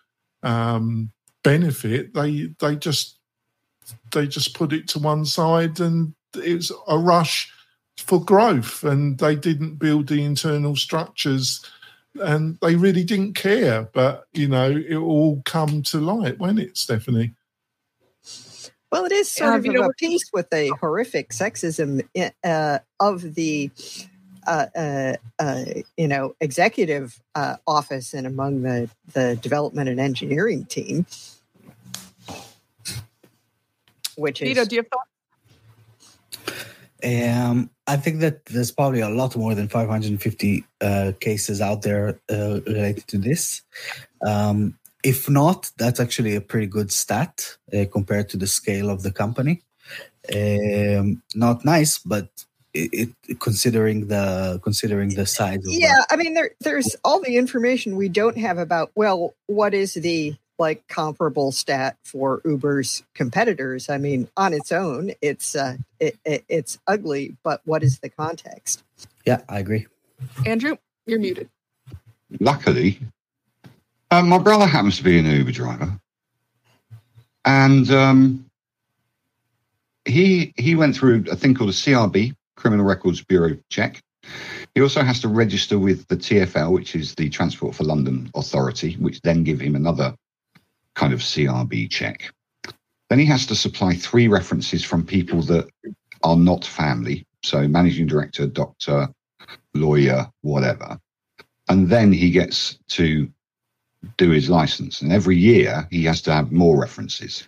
um, 0.44 1.12
benefit 1.44 2.14
they 2.14 2.50
they 2.60 2.76
just 2.76 3.18
they 4.12 4.28
just 4.28 4.54
put 4.54 4.72
it 4.72 4.88
to 4.88 5.00
one 5.00 5.26
side 5.26 5.80
and 5.80 6.14
it's 6.36 6.72
a 6.88 6.98
rush 6.98 7.52
for 7.98 8.24
growth 8.24 8.84
and 8.84 9.18
they 9.20 9.36
didn't 9.36 9.76
build 9.76 10.08
the 10.08 10.24
internal 10.24 10.76
structures 10.76 11.64
and 12.16 12.58
they 12.62 12.76
really 12.76 13.04
didn't 13.04 13.34
care. 13.34 13.84
But 13.94 14.26
you 14.34 14.48
know 14.48 14.72
it 14.72 14.96
all 14.96 15.42
come 15.46 15.82
to 15.84 16.00
light 16.00 16.40
when 16.40 16.58
it 16.58 16.78
stephanie 16.78 17.34
well 18.92 19.06
it 19.06 19.12
is 19.12 19.30
sort 19.32 19.56
of, 19.56 19.66
of 19.66 19.86
a 19.86 19.90
piece 19.98 20.30
with 20.34 20.50
the 20.50 20.74
horrific 20.80 21.30
sexism 21.30 22.02
uh, 22.44 22.80
of 23.00 23.36
the 23.36 23.70
uh, 24.48 24.66
uh, 24.76 25.14
uh, 25.40 25.64
you 25.98 26.08
know 26.08 26.36
executive 26.42 27.22
uh, 27.36 27.58
office 27.68 28.14
and 28.14 28.26
among 28.26 28.62
the 28.64 28.90
the 29.14 29.36
development 29.38 29.90
and 29.90 30.00
engineering 30.00 30.66
team 30.66 31.06
which 34.16 34.42
is 34.42 34.50
Vito, 34.50 34.66
do 34.66 34.76
you 34.76 34.82
have 34.82 34.88
thoughts? 34.88 35.08
Um, 37.04 37.72
I 37.88 37.98
think 37.98 38.20
that 38.20 38.46
there's 38.46 38.72
probably 38.72 39.02
a 39.02 39.10
lot 39.10 39.36
more 39.36 39.56
than 39.56 39.68
550 39.68 40.64
uh, 40.82 41.12
cases 41.20 41.60
out 41.60 41.82
there 41.82 42.20
uh, 42.32 42.62
related 42.66 43.08
to 43.08 43.18
this. 43.18 43.64
Um, 44.26 44.78
if 45.04 45.30
not, 45.30 45.72
that's 45.78 46.00
actually 46.00 46.36
a 46.36 46.42
pretty 46.42 46.68
good 46.68 46.92
stat 46.92 47.58
uh, 47.74 47.86
compared 47.92 48.30
to 48.30 48.38
the 48.38 48.48
scale 48.48 48.90
of 48.90 49.04
the 49.04 49.12
company. 49.12 49.62
Um, 50.34 51.22
not 51.36 51.66
nice, 51.66 51.98
but 51.98 52.30
it, 52.74 53.10
it, 53.28 53.40
considering 53.40 54.08
the 54.08 54.60
considering 54.64 55.10
the 55.10 55.26
size 55.26 55.58
of 55.58 55.66
yeah 55.66 56.06
i 56.10 56.16
mean 56.16 56.36
there 56.36 56.52
there's 56.62 56.96
all 57.04 57.22
the 57.22 57.36
information 57.36 57.98
we 57.98 58.08
don't 58.08 58.38
have 58.38 58.58
about 58.58 58.92
well 58.96 59.34
what 59.48 59.74
is 59.74 59.96
the 59.96 60.34
like 60.62 60.88
comparable 60.88 61.52
stat 61.52 61.98
for 62.04 62.40
uber's 62.46 63.04
competitors? 63.16 63.90
I 63.90 63.98
mean 63.98 64.30
on 64.38 64.54
its 64.54 64.72
own 64.72 65.12
it's 65.20 65.56
uh 65.56 65.78
it, 66.00 66.18
it, 66.24 66.46
it's 66.48 66.78
ugly 66.86 67.36
but 67.44 67.62
what 67.66 67.84
is 67.84 68.00
the 68.00 68.10
context? 68.10 68.84
Yeah 69.26 69.42
i 69.50 69.60
agree. 69.60 69.88
Andrew 70.46 70.78
you're 71.08 71.20
muted. 71.20 71.50
Luckily 72.40 73.00
uh, 74.12 74.22
my 74.22 74.38
brother 74.38 74.66
happens 74.66 74.98
to 74.98 75.04
be 75.04 75.18
an 75.18 75.26
uber 75.26 75.52
driver 75.52 76.00
and 77.46 77.90
um 77.92 78.46
he 80.06 80.54
he 80.58 80.76
went 80.76 80.96
through 80.96 81.24
a 81.32 81.36
thing 81.36 81.54
called 81.54 81.70
a 81.70 81.74
crb 81.74 82.34
Criminal 82.62 82.86
Records 82.86 83.24
Bureau 83.24 83.58
check. 83.70 84.04
He 84.76 84.82
also 84.82 85.02
has 85.02 85.20
to 85.22 85.28
register 85.28 85.80
with 85.80 86.08
the 86.08 86.16
TFL, 86.16 86.72
which 86.72 86.96
is 86.96 87.16
the 87.16 87.28
Transport 87.28 87.74
for 87.74 87.84
London 87.84 88.30
Authority, 88.36 88.94
which 89.00 89.20
then 89.22 89.44
give 89.44 89.60
him 89.60 89.76
another 89.76 90.16
kind 90.96 91.12
of 91.12 91.22
CRB 91.22 91.90
check. 91.90 92.32
Then 93.10 93.18
he 93.18 93.26
has 93.26 93.48
to 93.48 93.56
supply 93.56 93.96
three 93.96 94.28
references 94.28 94.84
from 94.84 95.06
people 95.06 95.42
that 95.44 95.70
are 96.24 96.38
not 96.38 96.64
family, 96.64 97.26
so 97.44 97.68
managing 97.68 98.06
director, 98.06 98.46
doctor, 98.46 99.10
lawyer, 99.74 100.30
whatever. 100.42 101.00
And 101.68 101.90
then 101.90 102.12
he 102.12 102.30
gets 102.30 102.78
to 102.90 103.28
do 104.18 104.30
his 104.30 104.50
license. 104.50 105.02
And 105.02 105.12
every 105.12 105.38
year 105.38 105.88
he 105.92 106.04
has 106.06 106.22
to 106.24 106.34
have 106.34 106.52
more 106.52 106.80
references. 106.80 107.48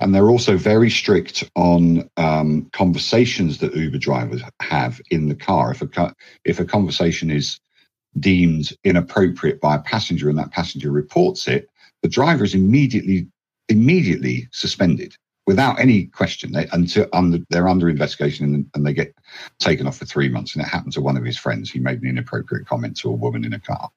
And 0.00 0.14
they're 0.14 0.30
also 0.30 0.56
very 0.56 0.90
strict 0.90 1.48
on 1.54 2.08
um, 2.16 2.68
conversations 2.72 3.58
that 3.58 3.74
Uber 3.74 3.98
drivers 3.98 4.42
have 4.60 5.00
in 5.10 5.28
the 5.28 5.34
car. 5.34 5.70
If 5.70 5.82
a 5.82 6.14
if 6.44 6.60
a 6.60 6.64
conversation 6.64 7.30
is 7.30 7.60
deemed 8.18 8.72
inappropriate 8.84 9.60
by 9.60 9.76
a 9.76 9.80
passenger 9.80 10.28
and 10.28 10.38
that 10.38 10.52
passenger 10.52 10.90
reports 10.90 11.48
it, 11.48 11.68
the 12.02 12.08
driver 12.08 12.44
is 12.44 12.54
immediately 12.54 13.28
immediately 13.68 14.48
suspended 14.52 15.16
without 15.46 15.78
any 15.80 16.06
question. 16.06 16.52
They, 16.52 16.66
until 16.72 17.06
under, 17.12 17.38
they're 17.50 17.68
under 17.68 17.88
investigation 17.88 18.54
and, 18.54 18.66
and, 18.74 18.86
they 18.86 18.92
get 18.92 19.14
taken 19.58 19.86
off 19.86 19.98
for 19.98 20.04
three 20.04 20.28
months. 20.28 20.54
And 20.54 20.64
it 20.64 20.68
happened 20.68 20.92
to 20.94 21.00
one 21.00 21.16
of 21.16 21.24
his 21.24 21.38
friends. 21.38 21.70
He 21.70 21.78
made 21.78 22.02
an 22.02 22.08
inappropriate 22.08 22.66
comment 22.66 22.96
to 22.98 23.08
a 23.08 23.12
woman 23.12 23.44
in 23.44 23.52
a 23.52 23.60
car, 23.60 23.90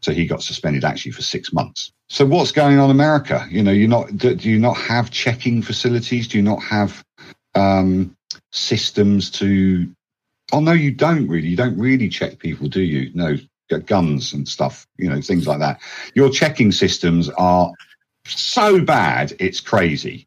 so 0.00 0.12
he 0.12 0.26
got 0.26 0.42
suspended 0.42 0.84
actually 0.84 1.12
for 1.12 1.22
six 1.22 1.52
months. 1.52 1.92
So 2.08 2.24
what's 2.24 2.52
going 2.52 2.78
on 2.78 2.86
in 2.86 2.90
America? 2.90 3.46
You 3.50 3.62
know, 3.62 3.72
you 3.72 3.88
not 3.88 4.16
do, 4.16 4.34
you 4.34 4.58
not 4.58 4.76
have 4.76 5.10
checking 5.10 5.62
facilities? 5.62 6.28
Do 6.28 6.38
you 6.38 6.44
not 6.44 6.62
have 6.62 7.04
um, 7.54 8.16
systems 8.52 9.30
to? 9.32 9.90
Oh 10.52 10.60
no, 10.60 10.72
you 10.72 10.92
don't 10.92 11.26
really. 11.28 11.48
You 11.48 11.56
don't 11.56 11.78
really 11.78 12.08
check 12.08 12.38
people, 12.38 12.68
do 12.68 12.82
you? 12.82 13.10
No, 13.14 13.36
guns 13.86 14.32
and 14.32 14.48
stuff. 14.48 14.86
You 14.96 15.10
know, 15.10 15.20
things 15.20 15.46
like 15.46 15.58
that. 15.58 15.80
Your 16.14 16.30
checking 16.30 16.70
systems 16.72 17.28
are 17.30 17.72
so 18.26 18.80
bad, 18.80 19.34
it's 19.38 19.60
crazy. 19.60 20.25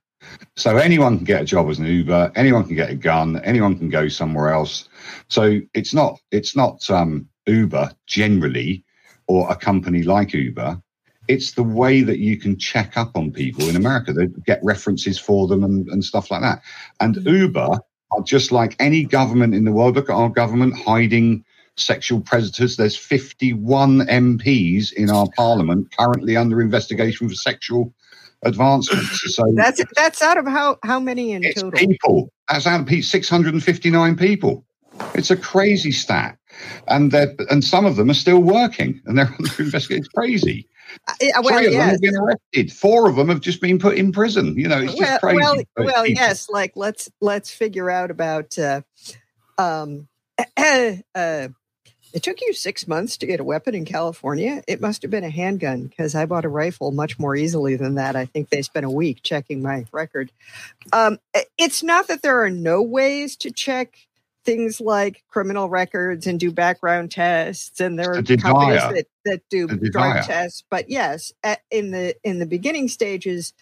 So 0.55 0.77
anyone 0.77 1.17
can 1.17 1.25
get 1.25 1.41
a 1.41 1.45
job 1.45 1.69
as 1.69 1.79
an 1.79 1.85
Uber, 1.85 2.31
anyone 2.35 2.65
can 2.65 2.75
get 2.75 2.89
a 2.89 2.95
gun, 2.95 3.41
anyone 3.43 3.77
can 3.77 3.89
go 3.89 4.07
somewhere 4.07 4.49
else. 4.49 4.89
So 5.27 5.59
it's 5.73 5.93
not 5.93 6.19
it's 6.31 6.55
not 6.55 6.89
um, 6.89 7.27
Uber 7.47 7.91
generally 8.05 8.83
or 9.27 9.49
a 9.49 9.55
company 9.55 10.03
like 10.03 10.33
Uber. 10.33 10.81
It's 11.27 11.51
the 11.51 11.63
way 11.63 12.01
that 12.01 12.17
you 12.17 12.37
can 12.37 12.57
check 12.57 12.97
up 12.97 13.15
on 13.15 13.31
people 13.31 13.69
in 13.69 13.75
America. 13.75 14.11
They 14.11 14.27
get 14.45 14.59
references 14.63 15.19
for 15.19 15.47
them 15.47 15.63
and, 15.63 15.87
and 15.89 16.03
stuff 16.03 16.31
like 16.31 16.41
that. 16.41 16.61
And 16.99 17.15
mm-hmm. 17.15 17.27
Uber 17.27 17.79
are 18.11 18.21
just 18.23 18.51
like 18.51 18.75
any 18.79 19.03
government 19.03 19.53
in 19.53 19.65
the 19.65 19.71
world. 19.71 19.95
Look 19.95 20.09
at 20.09 20.15
our 20.15 20.29
government 20.29 20.75
hiding 20.75 21.45
sexual 21.75 22.21
predators. 22.21 22.75
There's 22.75 22.97
51 22.97 23.99
MPs 24.07 24.93
in 24.93 25.09
our 25.09 25.27
parliament 25.35 25.95
currently 25.97 26.35
under 26.35 26.61
investigation 26.61 27.29
for 27.29 27.35
sexual 27.35 27.93
advancements. 28.43 29.09
So 29.29 29.43
that's 29.53 29.81
that's 29.95 30.21
out 30.21 30.37
of 30.37 30.47
how 30.47 30.77
how 30.83 30.99
many 30.99 31.31
in 31.31 31.43
total? 31.53 31.71
People. 31.71 32.29
That's 32.49 32.65
out 32.65 32.81
of 32.91 33.05
659 33.05 34.15
people. 34.17 34.65
It's 35.13 35.31
a 35.31 35.37
crazy 35.37 35.91
stat, 35.91 36.37
and 36.87 37.11
they 37.11 37.27
and 37.49 37.63
some 37.63 37.85
of 37.85 37.95
them 37.95 38.09
are 38.09 38.15
still 38.15 38.39
working, 38.39 39.01
and 39.05 39.17
they're 39.17 39.27
under 39.39 39.63
investigation. 39.63 39.99
It's 39.99 40.07
crazy. 40.09 40.67
Uh, 41.07 41.13
well, 41.43 41.57
Three 41.59 41.67
of 41.67 41.73
yes. 41.73 41.81
them 41.81 41.89
have 41.89 42.01
been 42.01 42.15
arrested. 42.15 42.73
Four 42.73 43.09
of 43.09 43.15
them 43.15 43.29
have 43.29 43.41
just 43.41 43.61
been 43.61 43.77
put 43.77 43.97
in 43.97 44.11
prison. 44.11 44.57
You 44.57 44.67
know, 44.67 44.79
it's 44.79 44.95
just 44.95 45.21
well, 45.21 45.53
crazy. 45.53 45.67
Well, 45.77 45.85
well, 45.85 46.07
yes. 46.07 46.49
Like 46.49 46.73
let's 46.75 47.09
let's 47.21 47.51
figure 47.51 47.89
out 47.89 48.09
about 48.11 48.57
uh, 48.57 48.81
um, 49.57 50.07
uh, 50.57 51.47
it 52.14 52.24
took 52.24 52.41
you 52.41 52.53
six 52.53 52.88
months 52.88 53.18
to 53.18 53.26
get 53.26 53.39
a 53.39 53.43
weapon 53.43 53.76
in 53.76 53.86
California. 53.86 54.64
It 54.68 54.82
must 54.82 55.01
have 55.01 55.12
been 55.12 55.24
a 55.24 55.30
handgun 55.30 55.84
because 55.84 56.16
I 56.16 56.26
bought 56.26 56.45
a 56.45 56.49
rifle 56.49 56.91
much 56.91 57.20
more 57.20 57.36
easily 57.36 57.76
than 57.76 57.95
that. 57.95 58.16
I 58.16 58.26
think 58.26 58.49
they 58.49 58.62
spent 58.62 58.86
a 58.86 58.89
week 58.89 59.22
checking 59.22 59.62
my 59.62 59.86
record. 59.91 60.32
Um, 60.91 61.20
it's 61.57 61.84
not 61.84 62.07
that 62.07 62.22
there 62.22 62.43
are 62.43 62.49
no 62.49 62.82
ways 62.82 63.36
to 63.38 63.51
check 63.51 63.95
things 64.45 64.82
like 64.82 65.24
criminal 65.30 65.70
records 65.70 66.26
and 66.26 66.39
do 66.39 66.51
background 66.51 67.12
tests, 67.12 67.80
and 67.80 67.99
there 67.99 68.12
are 68.12 68.24
companies 68.24 68.82
that, 68.82 69.05
that 69.26 69.41
do 69.49 69.68
drug 69.68 70.26
tests. 70.26 70.64
But 70.70 70.89
yes, 70.89 71.32
in 71.70 71.91
the 71.91 72.16
in 72.24 72.39
the 72.39 72.45
beginning 72.45 72.88
stages, 72.88 73.53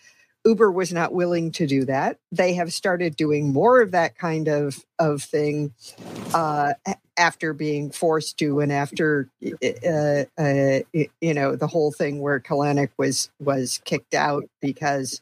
Uber 0.47 0.71
was 0.71 0.93
not 0.93 1.13
willing 1.13 1.51
to 1.51 1.67
do 1.67 1.83
that. 1.85 2.17
They 2.31 2.53
have 2.53 2.71
started 2.71 3.17
doing 3.17 3.51
more 3.51 3.81
of 3.81 3.91
that 3.91 4.17
kind 4.17 4.47
of 4.47 4.85
of 4.97 5.21
thing 5.21 5.73
uh, 6.33 6.73
after 7.17 7.53
being 7.53 7.91
forced 7.91 8.37
to, 8.39 8.61
and 8.61 8.71
after 8.71 9.29
uh, 9.43 10.23
uh, 10.37 10.79
you 11.21 11.33
know 11.33 11.55
the 11.55 11.67
whole 11.67 11.91
thing 11.91 12.21
where 12.21 12.39
Kalanick 12.39 12.91
was 12.97 13.29
was 13.39 13.81
kicked 13.83 14.13
out 14.13 14.45
because 14.61 15.21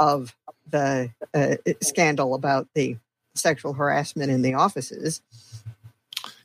of 0.00 0.34
the 0.68 1.10
uh, 1.34 1.56
scandal 1.80 2.34
about 2.34 2.66
the 2.74 2.96
sexual 3.34 3.74
harassment 3.74 4.32
in 4.32 4.42
the 4.42 4.54
offices. 4.54 5.22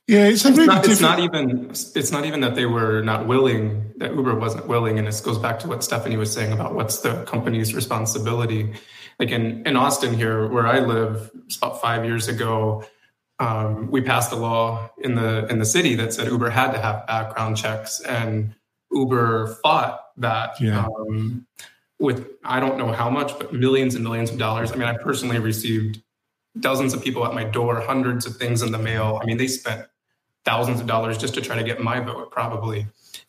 Yeah, 0.08 0.28
it's, 0.28 0.44
it's, 0.44 0.58
not, 0.58 0.86
it's 0.86 1.00
not, 1.00 1.20
even 1.20 1.70
it's 1.70 2.12
not 2.12 2.26
even 2.26 2.42
that 2.42 2.56
they 2.56 2.66
were 2.66 3.02
not 3.02 3.26
willing 3.26 3.94
that 3.98 4.14
Uber 4.14 4.36
wasn't 4.36 4.68
willing, 4.68 5.00
and 5.00 5.08
this 5.08 5.22
goes 5.22 5.38
back 5.38 5.60
to 5.60 5.68
what 5.70 5.82
Stephanie 5.82 6.18
was 6.18 6.32
saying 6.32 6.52
about 6.52 6.76
what's 6.76 7.00
the 7.00 7.24
company's 7.24 7.74
responsibility. 7.74 8.74
Like 9.18 9.30
in 9.30 9.66
in 9.66 9.78
Austin 9.78 10.14
here, 10.14 10.48
where 10.48 10.68
I 10.68 10.80
live, 10.80 11.32
about 11.58 11.80
five 11.80 12.04
years 12.04 12.28
ago, 12.28 12.84
um, 13.40 13.90
we 13.92 14.02
passed 14.02 14.34
a 14.34 14.36
law 14.36 14.90
in 14.98 15.16
the 15.16 15.48
in 15.48 15.60
the 15.60 15.66
city 15.66 15.96
that 15.96 16.14
said 16.14 16.28
Uber 16.28 16.50
had 16.50 16.74
to 16.74 16.80
have 16.80 17.08
background 17.08 17.56
checks, 17.56 18.02
and 18.02 18.54
Uber 18.92 19.58
fought 19.64 20.02
that. 20.18 20.60
Yeah. 20.60 20.86
Um, 20.86 21.48
with 22.00 22.28
I 22.44 22.60
don't 22.60 22.78
know 22.78 22.92
how 22.92 23.10
much, 23.10 23.38
but 23.40 23.54
millions 23.54 23.96
and 23.96 24.04
millions 24.04 24.30
of 24.32 24.38
dollars. 24.38 24.74
I 24.74 24.76
mean, 24.76 24.90
I 24.90 24.98
personally 24.98 25.40
received 25.40 26.02
dozens 26.60 26.94
of 26.94 27.02
people 27.02 27.26
at 27.26 27.34
my 27.34 27.46
door, 27.46 27.80
hundreds 27.80 28.26
of 28.26 28.36
things 28.36 28.62
in 28.62 28.74
the 28.74 28.78
mail. 28.78 29.20
I 29.22 29.26
mean, 29.26 29.38
they 29.38 29.48
spent 29.48 29.88
thousands 30.46 30.80
of 30.80 30.88
dollars 30.88 31.18
just 31.18 31.34
to 31.36 31.42
try 31.42 31.56
to 31.56 31.64
get 31.64 31.82
my 31.82 32.00
vote, 32.00 32.32
probably. 32.32 32.86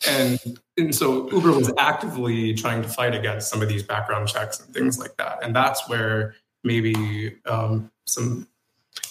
And, 0.07 0.39
and 0.77 0.93
so 0.93 1.29
Uber 1.31 1.51
was 1.51 1.71
actively 1.77 2.53
trying 2.53 2.81
to 2.81 2.87
fight 2.87 3.15
against 3.15 3.49
some 3.49 3.61
of 3.61 3.69
these 3.69 3.83
background 3.83 4.27
checks 4.27 4.59
and 4.59 4.73
things 4.73 4.99
like 4.99 5.15
that. 5.17 5.43
And 5.43 5.55
that's 5.55 5.87
where 5.87 6.35
maybe 6.63 7.35
um, 7.45 7.91
some 8.05 8.47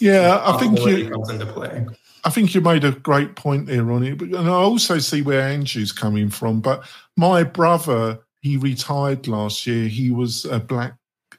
yeah, 0.01 0.43
I 0.45 0.59
think 0.59 0.79
you 0.81 1.11
comes 1.11 1.31
into 1.31 1.47
play. 1.47 1.87
I 2.25 2.31
think 2.31 2.55
you 2.55 2.61
made 2.61 2.85
a 2.85 2.93
great 2.93 3.37
point 3.37 3.67
there, 3.67 3.85
Ronnie. 3.85 4.11
And 4.11 4.37
I 4.37 4.49
also 4.49 4.99
see 4.99 5.23
where 5.23 5.43
Andrew's 5.43 5.93
coming 5.93 6.31
from. 6.31 6.61
But 6.61 6.85
my 7.17 7.45
brother, 7.45 8.19
he 8.41 8.57
retired 8.57 9.29
last 9.29 9.67
year. 9.67 9.89
He 9.89 10.11
was 10.11 10.45
a 10.47 10.59
black 10.59 10.95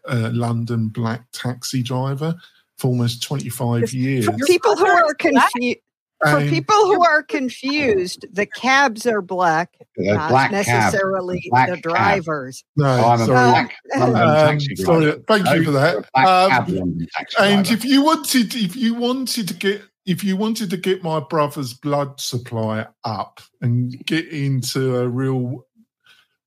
uh, 0.08 0.30
London 0.32 0.90
black 0.90 1.26
taxi 1.32 1.82
driver 1.82 2.36
for 2.78 2.88
almost 2.88 3.24
twenty 3.24 3.50
five 3.50 3.94
years. 3.94 4.26
For 4.26 4.34
people 4.46 4.76
who 4.76 4.86
are 4.86 5.14
confused, 5.16 5.80
for 6.24 6.42
people 6.48 6.76
who 6.76 7.04
are 7.04 7.24
confused, 7.24 8.26
the 8.32 8.46
cabs 8.46 9.06
are 9.06 9.22
black, 9.22 9.76
not 9.98 10.30
black 10.30 10.52
necessarily 10.52 11.46
black 11.50 11.70
the 11.70 11.78
drivers. 11.78 12.64
No, 12.78 12.86
oh, 12.86 13.10
I'm 13.10 13.22
a 13.22 13.26
black 13.26 13.76
um, 13.96 14.60
sorry, 14.60 15.12
thank 15.28 15.50
you 15.50 15.64
for 15.64 15.72
that. 15.72 16.06
Um, 16.16 17.08
and 17.40 17.70
if 17.70 17.84
you 17.84 18.04
wanted, 18.04 18.56
if 18.56 18.76
you 18.76 18.96
wanted 18.96 19.48
to 19.50 19.54
get, 19.54 19.84
if 20.06 20.24
you 20.24 20.38
wanted 20.38 20.70
to 20.70 20.78
get 20.78 21.04
my 21.04 21.20
brother's 21.20 21.74
blood 21.74 22.20
supply 22.20 22.88
up 23.04 23.42
and 23.62 24.06
get 24.06 24.28
into 24.30 24.98
a 24.98 25.08
real 25.08 25.66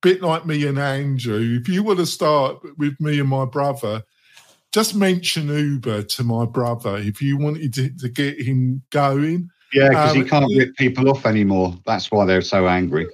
bit 0.00 0.22
like 0.22 0.46
me 0.46 0.66
and 0.66 0.78
Andrew, 0.78 1.58
if 1.60 1.68
you 1.68 1.82
want 1.82 1.98
to 1.98 2.06
start 2.06 2.58
with 2.78 2.98
me 3.00 3.20
and 3.20 3.28
my 3.28 3.44
brother, 3.44 4.02
just 4.72 4.94
mention 4.94 5.48
Uber 5.48 6.04
to 6.04 6.24
my 6.24 6.46
brother 6.46 6.96
if 6.96 7.20
you 7.20 7.36
wanted 7.36 7.74
to, 7.74 7.90
to 7.98 8.08
get 8.08 8.40
him 8.40 8.82
going 8.90 9.50
yeah, 9.72 9.88
because 9.88 10.10
um, 10.10 10.16
he 10.16 10.28
can't 10.28 10.52
rip 10.56 10.76
people 10.76 11.08
off 11.10 11.26
anymore. 11.26 11.76
That's 11.86 12.10
why 12.10 12.24
they're 12.24 12.42
so 12.42 12.68
angry. 12.68 13.06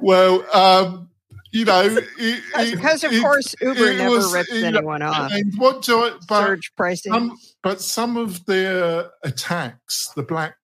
Well, 0.00 0.44
um, 0.54 1.08
you 1.52 1.64
know, 1.64 1.82
it, 1.82 2.04
it, 2.18 2.74
because 2.74 3.04
of 3.04 3.12
it- 3.12 3.20
course 3.20 3.54
Uber 3.60 3.94
never 3.94 4.10
was, 4.10 4.32
rips 4.32 4.50
you 4.52 4.62
know, 4.62 4.78
anyone 4.78 5.02
off. 5.02 5.30
And 5.32 5.52
what 5.58 5.82
do 5.82 5.98
I, 6.00 6.12
but 6.28 6.46
Surge 6.46 6.72
pricing. 6.76 7.12
some, 7.12 7.38
but 7.62 7.80
some 7.80 8.16
of 8.16 8.44
their 8.46 9.10
attacks, 9.22 10.10
the 10.16 10.22
black, 10.22 10.56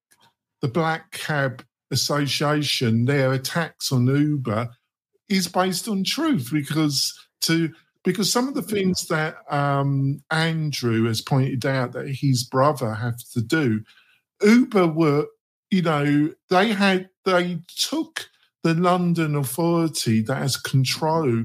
the 0.62 0.68
Black 0.68 1.12
Cab 1.12 1.64
Association, 1.90 3.05
their 3.05 3.32
attacks 3.32 3.92
on 3.92 4.07
Uber 4.07 4.68
is 5.28 5.46
based 5.46 5.88
on 5.88 6.05
truth 6.05 6.49
because 6.53 7.18
to 7.42 7.70
because 8.05 8.32
some 8.32 8.49
of 8.49 8.55
the 8.55 8.62
things 8.62 9.07
that 9.09 9.36
um, 9.51 10.22
Andrew 10.30 11.05
has 11.05 11.20
pointed 11.20 11.66
out 11.66 11.92
that 11.92 12.09
his 12.09 12.44
brother 12.44 12.94
has 12.94 13.22
to 13.30 13.42
do, 13.42 13.82
Uber 14.42 14.86
were, 14.86 15.26
you 15.71 15.83
know, 15.83 16.33
they 16.51 16.73
had 16.73 17.11
they 17.25 17.61
took 17.77 18.29
the 18.62 18.75
London 18.75 19.37
authority 19.37 20.21
that 20.23 20.37
has 20.37 20.57
control 20.57 21.45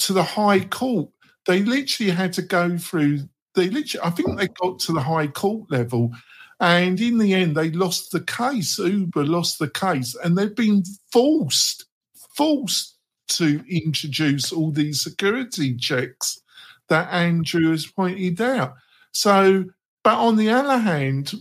to 0.00 0.12
the 0.12 0.22
High 0.22 0.60
Court. 0.60 1.08
They 1.46 1.62
literally 1.62 2.12
had 2.12 2.32
to 2.34 2.42
go 2.42 2.76
through. 2.78 3.20
They 3.54 3.68
literally, 3.68 4.06
I 4.06 4.10
think 4.10 4.38
they 4.38 4.48
got 4.48 4.78
to 4.80 4.92
the 4.92 5.02
High 5.02 5.28
Court 5.28 5.70
level, 5.70 6.12
and 6.60 7.00
in 7.00 7.18
the 7.18 7.34
end, 7.34 7.56
they 7.56 7.70
lost 7.70 8.12
the 8.12 8.20
case. 8.20 8.78
Uber 8.78 9.24
lost 9.24 9.58
the 9.58 9.68
case, 9.70 10.14
and 10.22 10.36
they've 10.36 10.54
been 10.54 10.84
forced, 11.10 11.86
forced 12.36 12.96
to 13.28 13.64
introduce 13.68 14.52
all 14.52 14.70
these 14.70 15.02
security 15.02 15.74
checks 15.76 16.40
that 16.88 17.12
Andrew 17.12 17.70
has 17.70 17.86
pointed 17.86 18.40
out. 18.40 18.74
So, 19.12 19.64
but 20.04 20.18
on 20.18 20.36
the 20.36 20.50
other 20.50 20.78
hand, 20.78 21.32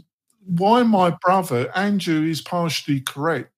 why 0.46 0.84
my 0.84 1.12
brother 1.22 1.72
Andrew 1.76 2.24
is 2.24 2.42
partially 2.42 3.02
correct, 3.02 3.52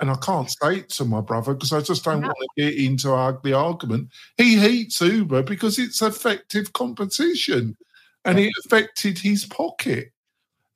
and 0.00 0.10
I 0.10 0.14
can't 0.16 0.50
say 0.50 0.78
it 0.78 0.88
to 0.90 1.04
my 1.04 1.20
brother 1.20 1.54
because 1.54 1.72
I 1.72 1.80
just 1.80 2.04
don't 2.04 2.20
No. 2.20 2.28
want 2.28 2.38
to 2.56 2.62
get 2.70 2.74
into 2.78 3.12
ugly 3.12 3.52
argument. 3.52 4.08
He 4.36 4.56
hates 4.56 5.00
Uber 5.00 5.42
because 5.42 5.78
it's 5.78 6.02
effective 6.02 6.72
competition, 6.72 7.76
and 8.24 8.38
it 8.38 8.52
affected 8.64 9.18
his 9.18 9.44
pocket. 9.46 10.12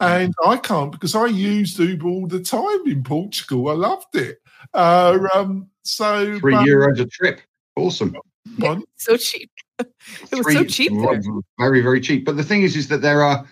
And 0.00 0.34
I 0.44 0.56
can't 0.56 0.90
because 0.90 1.14
I 1.14 1.26
used 1.26 1.78
Uber 1.78 2.08
all 2.08 2.26
the 2.26 2.40
time 2.40 2.80
in 2.86 3.04
Portugal. 3.04 3.68
I 3.68 3.74
loved 3.74 4.16
it. 4.16 4.38
Uh, 4.74 5.18
um, 5.32 5.68
so 5.84 6.38
Three 6.40 6.54
but- 6.54 6.66
euros 6.66 6.98
a 7.00 7.06
trip. 7.06 7.40
Awesome. 7.76 8.16
Pardon? 8.58 8.84
So 8.96 9.16
cheap. 9.16 9.50
It 10.32 10.44
was 10.44 10.52
so 10.52 10.64
cheap 10.64 10.92
there. 10.92 11.22
Very, 11.58 11.80
very 11.80 12.00
cheap. 12.00 12.24
But 12.24 12.36
the 12.36 12.42
thing 12.44 12.62
is, 12.62 12.74
is 12.76 12.88
that 12.88 13.02
there 13.02 13.22
are 13.22 13.44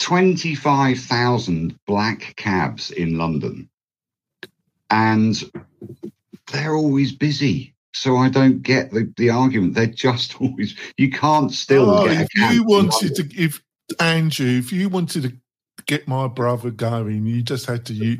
25,000 0.00 1.78
black 1.86 2.34
cabs 2.36 2.90
in 2.90 3.18
London. 3.18 3.68
And 4.90 5.42
they're 6.52 6.74
always 6.74 7.12
busy. 7.12 7.74
So 7.92 8.16
I 8.16 8.28
don't 8.28 8.62
get 8.62 8.90
the, 8.90 9.12
the 9.16 9.30
argument. 9.30 9.74
They're 9.74 9.86
just 9.86 10.40
always, 10.40 10.76
you 10.96 11.10
can't 11.10 11.50
still 11.52 11.90
Oh, 11.90 12.04
get 12.04 12.20
a 12.20 12.22
if 12.22 12.52
you 12.52 12.64
wanted 12.64 13.14
to, 13.16 13.28
if 13.34 13.62
Andrew, 14.00 14.58
if 14.58 14.72
you 14.72 14.88
wanted 14.88 15.22
to 15.22 15.32
get 15.86 16.06
my 16.06 16.28
brother 16.28 16.70
going, 16.70 17.26
you 17.26 17.42
just 17.42 17.66
had 17.66 17.86
to 17.86 17.94
you. 17.94 18.18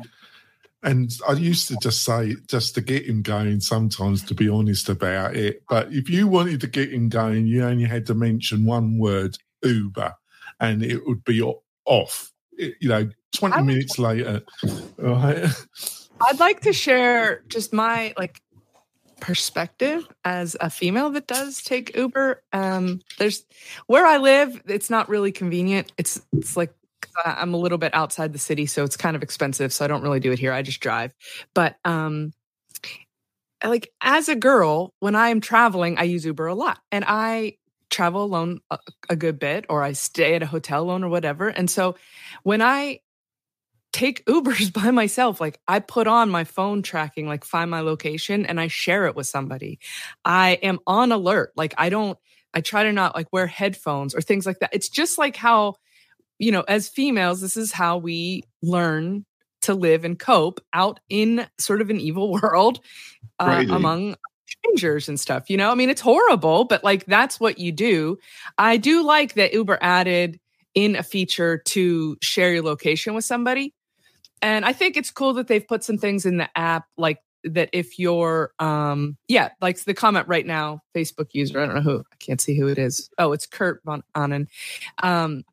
And 0.83 1.11
I 1.27 1.33
used 1.33 1.67
to 1.69 1.77
just 1.77 2.03
say 2.03 2.35
just 2.47 2.75
to 2.75 2.81
get 2.81 3.05
him 3.05 3.21
going. 3.21 3.59
Sometimes, 3.59 4.23
to 4.25 4.35
be 4.35 4.47
honest 4.47 4.89
about 4.89 5.35
it, 5.35 5.63
but 5.67 5.91
if 5.91 6.09
you 6.09 6.27
wanted 6.27 6.61
to 6.61 6.67
get 6.67 6.93
him 6.93 7.09
going, 7.09 7.47
you 7.47 7.63
only 7.63 7.85
had 7.85 8.05
to 8.07 8.13
mention 8.13 8.65
one 8.65 8.97
word, 8.97 9.37
Uber, 9.63 10.13
and 10.59 10.83
it 10.83 11.05
would 11.05 11.23
be 11.23 11.41
off. 11.87 12.31
It- 12.57 12.75
you 12.79 12.89
know, 12.89 13.09
twenty 13.33 13.55
I 13.55 13.57
would- 13.57 13.65
minutes 13.65 13.97
later, 13.99 14.41
right? 14.97 15.45
I'd 16.21 16.39
like 16.39 16.61
to 16.61 16.73
share 16.73 17.43
just 17.47 17.73
my 17.73 18.13
like 18.17 18.41
perspective 19.19 20.07
as 20.25 20.55
a 20.59 20.69
female 20.69 21.09
that 21.11 21.27
does 21.27 21.61
take 21.63 21.95
Uber. 21.95 22.41
Um, 22.53 23.01
there's 23.17 23.45
where 23.87 24.05
I 24.05 24.17
live, 24.17 24.61
it's 24.67 24.89
not 24.89 25.09
really 25.09 25.31
convenient. 25.31 25.91
It's 25.97 26.21
it's 26.33 26.55
like 26.57 26.73
I- 27.25 27.37
I'm 27.39 27.53
a 27.53 27.57
little 27.57 27.77
bit 27.77 27.93
outside 27.95 28.33
the 28.33 28.39
city, 28.39 28.65
so 28.65 28.83
it's 28.83 28.97
kind 28.97 29.15
of 29.15 29.23
expensive. 29.23 29.71
So 29.73 29.85
I 29.85 29.87
don't 29.87 30.01
really 30.03 30.19
do 30.19 30.31
it 30.31 30.39
here. 30.39 30.53
I 30.53 30.61
just 30.61 30.79
drive. 30.79 31.13
But 31.53 31.77
um, 31.85 32.33
like 33.63 33.91
as 34.01 34.29
a 34.29 34.35
girl, 34.35 34.93
when 34.99 35.15
I 35.15 35.29
am 35.29 35.41
traveling, 35.41 35.97
I 35.97 36.03
use 36.03 36.25
Uber 36.25 36.47
a 36.47 36.55
lot, 36.55 36.79
and 36.91 37.03
I 37.07 37.57
travel 37.89 38.23
alone 38.23 38.59
a, 38.69 38.79
a 39.09 39.15
good 39.15 39.39
bit, 39.39 39.65
or 39.69 39.83
I 39.83 39.93
stay 39.93 40.35
at 40.35 40.43
a 40.43 40.47
hotel 40.47 40.83
alone, 40.83 41.03
or 41.03 41.09
whatever. 41.09 41.47
And 41.47 41.69
so 41.69 41.95
when 42.43 42.61
I 42.61 43.01
take 43.97 44.25
Ubers 44.25 44.71
by 44.83 44.91
myself. 44.91 45.41
Like 45.41 45.59
I 45.67 45.79
put 45.79 46.07
on 46.07 46.29
my 46.29 46.43
phone 46.43 46.81
tracking, 46.81 47.27
like 47.27 47.43
find 47.43 47.69
my 47.69 47.81
location 47.81 48.45
and 48.45 48.59
I 48.59 48.67
share 48.67 49.07
it 49.07 49.15
with 49.15 49.27
somebody. 49.27 49.79
I 50.23 50.51
am 50.61 50.79
on 50.85 51.11
alert. 51.11 51.51
Like 51.55 51.73
I 51.77 51.89
don't, 51.89 52.17
I 52.53 52.61
try 52.61 52.83
to 52.83 52.91
not 52.91 53.15
like 53.15 53.27
wear 53.31 53.47
headphones 53.47 54.15
or 54.15 54.21
things 54.21 54.45
like 54.45 54.59
that. 54.59 54.69
It's 54.73 54.89
just 54.89 55.17
like 55.17 55.35
how, 55.35 55.75
you 56.39 56.51
know, 56.51 56.61
as 56.61 56.87
females, 56.89 57.41
this 57.41 57.57
is 57.57 57.71
how 57.71 57.97
we 57.97 58.43
learn 58.61 59.25
to 59.61 59.73
live 59.73 60.05
and 60.05 60.17
cope 60.17 60.61
out 60.71 60.99
in 61.09 61.47
sort 61.57 61.81
of 61.81 61.89
an 61.89 61.99
evil 61.99 62.31
world 62.41 62.79
uh, 63.39 63.65
among 63.69 64.15
strangers 64.47 65.09
and 65.09 65.19
stuff. 65.19 65.49
You 65.49 65.57
know, 65.57 65.71
I 65.71 65.75
mean, 65.75 65.89
it's 65.89 66.01
horrible, 66.01 66.65
but 66.65 66.83
like 66.83 67.05
that's 67.05 67.39
what 67.39 67.59
you 67.59 67.71
do. 67.71 68.17
I 68.57 68.77
do 68.77 69.03
like 69.03 69.33
that 69.35 69.53
Uber 69.53 69.77
added 69.81 70.39
in 70.73 70.95
a 70.95 71.03
feature 71.03 71.57
to 71.57 72.17
share 72.21 72.53
your 72.53 72.63
location 72.63 73.13
with 73.13 73.25
somebody. 73.25 73.73
And 74.41 74.65
I 74.65 74.73
think 74.73 74.97
it's 74.97 75.11
cool 75.11 75.33
that 75.33 75.47
they've 75.47 75.67
put 75.67 75.83
some 75.83 75.97
things 75.97 76.25
in 76.25 76.37
the 76.37 76.49
app 76.57 76.85
like 76.97 77.19
that 77.43 77.69
if 77.73 77.97
you're 77.97 78.51
um 78.59 79.17
yeah, 79.27 79.49
like 79.61 79.83
the 79.83 79.93
comment 79.93 80.27
right 80.27 80.45
now, 80.45 80.81
Facebook 80.95 81.29
user, 81.33 81.59
I 81.61 81.65
don't 81.65 81.75
know 81.75 81.81
who, 81.81 81.99
I 81.99 82.15
can't 82.19 82.41
see 82.41 82.57
who 82.57 82.67
it 82.67 82.77
is. 82.77 83.09
Oh, 83.17 83.31
it's 83.31 83.45
Kurt 83.45 83.81
von 83.85 84.03
Ahnen. 84.15 84.47
Um 85.01 85.43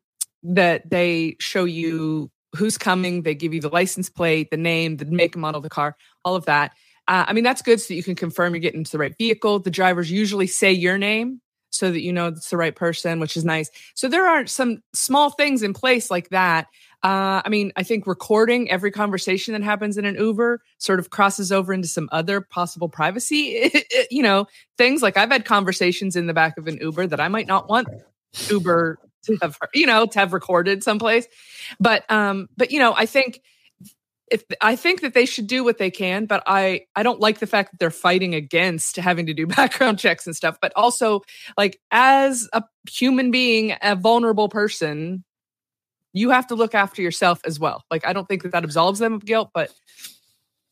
that 0.43 0.89
they 0.89 1.37
show 1.39 1.65
you 1.65 2.29
who's 2.55 2.77
coming, 2.77 3.23
they 3.23 3.35
give 3.35 3.53
you 3.53 3.61
the 3.61 3.69
license 3.69 4.09
plate, 4.09 4.51
the 4.51 4.57
name, 4.57 4.97
the 4.97 5.05
make 5.05 5.35
and 5.35 5.41
model 5.41 5.57
of 5.59 5.63
the 5.63 5.69
car, 5.69 5.95
all 6.23 6.35
of 6.35 6.45
that. 6.45 6.73
Uh, 7.07 7.25
I 7.27 7.33
mean, 7.33 7.43
that's 7.43 7.61
good 7.61 7.79
so 7.79 7.89
that 7.89 7.95
you 7.95 8.03
can 8.03 8.15
confirm 8.15 8.53
you're 8.53 8.61
getting 8.61 8.81
into 8.81 8.91
the 8.91 8.97
right 8.97 9.15
vehicle. 9.17 9.59
The 9.59 9.71
drivers 9.71 10.09
usually 10.09 10.47
say 10.47 10.71
your 10.71 10.97
name 10.97 11.41
so 11.75 11.91
that 11.91 12.01
you 12.01 12.13
know 12.13 12.27
it's 12.27 12.49
the 12.49 12.57
right 12.57 12.75
person, 12.75 13.19
which 13.19 13.37
is 13.37 13.45
nice. 13.45 13.69
So 13.93 14.07
there 14.07 14.27
are 14.27 14.47
some 14.47 14.81
small 14.93 15.29
things 15.29 15.61
in 15.61 15.73
place 15.73 16.09
like 16.09 16.29
that. 16.29 16.67
Uh, 17.03 17.41
I 17.45 17.49
mean, 17.49 17.71
I 17.75 17.83
think 17.83 18.07
recording 18.07 18.71
every 18.71 18.89
conversation 18.89 19.53
that 19.53 19.61
happens 19.61 19.97
in 19.97 20.05
an 20.05 20.15
Uber 20.15 20.61
sort 20.79 20.99
of 20.99 21.11
crosses 21.11 21.51
over 21.51 21.71
into 21.71 21.87
some 21.87 22.09
other 22.11 22.41
possible 22.41 22.89
privacy, 22.89 23.71
you 24.09 24.23
know, 24.23 24.47
things 24.77 25.03
like 25.03 25.15
I've 25.15 25.31
had 25.31 25.45
conversations 25.45 26.15
in 26.15 26.25
the 26.25 26.33
back 26.33 26.57
of 26.57 26.67
an 26.67 26.77
Uber 26.81 27.07
that 27.07 27.19
I 27.19 27.27
might 27.27 27.45
not 27.45 27.69
want 27.69 27.87
Uber 28.49 28.97
to 29.25 29.37
have, 29.41 29.57
you 29.73 29.85
know, 29.85 30.07
to 30.07 30.19
have 30.19 30.33
recorded 30.33 30.83
someplace. 30.83 31.27
But, 31.79 32.09
um, 32.09 32.47
but 32.57 32.71
you 32.71 32.79
know, 32.79 32.93
I 32.95 33.05
think 33.05 33.41
if 34.31 34.43
I 34.61 34.75
think 34.75 35.01
that 35.01 35.13
they 35.13 35.25
should 35.25 35.47
do 35.47 35.63
what 35.63 35.77
they 35.77 35.91
can, 35.91 36.25
but 36.25 36.43
I 36.47 36.85
I 36.95 37.03
don't 37.03 37.19
like 37.19 37.39
the 37.39 37.47
fact 37.47 37.71
that 37.71 37.79
they're 37.79 37.91
fighting 37.91 38.33
against 38.33 38.95
having 38.95 39.25
to 39.27 39.33
do 39.33 39.47
background 39.47 39.99
checks 39.99 40.25
and 40.25 40.35
stuff. 40.35 40.57
But 40.61 40.73
also, 40.75 41.21
like 41.57 41.79
as 41.91 42.47
a 42.53 42.63
human 42.89 43.31
being, 43.31 43.75
a 43.81 43.95
vulnerable 43.95 44.49
person, 44.49 45.23
you 46.13 46.29
have 46.31 46.47
to 46.47 46.55
look 46.55 46.73
after 46.73 47.01
yourself 47.01 47.39
as 47.45 47.59
well. 47.59 47.83
Like 47.91 48.05
I 48.05 48.13
don't 48.13 48.27
think 48.27 48.43
that 48.43 48.51
that 48.53 48.63
absolves 48.63 48.99
them 48.99 49.13
of 49.13 49.25
guilt, 49.25 49.51
but 49.53 49.71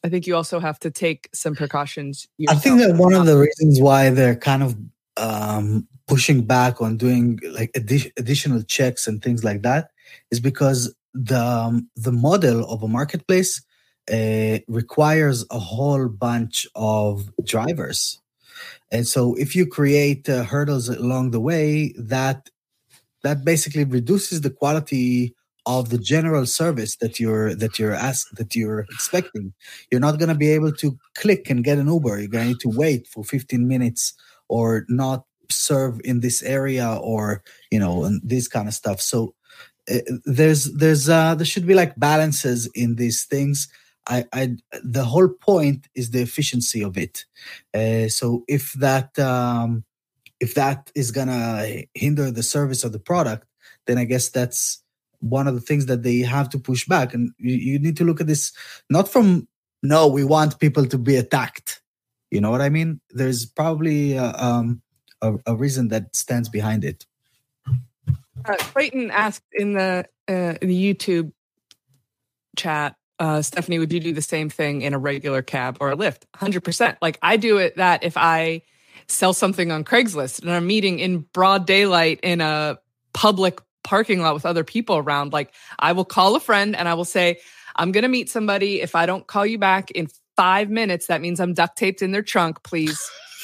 I 0.03 0.09
think 0.09 0.27
you 0.27 0.35
also 0.35 0.59
have 0.59 0.79
to 0.79 0.91
take 0.91 1.29
some 1.33 1.55
precautions. 1.55 2.27
I 2.49 2.55
think 2.55 2.79
that 2.79 2.95
one 2.97 3.13
of 3.13 3.25
the 3.25 3.37
reasons 3.37 3.79
why 3.79 4.09
they're 4.09 4.35
kind 4.35 4.63
of 4.63 4.75
um, 5.17 5.87
pushing 6.07 6.45
back 6.45 6.81
on 6.81 6.97
doing 6.97 7.39
like 7.51 7.71
addi- 7.73 8.11
additional 8.17 8.63
checks 8.63 9.07
and 9.07 9.21
things 9.21 9.43
like 9.43 9.61
that 9.61 9.91
is 10.31 10.39
because 10.39 10.93
the 11.13 11.39
um, 11.39 11.89
the 11.95 12.11
model 12.11 12.65
of 12.65 12.83
a 12.83 12.87
marketplace 12.87 13.61
uh, 14.11 14.59
requires 14.67 15.45
a 15.51 15.59
whole 15.59 16.09
bunch 16.09 16.67
of 16.75 17.31
drivers, 17.43 18.19
and 18.91 19.07
so 19.07 19.35
if 19.35 19.55
you 19.55 19.65
create 19.65 20.27
uh, 20.29 20.43
hurdles 20.43 20.89
along 20.89 21.31
the 21.31 21.39
way, 21.39 21.93
that 21.97 22.49
that 23.23 23.45
basically 23.45 23.85
reduces 23.85 24.41
the 24.41 24.49
quality 24.49 25.35
of 25.65 25.89
the 25.89 25.97
general 25.97 26.45
service 26.45 26.97
that 26.97 27.19
you're 27.19 27.55
that 27.55 27.79
you're 27.79 27.93
ask 27.93 28.29
that 28.31 28.55
you're 28.55 28.81
expecting. 28.91 29.53
You're 29.89 30.01
not 30.01 30.19
going 30.19 30.29
to 30.29 30.35
be 30.35 30.49
able 30.49 30.73
to 30.73 30.97
click 31.15 31.49
and 31.49 31.63
get 31.63 31.77
an 31.77 31.87
uber. 31.87 32.19
You're 32.19 32.27
going 32.27 32.43
to 32.45 32.49
need 32.49 32.59
to 32.61 32.69
wait 32.69 33.07
for 33.07 33.23
15 33.23 33.67
minutes 33.67 34.13
or 34.49 34.85
not 34.89 35.23
serve 35.49 36.01
in 36.03 36.19
this 36.19 36.41
area 36.43 36.97
or 37.01 37.43
you 37.71 37.79
know 37.79 38.03
and 38.03 38.21
this 38.23 38.47
kind 38.47 38.67
of 38.67 38.73
stuff. 38.73 38.99
So 38.99 39.33
there's 40.25 40.65
there's 40.73 41.09
uh 41.09 41.35
there 41.35 41.45
should 41.45 41.67
be 41.67 41.73
like 41.73 41.95
balances 41.97 42.69
in 42.73 42.95
these 42.95 43.25
things 43.25 43.67
i 44.07 44.25
i 44.33 44.55
the 44.83 45.03
whole 45.03 45.29
point 45.29 45.87
is 45.95 46.11
the 46.11 46.21
efficiency 46.21 46.81
of 46.81 46.97
it 46.97 47.25
uh, 47.73 48.07
so 48.07 48.43
if 48.47 48.73
that 48.73 49.17
um 49.19 49.83
if 50.39 50.53
that 50.55 50.91
is 50.95 51.11
gonna 51.11 51.83
hinder 51.93 52.31
the 52.31 52.43
service 52.43 52.83
of 52.83 52.91
the 52.91 52.99
product 52.99 53.45
then 53.87 53.97
i 53.97 54.05
guess 54.05 54.29
that's 54.29 54.81
one 55.19 55.47
of 55.47 55.55
the 55.55 55.61
things 55.61 55.85
that 55.85 56.03
they 56.03 56.19
have 56.19 56.49
to 56.49 56.59
push 56.59 56.85
back 56.87 57.13
and 57.13 57.31
you, 57.37 57.55
you 57.55 57.79
need 57.79 57.97
to 57.97 58.03
look 58.03 58.21
at 58.21 58.27
this 58.27 58.51
not 58.89 59.07
from 59.07 59.47
no 59.81 60.07
we 60.07 60.23
want 60.23 60.59
people 60.59 60.85
to 60.85 60.97
be 60.97 61.15
attacked 61.15 61.81
You 62.33 62.41
know 62.41 62.49
what 62.49 62.65
I 62.65 62.69
mean? 62.69 62.99
There's 63.11 63.45
probably 63.45 64.17
uh, 64.17 64.33
um, 64.43 64.81
a, 65.21 65.35
a 65.45 65.55
reason 65.55 65.89
that 65.89 66.15
stands 66.15 66.49
behind 66.49 66.83
it. 66.83 67.05
Uh, 68.45 68.55
Clayton 68.57 69.11
asked 69.11 69.43
in 69.53 69.73
the 69.73 70.05
uh, 70.29 70.55
in 70.61 70.67
the 70.67 70.93
YouTube 70.93 71.31
chat, 72.57 72.95
uh, 73.19 73.41
Stephanie, 73.41 73.79
would 73.79 73.91
you 73.91 73.99
do 73.99 74.13
the 74.13 74.21
same 74.21 74.49
thing 74.49 74.81
in 74.81 74.93
a 74.93 74.99
regular 74.99 75.41
cab 75.41 75.77
or 75.79 75.91
a 75.91 75.95
Lyft? 75.95 76.23
Hundred 76.35 76.63
percent. 76.63 76.97
Like 77.01 77.19
I 77.21 77.37
do 77.37 77.57
it 77.57 77.77
that 77.77 78.03
if 78.03 78.17
I 78.17 78.61
sell 79.07 79.33
something 79.33 79.71
on 79.71 79.83
Craigslist 79.83 80.41
and 80.41 80.51
I'm 80.51 80.67
meeting 80.67 80.99
in 80.99 81.19
broad 81.33 81.65
daylight 81.65 82.19
in 82.23 82.41
a 82.41 82.79
public 83.13 83.59
parking 83.83 84.21
lot 84.21 84.33
with 84.33 84.45
other 84.45 84.63
people 84.63 84.97
around, 84.97 85.33
like 85.33 85.53
I 85.79 85.91
will 85.91 86.05
call 86.05 86.35
a 86.35 86.39
friend 86.39 86.75
and 86.75 86.87
I 86.87 86.93
will 86.93 87.05
say, 87.05 87.39
I'm 87.75 87.91
going 87.91 88.03
to 88.03 88.07
meet 88.09 88.29
somebody. 88.29 88.81
If 88.81 88.95
I 88.95 89.05
don't 89.05 89.27
call 89.27 89.45
you 89.45 89.57
back 89.57 89.91
in 89.91 90.07
five 90.35 90.69
minutes, 90.69 91.07
that 91.07 91.21
means 91.21 91.39
I'm 91.39 91.53
duct 91.53 91.77
taped 91.77 92.01
in 92.01 92.11
their 92.11 92.21
trunk. 92.21 92.63
Please 92.63 92.99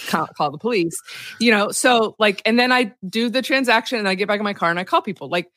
call, 0.08 0.28
call 0.28 0.52
the 0.52 0.58
police. 0.58 1.00
You 1.40 1.52
know, 1.52 1.72
so 1.72 2.16
like, 2.20 2.42
and 2.46 2.60
then 2.60 2.72
I 2.72 2.94
do 3.08 3.30
the 3.30 3.42
transaction 3.42 4.00
and 4.00 4.08
I 4.08 4.16
get 4.16 4.28
back 4.28 4.40
in 4.40 4.44
my 4.44 4.54
car 4.54 4.70
and 4.70 4.80
I 4.80 4.84
call 4.84 5.02
people. 5.02 5.30
Like, 5.30 5.52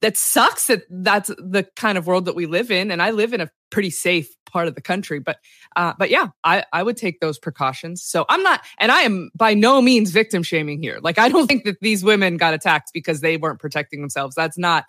that 0.00 0.16
sucks 0.16 0.66
that 0.66 0.82
that's 0.90 1.28
the 1.38 1.66
kind 1.76 1.96
of 1.96 2.06
world 2.06 2.26
that 2.26 2.34
we 2.34 2.46
live 2.46 2.70
in 2.70 2.90
and 2.90 3.00
i 3.00 3.10
live 3.10 3.32
in 3.32 3.40
a 3.40 3.50
pretty 3.70 3.90
safe 3.90 4.28
part 4.44 4.68
of 4.68 4.74
the 4.74 4.80
country 4.80 5.18
but 5.18 5.38
uh, 5.76 5.92
but 5.98 6.10
yeah 6.10 6.28
i 6.44 6.64
i 6.72 6.82
would 6.82 6.96
take 6.96 7.20
those 7.20 7.38
precautions 7.38 8.02
so 8.02 8.24
i'm 8.28 8.42
not 8.42 8.60
and 8.78 8.92
i 8.92 9.00
am 9.00 9.30
by 9.34 9.54
no 9.54 9.80
means 9.80 10.10
victim 10.10 10.42
shaming 10.42 10.80
here 10.80 10.98
like 11.02 11.18
i 11.18 11.28
don't 11.28 11.46
think 11.48 11.64
that 11.64 11.78
these 11.80 12.04
women 12.04 12.36
got 12.36 12.54
attacked 12.54 12.90
because 12.92 13.20
they 13.20 13.36
weren't 13.36 13.58
protecting 13.58 14.00
themselves 14.00 14.34
that's 14.34 14.58
not 14.58 14.84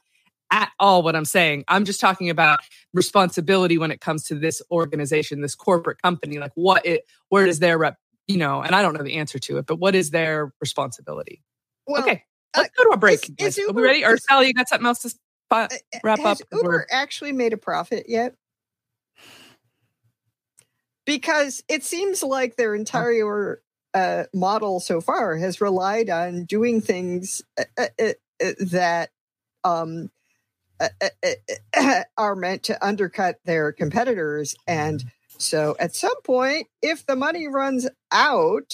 at 0.52 0.70
all 0.80 1.02
what 1.02 1.16
i'm 1.16 1.26
saying 1.26 1.64
i'm 1.68 1.86
just 1.86 2.00
talking 2.00 2.30
about 2.30 2.60
responsibility 2.94 3.78
when 3.78 3.92
it 3.92 4.02
comes 4.02 4.24
to 4.24 4.36
this 4.36 4.62
organization 4.72 5.42
this 5.42 5.56
corporate 5.56 6.02
company 6.02 6.38
like 6.38 6.52
what 6.56 6.86
it 6.86 7.06
where 7.30 7.48
is 7.48 7.60
their 7.60 7.78
rep 7.78 7.98
you 8.28 8.38
know 8.38 8.62
and 8.62 8.76
i 8.76 8.82
don't 8.82 8.94
know 8.94 9.04
the 9.04 9.16
answer 9.16 9.40
to 9.40 9.58
it 9.58 9.66
but 9.66 9.78
what 9.78 9.96
is 9.96 10.12
their 10.12 10.54
responsibility 10.62 11.42
Well, 11.88 12.02
okay 12.02 12.24
let's 12.56 12.70
go 12.78 12.84
to 12.86 12.90
a 12.92 12.98
break. 12.98 13.20
is- 13.40 13.58
is 13.58 13.60
Are 13.68 13.74
we 13.74 13.84
ready? 13.84 14.06
Or 14.06 14.16
Sallie, 14.18 14.48
you 14.48 14.54
got 14.54 14.70
something 14.70 14.86
else 14.88 15.00
to 15.00 15.10
s- 15.10 15.20
fi- 15.50 15.66
Uh, 15.66 15.98
wrap 16.06 16.20
Has 16.20 16.40
up? 16.42 16.50
'Cause 16.50 16.62
we're- 16.64 16.76
Uber 16.76 16.88
actually 16.90 17.34
made 17.34 17.52
a 17.52 17.58
profit 17.58 18.06
yet? 18.08 18.34
Because 21.06 21.64
it 21.68 21.84
seems 21.84 22.24
like 22.24 22.56
their 22.56 22.74
entire 22.76 23.62
uh, 23.94 24.24
model 24.34 24.80
so 24.80 25.02
far 25.02 25.36
has 25.38 25.62
relied 25.62 26.10
on 26.10 26.46
doing 26.46 26.82
things 26.82 27.42
uh, 27.58 27.64
uh, 27.78 27.88
uh, 28.00 28.14
uh, 28.44 28.52
that 28.60 29.10
um, 29.64 30.10
uh, 30.80 30.88
uh, 31.02 31.30
uh, 31.78 32.04
are 32.18 32.36
meant 32.36 32.64
to 32.64 32.86
undercut 32.86 33.38
their 33.46 33.72
competitors. 33.74 34.56
And 34.68 35.04
so 35.38 35.76
at 35.80 35.96
some 35.96 36.20
point, 36.22 36.68
if 36.82 37.06
the 37.06 37.16
money 37.16 37.48
runs 37.48 37.88
out, 38.12 38.74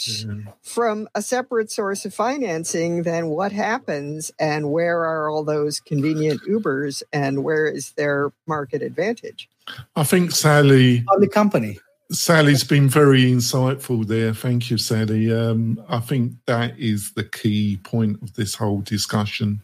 from 0.62 1.08
a 1.16 1.22
separate 1.22 1.72
source 1.72 2.06
of 2.06 2.14
financing, 2.14 3.04
then 3.04 3.28
what 3.28 3.52
happens 3.52 4.32
and 4.40 4.72
where 4.72 5.04
are 5.06 5.30
all 5.30 5.44
those 5.44 5.80
convenient 5.80 6.42
Ubers 6.44 7.04
and 7.12 7.44
where 7.44 7.68
is 7.68 7.92
their 7.94 8.32
market 8.48 8.82
advantage? 8.82 9.50
I 9.96 10.04
think 10.04 10.32
Sallie 10.32 11.04
Public 11.04 11.32
company. 11.32 11.80
Sallie's 12.12 12.66
been 12.66 12.90
very 12.90 13.24
insightful 13.24 14.06
there. 14.06 14.34
Thank 14.34 14.70
you, 14.70 14.78
Sallie. 14.78 15.34
Um, 15.34 15.82
I 15.88 16.00
think 16.00 16.34
that 16.46 16.78
is 16.78 17.14
the 17.14 17.24
key 17.24 17.78
point 17.84 18.22
of 18.22 18.34
this 18.34 18.56
whole 18.56 18.82
discussion. 18.82 19.62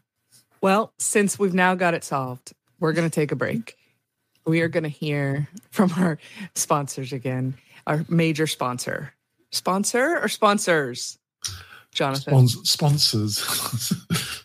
Well, 0.62 0.94
since 0.98 1.38
we've 1.38 1.54
now 1.54 1.76
got 1.76 1.94
it 1.94 2.04
solved, 2.06 2.54
we're 2.80 2.94
going 2.94 3.10
to 3.10 3.14
take 3.14 3.32
a 3.32 3.36
break. 3.36 3.76
We 4.48 4.62
are 4.62 4.70
going 4.70 4.84
to 4.84 4.90
hear 4.90 5.48
from 5.72 5.92
our 5.98 6.18
sponsors 6.56 7.12
again, 7.12 7.56
our 7.86 8.06
major 8.08 8.48
sponsor. 8.48 9.14
Sponsor 9.52 10.20
or 10.20 10.30
sponsors? 10.30 11.20
Jonathan. 11.92 12.34
Spons- 12.34 12.66
sponsors. 12.66 13.38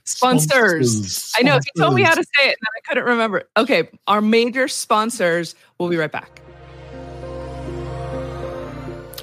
Sponsors. 0.05 1.33
I 1.39 1.43
know. 1.43 1.59
He 1.59 1.81
told 1.81 1.95
me 1.95 2.03
how 2.03 2.15
to 2.15 2.23
say 2.23 2.49
it 2.49 2.57
and 2.59 2.67
I 2.77 2.81
couldn't 2.89 3.05
remember. 3.05 3.39
it. 3.39 3.49
Okay. 3.57 3.89
Our 4.09 4.21
major 4.21 4.69
sponsors. 4.69 5.55
We'll 5.79 5.89
be 5.89 5.97
right 5.97 6.11
back. 6.11 6.41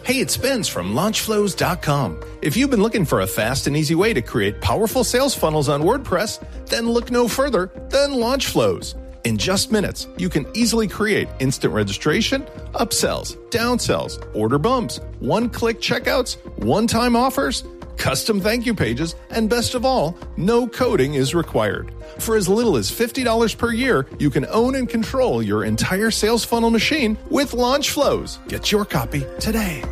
Hey, 0.05 0.21
it's 0.21 0.33
Spence 0.33 0.67
from 0.67 0.93
launchflows.com. 0.93 2.21
If 2.41 2.57
you've 2.57 2.71
been 2.71 2.81
looking 2.81 3.05
for 3.05 3.21
a 3.21 3.27
fast 3.27 3.67
and 3.67 3.77
easy 3.77 3.95
way 3.95 4.13
to 4.13 4.21
create 4.21 4.59
powerful 4.61 5.03
sales 5.03 5.35
funnels 5.35 5.69
on 5.69 5.83
WordPress, 5.83 6.43
then 6.67 6.89
look 6.89 7.11
no 7.11 7.27
further 7.27 7.67
than 7.89 8.11
Launchflows. 8.13 8.95
In 9.29 9.37
just 9.37 9.71
minutes, 9.71 10.07
you 10.17 10.27
can 10.27 10.47
easily 10.55 10.87
create 10.87 11.27
instant 11.37 11.71
registration, 11.71 12.41
upsells, 12.73 13.37
downsells, 13.51 14.17
order 14.35 14.57
bumps, 14.57 14.99
one 15.19 15.49
click 15.49 15.79
checkouts, 15.79 16.37
one 16.63 16.87
time 16.87 17.15
offers, 17.15 17.63
custom 17.97 18.41
thank 18.41 18.65
you 18.65 18.73
pages, 18.73 19.13
and 19.29 19.47
best 19.47 19.75
of 19.75 19.85
all, 19.85 20.17
no 20.35 20.67
coding 20.67 21.13
is 21.13 21.35
required. 21.35 21.93
For 22.17 22.37
as 22.37 22.49
little 22.49 22.75
as 22.75 22.89
$50 22.89 23.55
per 23.55 23.71
year, 23.71 24.07
you 24.17 24.31
can 24.31 24.47
own 24.47 24.73
and 24.73 24.89
control 24.89 25.43
your 25.43 25.63
entire 25.63 26.09
sales 26.09 26.43
funnel 26.43 26.71
machine 26.71 27.15
with 27.29 27.51
Launchflows. 27.51 28.39
Get 28.47 28.71
your 28.71 28.83
copy 28.83 29.27
today. 29.39 29.83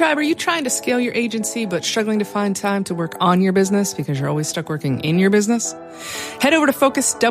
Tribe, 0.00 0.16
are 0.16 0.22
you 0.22 0.34
trying 0.34 0.64
to 0.64 0.70
scale 0.70 0.98
your 0.98 1.12
agency 1.12 1.66
but 1.66 1.84
struggling 1.84 2.20
to 2.20 2.24
find 2.24 2.56
time 2.56 2.84
to 2.84 2.94
work 2.94 3.16
on 3.20 3.42
your 3.42 3.52
business 3.52 3.92
because 3.92 4.18
you're 4.18 4.30
always 4.30 4.48
stuck 4.48 4.70
working 4.70 5.00
in 5.00 5.18
your 5.18 5.28
business? 5.28 5.74
Head 6.40 6.54
over 6.54 6.64
to 6.64 6.72
focuswp.co 6.72 7.26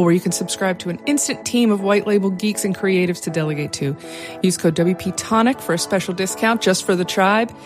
where 0.00 0.12
you 0.12 0.20
can 0.20 0.32
subscribe 0.32 0.80
to 0.80 0.90
an 0.90 0.98
instant 1.06 1.46
team 1.46 1.70
of 1.70 1.82
white 1.82 2.08
label 2.08 2.30
geeks 2.30 2.64
and 2.64 2.76
creatives 2.76 3.22
to 3.22 3.30
delegate 3.30 3.72
to. 3.74 3.96
Use 4.42 4.56
code 4.56 4.74
WP 4.74 5.14
Tonic 5.16 5.60
for 5.60 5.72
a 5.72 5.78
special 5.78 6.14
discount 6.14 6.60
just 6.60 6.84
for 6.84 6.96
the 6.96 7.04
tribe. 7.04 7.56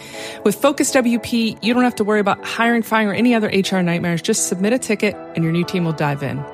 With 0.44 0.57
Focus 0.57 0.92
WP, 0.92 1.64
you 1.64 1.72
don't 1.72 1.84
have 1.84 1.94
to 1.94 2.05
worry 2.05 2.20
about 2.20 2.44
hiring, 2.44 2.82
firing, 2.82 3.09
or 3.09 3.14
any 3.14 3.34
other 3.34 3.49
HR 3.49 3.80
nightmares. 3.80 4.20
Just 4.20 4.49
submit 4.49 4.74
a 4.74 4.78
ticket 4.78 5.16
and 5.36 5.42
your 5.42 5.55
new 5.55 5.64
team 5.64 5.86
will 5.86 5.94
dive 5.94 6.22
in. 6.22 6.44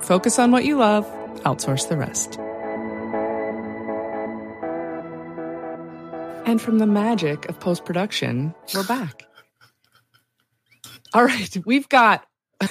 Focus 0.00 0.38
on 0.38 0.50
what 0.50 0.64
you 0.64 0.78
love, 0.78 1.04
outsource 1.42 1.90
the 1.90 1.98
rest. 1.98 2.40
And 6.48 6.62
from 6.62 6.78
the 6.78 6.86
magic 6.86 7.46
of 7.50 7.60
post 7.60 7.84
production, 7.84 8.54
we're 8.74 8.82
back. 8.82 9.26
All 11.12 11.22
right, 11.22 11.54
we've 11.66 11.86
got 11.90 12.24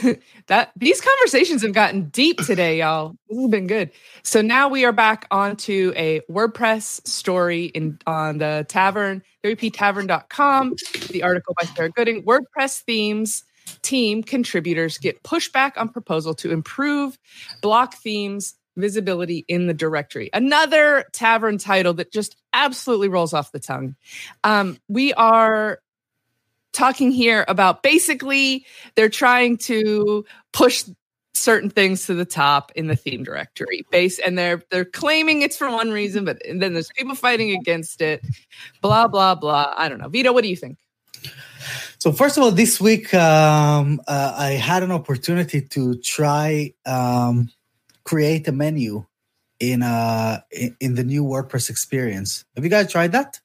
that. 0.48 0.72
These 0.76 1.00
conversations 1.00 1.62
have 1.62 1.74
gotten 1.74 2.10
deep 2.10 2.40
today, 2.40 2.80
y'all. 2.80 3.14
This 3.30 3.38
has 3.38 3.52
been 3.52 3.68
good. 3.68 3.92
So 4.24 4.42
now 4.42 4.68
we 4.68 4.84
are 4.84 4.92
back 4.92 5.28
onto 5.30 5.94
a 5.96 6.22
WordPress 6.22 7.08
story 7.08 7.66
in 7.66 8.00
on 8.08 8.40
the 8.40 8.66
tavern, 8.68 9.22
wptavern.com, 9.44 10.76
the 11.12 11.22
article 11.22 11.54
by 11.62 11.68
Sarah 11.68 11.92
Gooding. 11.92 12.24
WordPress 12.24 12.82
themes 12.82 13.44
team 13.84 14.24
contributors 14.24 14.98
get 14.98 15.22
pushback 15.22 15.74
on 15.78 15.90
proposal 15.90 16.34
to 16.34 16.52
improve 16.52 17.20
block 17.62 17.94
themes 17.98 18.56
visibility 18.78 19.44
in 19.48 19.68
the 19.68 19.74
directory. 19.74 20.30
Another 20.34 21.06
tavern 21.12 21.58
title 21.58 21.94
that 21.96 22.12
just 22.12 22.38
absolutely 22.54 23.10
rolls 23.10 23.34
off 23.34 23.52
the 23.52 23.60
tongue. 23.60 23.96
Um, 24.44 24.78
we 24.88 25.14
are 25.14 25.80
talking 26.74 27.12
here 27.12 27.44
about 27.48 27.82
basically 27.84 28.66
they're 28.96 29.10
trying 29.10 29.58
to 29.58 30.24
push 30.54 30.86
certain 31.34 31.70
things 31.70 32.06
to 32.06 32.14
the 32.14 32.26
top 32.26 32.72
in 32.76 32.88
the 32.88 32.96
theme 32.96 33.24
directory. 33.24 33.86
Base 33.92 34.20
and 34.20 34.38
they're 34.38 34.62
they're 34.70 34.86
claiming 34.86 35.42
it's 35.42 35.58
for 35.58 35.70
one 35.70 35.92
reason 35.92 36.26
but 36.26 36.42
then 36.46 36.74
there's 36.74 36.90
people 36.96 37.16
fighting 37.16 37.52
against 37.52 38.02
it. 38.02 38.26
Blah 38.82 39.08
blah 39.08 39.36
blah. 39.36 39.74
I 39.76 39.90
don't 39.90 40.00
know. 40.00 40.10
Vito 40.10 40.34
what 40.34 40.44
do 40.44 40.50
you 40.50 40.56
think? 40.56 40.78
So 42.00 42.12
first 42.12 42.38
of 42.38 42.44
all, 42.44 42.52
this 42.52 42.80
week 42.80 43.14
um, 43.14 44.00
uh, 44.08 44.34
I 44.38 44.52
had 44.52 44.84
an 44.84 44.92
opportunity 44.92 45.62
to 45.62 45.96
try 45.96 46.74
um, 46.86 47.50
create 48.08 48.48
a 48.48 48.52
menu 48.52 49.06
in 49.60 49.84
uh 49.84 50.40
in, 50.52 50.76
in 50.80 50.96
the 50.96 51.04
new 51.04 51.24
WordPress 51.24 51.70
experience. 51.70 52.46
Have 52.56 52.64
you 52.64 52.72
guys 52.72 52.92
tried 52.92 53.12
that? 53.12 53.40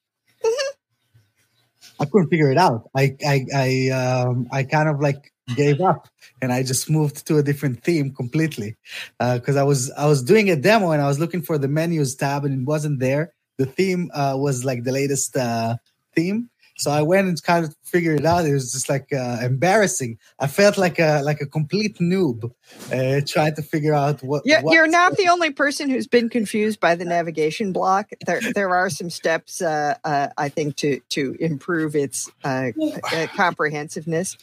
I 2.00 2.04
couldn't 2.04 2.28
figure 2.28 2.50
it 2.50 2.58
out. 2.58 2.88
I 2.96 3.16
I 3.26 3.46
I 3.54 3.88
um, 3.90 4.48
I 4.50 4.62
kind 4.64 4.88
of 4.88 5.00
like 5.00 5.32
gave 5.56 5.80
up 5.80 6.08
and 6.40 6.52
I 6.52 6.62
just 6.62 6.88
moved 6.88 7.26
to 7.26 7.38
a 7.38 7.42
different 7.42 7.82
theme 7.82 8.14
completely 8.14 8.76
because 9.18 9.56
I 9.56 9.62
was 9.62 9.90
I 9.92 10.06
was 10.06 10.22
doing 10.22 10.50
a 10.50 10.56
demo 10.56 10.90
and 10.92 11.02
I 11.02 11.06
was 11.06 11.18
looking 11.18 11.42
for 11.42 11.58
the 11.58 11.68
menus 11.68 12.14
tab 12.14 12.44
and 12.44 12.62
it 12.62 12.64
wasn't 12.64 13.00
there. 13.00 13.34
The 13.58 13.66
theme 13.66 14.10
uh, 14.14 14.34
was 14.36 14.64
like 14.64 14.84
the 14.84 14.92
latest 14.92 15.36
uh, 15.36 15.76
theme, 16.14 16.50
so 16.82 16.90
I 16.90 17.02
went 17.02 17.28
and 17.28 17.42
kind 17.42 17.64
of 17.64 17.74
figured 17.84 18.20
it 18.20 18.26
out. 18.26 18.44
It 18.44 18.52
was 18.52 18.72
just 18.72 18.88
like 18.88 19.12
uh, 19.12 19.38
embarrassing. 19.42 20.18
I 20.38 20.46
felt 20.46 20.76
like 20.78 20.98
a 20.98 21.22
like 21.24 21.40
a 21.40 21.46
complete 21.46 21.98
noob 21.98 22.52
uh, 22.92 23.20
trying 23.26 23.54
to 23.54 23.62
figure 23.62 23.94
out 23.94 24.22
what. 24.22 24.42
You're, 24.44 24.60
what- 24.62 24.72
you're 24.74 24.88
not 24.88 25.16
the 25.20 25.28
only 25.28 25.50
person 25.50 25.88
who's 25.90 26.06
been 26.06 26.28
confused 26.28 26.80
by 26.80 26.94
the 26.94 27.04
navigation 27.04 27.72
block. 27.72 28.10
There, 28.26 28.40
there 28.54 28.70
are 28.74 28.90
some 28.90 29.10
steps, 29.10 29.62
uh, 29.62 29.94
uh, 30.04 30.28
I 30.36 30.48
think, 30.48 30.76
to 30.76 31.00
to 31.10 31.36
improve 31.40 31.94
its 31.94 32.30
uh, 32.44 32.72
uh, 33.12 33.26
comprehensiveness. 33.36 34.36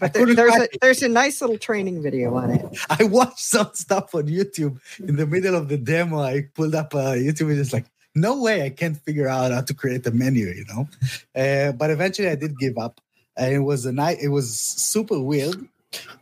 but 0.00 0.14
there, 0.14 0.34
there's 0.34 0.56
a 0.56 0.68
there's 0.80 1.02
a 1.02 1.08
nice 1.08 1.40
little 1.40 1.58
training 1.58 2.02
video 2.02 2.34
on 2.34 2.50
it. 2.50 2.64
I 2.90 3.04
watched 3.04 3.40
some 3.40 3.70
stuff 3.74 4.14
on 4.14 4.24
YouTube 4.26 4.80
in 4.98 5.16
the 5.16 5.26
middle 5.26 5.54
of 5.54 5.68
the 5.68 5.76
demo. 5.78 6.20
I 6.20 6.48
pulled 6.54 6.74
up 6.74 6.94
a 6.94 7.14
YouTube 7.16 7.48
video. 7.48 7.60
It's 7.62 7.72
like, 7.72 7.86
no 8.14 8.40
way, 8.40 8.62
I 8.62 8.70
can't 8.70 8.96
figure 8.96 9.28
out 9.28 9.52
how 9.52 9.62
to 9.62 9.74
create 9.74 10.06
a 10.06 10.10
menu. 10.10 10.48
You 10.48 10.64
know, 10.68 10.88
uh, 11.34 11.72
but 11.72 11.90
eventually 11.90 12.28
I 12.28 12.36
did 12.36 12.58
give 12.58 12.78
up. 12.78 13.00
And 13.34 13.54
it 13.54 13.60
was 13.60 13.86
a 13.86 13.92
night. 13.92 14.18
It 14.20 14.28
was 14.28 14.54
super 14.54 15.18
weird. 15.18 15.56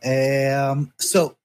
Um, 0.05 0.93
so 0.97 1.35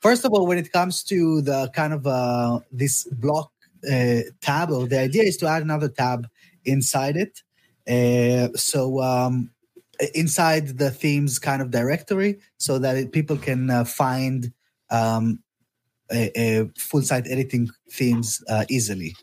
first 0.00 0.24
of 0.24 0.32
all, 0.32 0.44
when 0.44 0.58
it 0.58 0.72
comes 0.72 1.04
to 1.04 1.40
the 1.40 1.70
kind 1.72 1.92
of 1.92 2.04
uh, 2.04 2.58
this 2.72 3.04
block 3.04 3.52
uh, 3.88 4.22
tab, 4.40 4.72
or 4.72 4.88
the 4.88 4.98
idea 4.98 5.22
is 5.22 5.36
to 5.36 5.46
add 5.46 5.62
another 5.62 5.88
tab 5.88 6.26
inside 6.64 7.16
it. 7.16 7.42
Uh, 7.86 8.48
so 8.56 9.00
um, 9.00 9.52
inside 10.14 10.78
the 10.78 10.90
themes 10.90 11.38
kind 11.38 11.62
of 11.62 11.70
directory, 11.70 12.40
so 12.58 12.80
that 12.80 12.96
it, 12.96 13.12
people 13.12 13.36
can 13.36 13.70
uh, 13.70 13.84
find 13.84 14.52
um, 14.90 15.38
full 16.76 17.02
site 17.02 17.26
editing 17.26 17.70
themes 17.90 18.42
uh, 18.48 18.64
easily. 18.68 19.16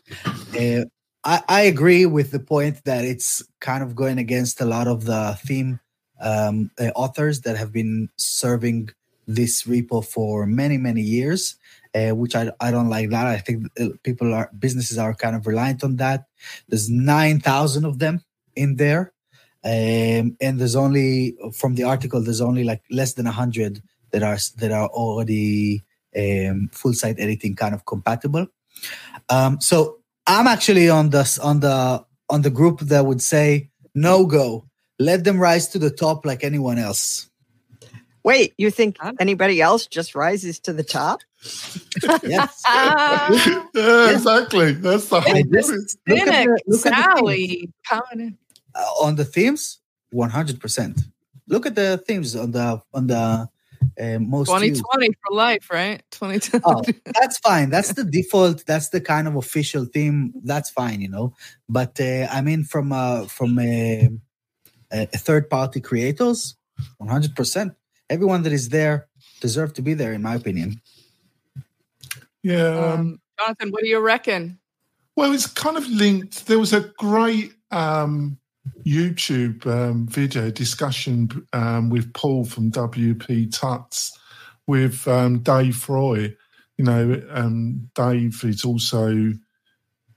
Uh, 0.58 0.84
I, 1.24 1.42
I 1.48 1.60
agree 1.62 2.06
with 2.06 2.30
the 2.30 2.40
point 2.40 2.84
that 2.84 3.04
it's 3.04 3.42
kind 3.60 3.82
of 3.82 3.94
going 3.94 4.18
against 4.18 4.60
a 4.60 4.64
lot 4.64 4.88
of 4.88 5.04
the 5.04 5.38
theme 5.44 5.80
um, 6.20 6.70
uh, 6.78 6.90
authors 6.94 7.42
that 7.42 7.56
have 7.56 7.72
been 7.72 8.08
serving 8.16 8.90
this 9.26 9.64
repo 9.64 10.04
for 10.04 10.46
many 10.46 10.76
many 10.78 11.00
years 11.00 11.56
uh, 11.94 12.10
which 12.10 12.34
I, 12.34 12.50
I 12.60 12.72
don't 12.72 12.88
like 12.88 13.10
that 13.10 13.26
i 13.26 13.38
think 13.38 13.68
people 14.02 14.34
are 14.34 14.50
businesses 14.58 14.98
are 14.98 15.14
kind 15.14 15.36
of 15.36 15.46
reliant 15.46 15.84
on 15.84 15.96
that 15.96 16.24
there's 16.68 16.90
9000 16.90 17.84
of 17.84 18.00
them 18.00 18.24
in 18.56 18.76
there 18.76 19.12
um, 19.64 20.36
and 20.40 20.58
there's 20.58 20.74
only 20.74 21.36
from 21.54 21.76
the 21.76 21.84
article 21.84 22.20
there's 22.20 22.40
only 22.40 22.64
like 22.64 22.82
less 22.90 23.12
than 23.14 23.26
100 23.26 23.80
that 24.10 24.24
are 24.24 24.38
that 24.58 24.72
are 24.72 24.88
already 24.88 25.84
um, 26.16 26.68
full 26.72 26.92
site 26.92 27.18
editing 27.18 27.54
kind 27.54 27.74
of 27.74 27.84
compatible 27.86 28.46
um, 29.28 29.60
so 29.60 29.98
i'm 30.26 30.46
actually 30.46 30.88
on 30.88 31.10
the 31.10 31.40
on 31.42 31.60
the 31.60 32.04
on 32.28 32.42
the 32.42 32.50
group 32.50 32.80
that 32.80 33.04
would 33.04 33.22
say 33.22 33.68
no 33.94 34.26
go 34.26 34.64
let 35.02 35.24
them 35.24 35.38
rise 35.38 35.68
to 35.68 35.78
the 35.78 35.90
top 35.90 36.24
like 36.24 36.44
anyone 36.44 36.78
else. 36.78 37.28
Wait, 38.24 38.54
you 38.56 38.70
think 38.70 38.96
anybody 39.18 39.60
else 39.60 39.88
just 39.88 40.14
rises 40.14 40.60
to 40.60 40.72
the 40.72 40.84
top? 40.84 41.22
yes. 42.22 42.62
yeah, 42.64 43.28
exactly. 44.12 44.72
That's 44.72 45.08
the 45.08 45.20
whole 45.20 45.42
Cynic, 46.06 46.48
Sallie 46.70 47.68
coming 47.88 48.38
uh, 48.76 48.84
on 49.00 49.16
the 49.16 49.24
themes, 49.24 49.80
one 50.12 50.30
hundred 50.30 50.60
percent. 50.60 51.00
Look 51.48 51.66
at 51.66 51.74
the 51.74 51.98
themes 52.06 52.36
on 52.36 52.52
the 52.52 52.80
on 52.94 53.08
the 53.08 53.48
uh, 54.00 54.18
most 54.18 54.48
2020 54.48 55.06
used. 55.06 55.18
for 55.22 55.34
life, 55.34 55.70
right? 55.70 56.02
2020. 56.10 56.62
Oh, 56.64 56.82
that's 57.20 57.38
fine. 57.38 57.70
That's 57.70 57.92
the 57.92 58.04
default. 58.04 58.66
That's 58.66 58.90
the 58.90 59.00
kind 59.00 59.28
of 59.28 59.36
official 59.36 59.84
theme. 59.84 60.32
That's 60.42 60.70
fine, 60.70 61.00
you 61.00 61.08
know. 61.08 61.34
But 61.68 62.00
uh, 62.00 62.28
I 62.30 62.40
mean, 62.40 62.64
from 62.64 62.92
uh, 62.92 63.26
from 63.26 63.58
a 63.58 64.10
uh, 64.92 65.06
third 65.06 65.48
party 65.48 65.80
creators 65.80 66.56
100% 67.00 67.74
everyone 68.10 68.42
that 68.42 68.52
is 68.52 68.68
there 68.68 69.08
deserve 69.40 69.72
to 69.74 69.82
be 69.82 69.94
there 69.94 70.12
in 70.12 70.22
my 70.22 70.34
opinion 70.34 70.80
yeah 72.42 72.68
um, 72.68 73.00
um, 73.00 73.20
jonathan 73.38 73.70
what 73.70 73.82
do 73.82 73.88
you 73.88 74.00
reckon 74.00 74.58
well 75.16 75.32
it's 75.32 75.46
kind 75.46 75.76
of 75.76 75.88
linked 75.88 76.46
there 76.46 76.58
was 76.58 76.72
a 76.72 76.80
great 76.98 77.54
um, 77.70 78.38
youtube 78.84 79.66
um, 79.66 80.06
video 80.06 80.50
discussion 80.50 81.28
um, 81.52 81.90
with 81.90 82.12
paul 82.14 82.44
from 82.44 82.70
wp 82.70 83.52
tuts 83.52 84.18
with 84.66 85.06
um, 85.08 85.40
dave 85.40 85.76
Foy 85.76 86.34
you 86.78 86.84
know 86.84 87.20
dave 87.94 88.44
is 88.44 88.64
also 88.64 89.32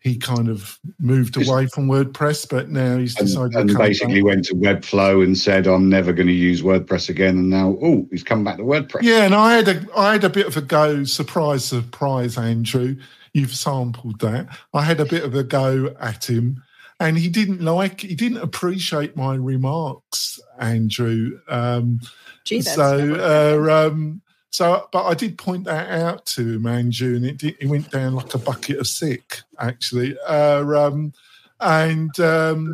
he 0.05 0.15
kind 0.15 0.49
of 0.49 0.77
moved 0.99 1.35
away 1.35 1.65
from 1.65 1.87
WordPress, 1.87 2.47
but 2.47 2.69
now 2.69 2.99
he's 2.99 3.15
decided 3.15 3.55
and, 3.55 3.71
and 3.71 3.79
basically 3.79 4.21
back. 4.21 4.25
went 4.25 4.45
to 4.45 4.53
Webflow 4.53 5.23
and 5.23 5.35
said, 5.35 5.65
"I'm 5.65 5.89
never 5.89 6.13
going 6.13 6.27
to 6.27 6.33
use 6.33 6.61
WordPress 6.61 7.09
again." 7.09 7.39
And 7.39 7.49
now, 7.49 7.75
oh, 7.81 8.07
he's 8.11 8.21
come 8.21 8.43
back 8.43 8.57
to 8.57 8.63
WordPress. 8.63 9.01
Yeah, 9.01 9.23
and 9.23 9.33
I 9.33 9.55
had 9.55 9.67
a 9.67 9.87
I 9.97 10.11
had 10.11 10.23
a 10.23 10.29
bit 10.29 10.45
of 10.45 10.57
a 10.57 10.61
go. 10.61 11.05
Surprise, 11.05 11.65
surprise, 11.65 12.37
Andrew, 12.37 12.97
you've 13.33 13.55
sampled 13.55 14.19
that. 14.19 14.47
I 14.75 14.83
had 14.83 14.99
a 14.99 15.05
bit 15.05 15.23
of 15.23 15.33
a 15.33 15.43
go 15.43 15.95
at 15.99 16.29
him, 16.29 16.61
and 16.99 17.17
he 17.17 17.29
didn't 17.29 17.61
like, 17.61 18.01
he 18.01 18.15
didn't 18.15 18.37
appreciate 18.37 19.17
my 19.17 19.35
remarks, 19.35 20.39
Andrew. 20.59 21.39
Um, 21.47 21.99
Gee, 22.45 22.61
so, 22.61 23.15
uh, 23.15 23.87
um, 23.87 24.21
so, 24.49 24.87
but 24.91 25.05
I 25.05 25.13
did 25.13 25.37
point 25.37 25.65
that 25.65 25.89
out 25.89 26.25
to 26.27 26.53
him, 26.53 26.65
Andrew, 26.65 27.15
and 27.15 27.25
it, 27.25 27.37
did, 27.37 27.57
it 27.59 27.67
went 27.67 27.91
down 27.91 28.15
like 28.15 28.33
a 28.33 28.37
bucket 28.37 28.79
of 28.79 28.87
sick, 28.87 29.41
actually. 29.59 30.17
Uh, 30.25 30.63
um, 30.63 31.13
and 31.59 32.17
um, 32.19 32.73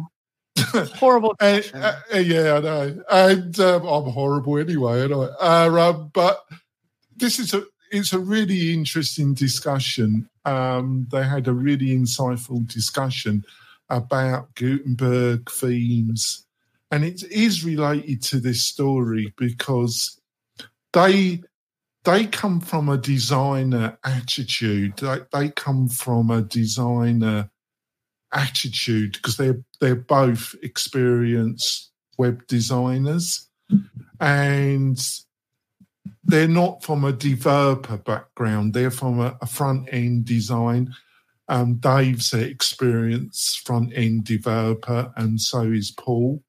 horrible. 0.95 1.35
and, 1.39 1.69
uh, 1.73 1.95
yeah, 2.13 2.55
I 2.55 2.59
know. 2.59 3.03
And 3.09 3.59
um, 3.59 3.87
I'm 3.87 4.11
horrible 4.11 4.59
anyway, 4.59 5.01
anyway. 5.01 5.29
Uh, 5.39 5.71
um, 5.79 6.11
but 6.13 6.45
this 7.15 7.39
is 7.39 7.53
a 7.53 7.63
it's 7.91 8.13
a 8.13 8.19
really 8.19 8.73
interesting 8.73 9.33
discussion. 9.33 10.29
Um, 10.45 11.07
they 11.11 11.23
had 11.23 11.47
a 11.47 11.53
really 11.53 11.89
insightful 11.89 12.65
discussion 12.65 13.43
about 13.91 14.55
Gutenberg 14.55 15.51
themes, 15.51 16.45
and 16.89 17.03
it 17.03 17.23
is 17.23 17.63
related 17.63 18.23
to 18.23 18.39
this 18.39 18.63
story 18.63 19.33
because 19.37 20.19
they 20.93 21.41
they 22.03 22.25
come 22.25 22.59
from 22.59 22.89
a 22.89 22.97
designer 22.97 23.97
attitude. 24.03 24.97
They, 24.97 25.19
they 25.31 25.49
come 25.49 25.87
from 25.87 26.31
a 26.31 26.41
designer 26.41 27.51
attitude 28.33 29.13
because 29.13 29.37
they're 29.37 29.63
they're 29.79 29.95
both 29.95 30.55
experienced 30.63 31.91
web 32.17 32.47
designers, 32.47 33.47
and 34.19 34.99
they're 36.23 36.47
not 36.47 36.83
from 36.83 37.03
a 37.03 37.11
developer 37.11 37.97
background. 37.97 38.73
They're 38.73 38.91
from 38.91 39.19
a, 39.19 39.37
a 39.41 39.45
front 39.45 39.89
end 39.91 40.25
design. 40.25 40.93
Um, 41.51 41.75
Dave's 41.75 42.31
an 42.33 42.43
experienced 42.43 43.67
front 43.67 43.91
end 43.93 44.23
developer, 44.23 45.11
and 45.17 45.39
so 45.39 45.63
is 45.63 45.91
Paul. 45.91 46.41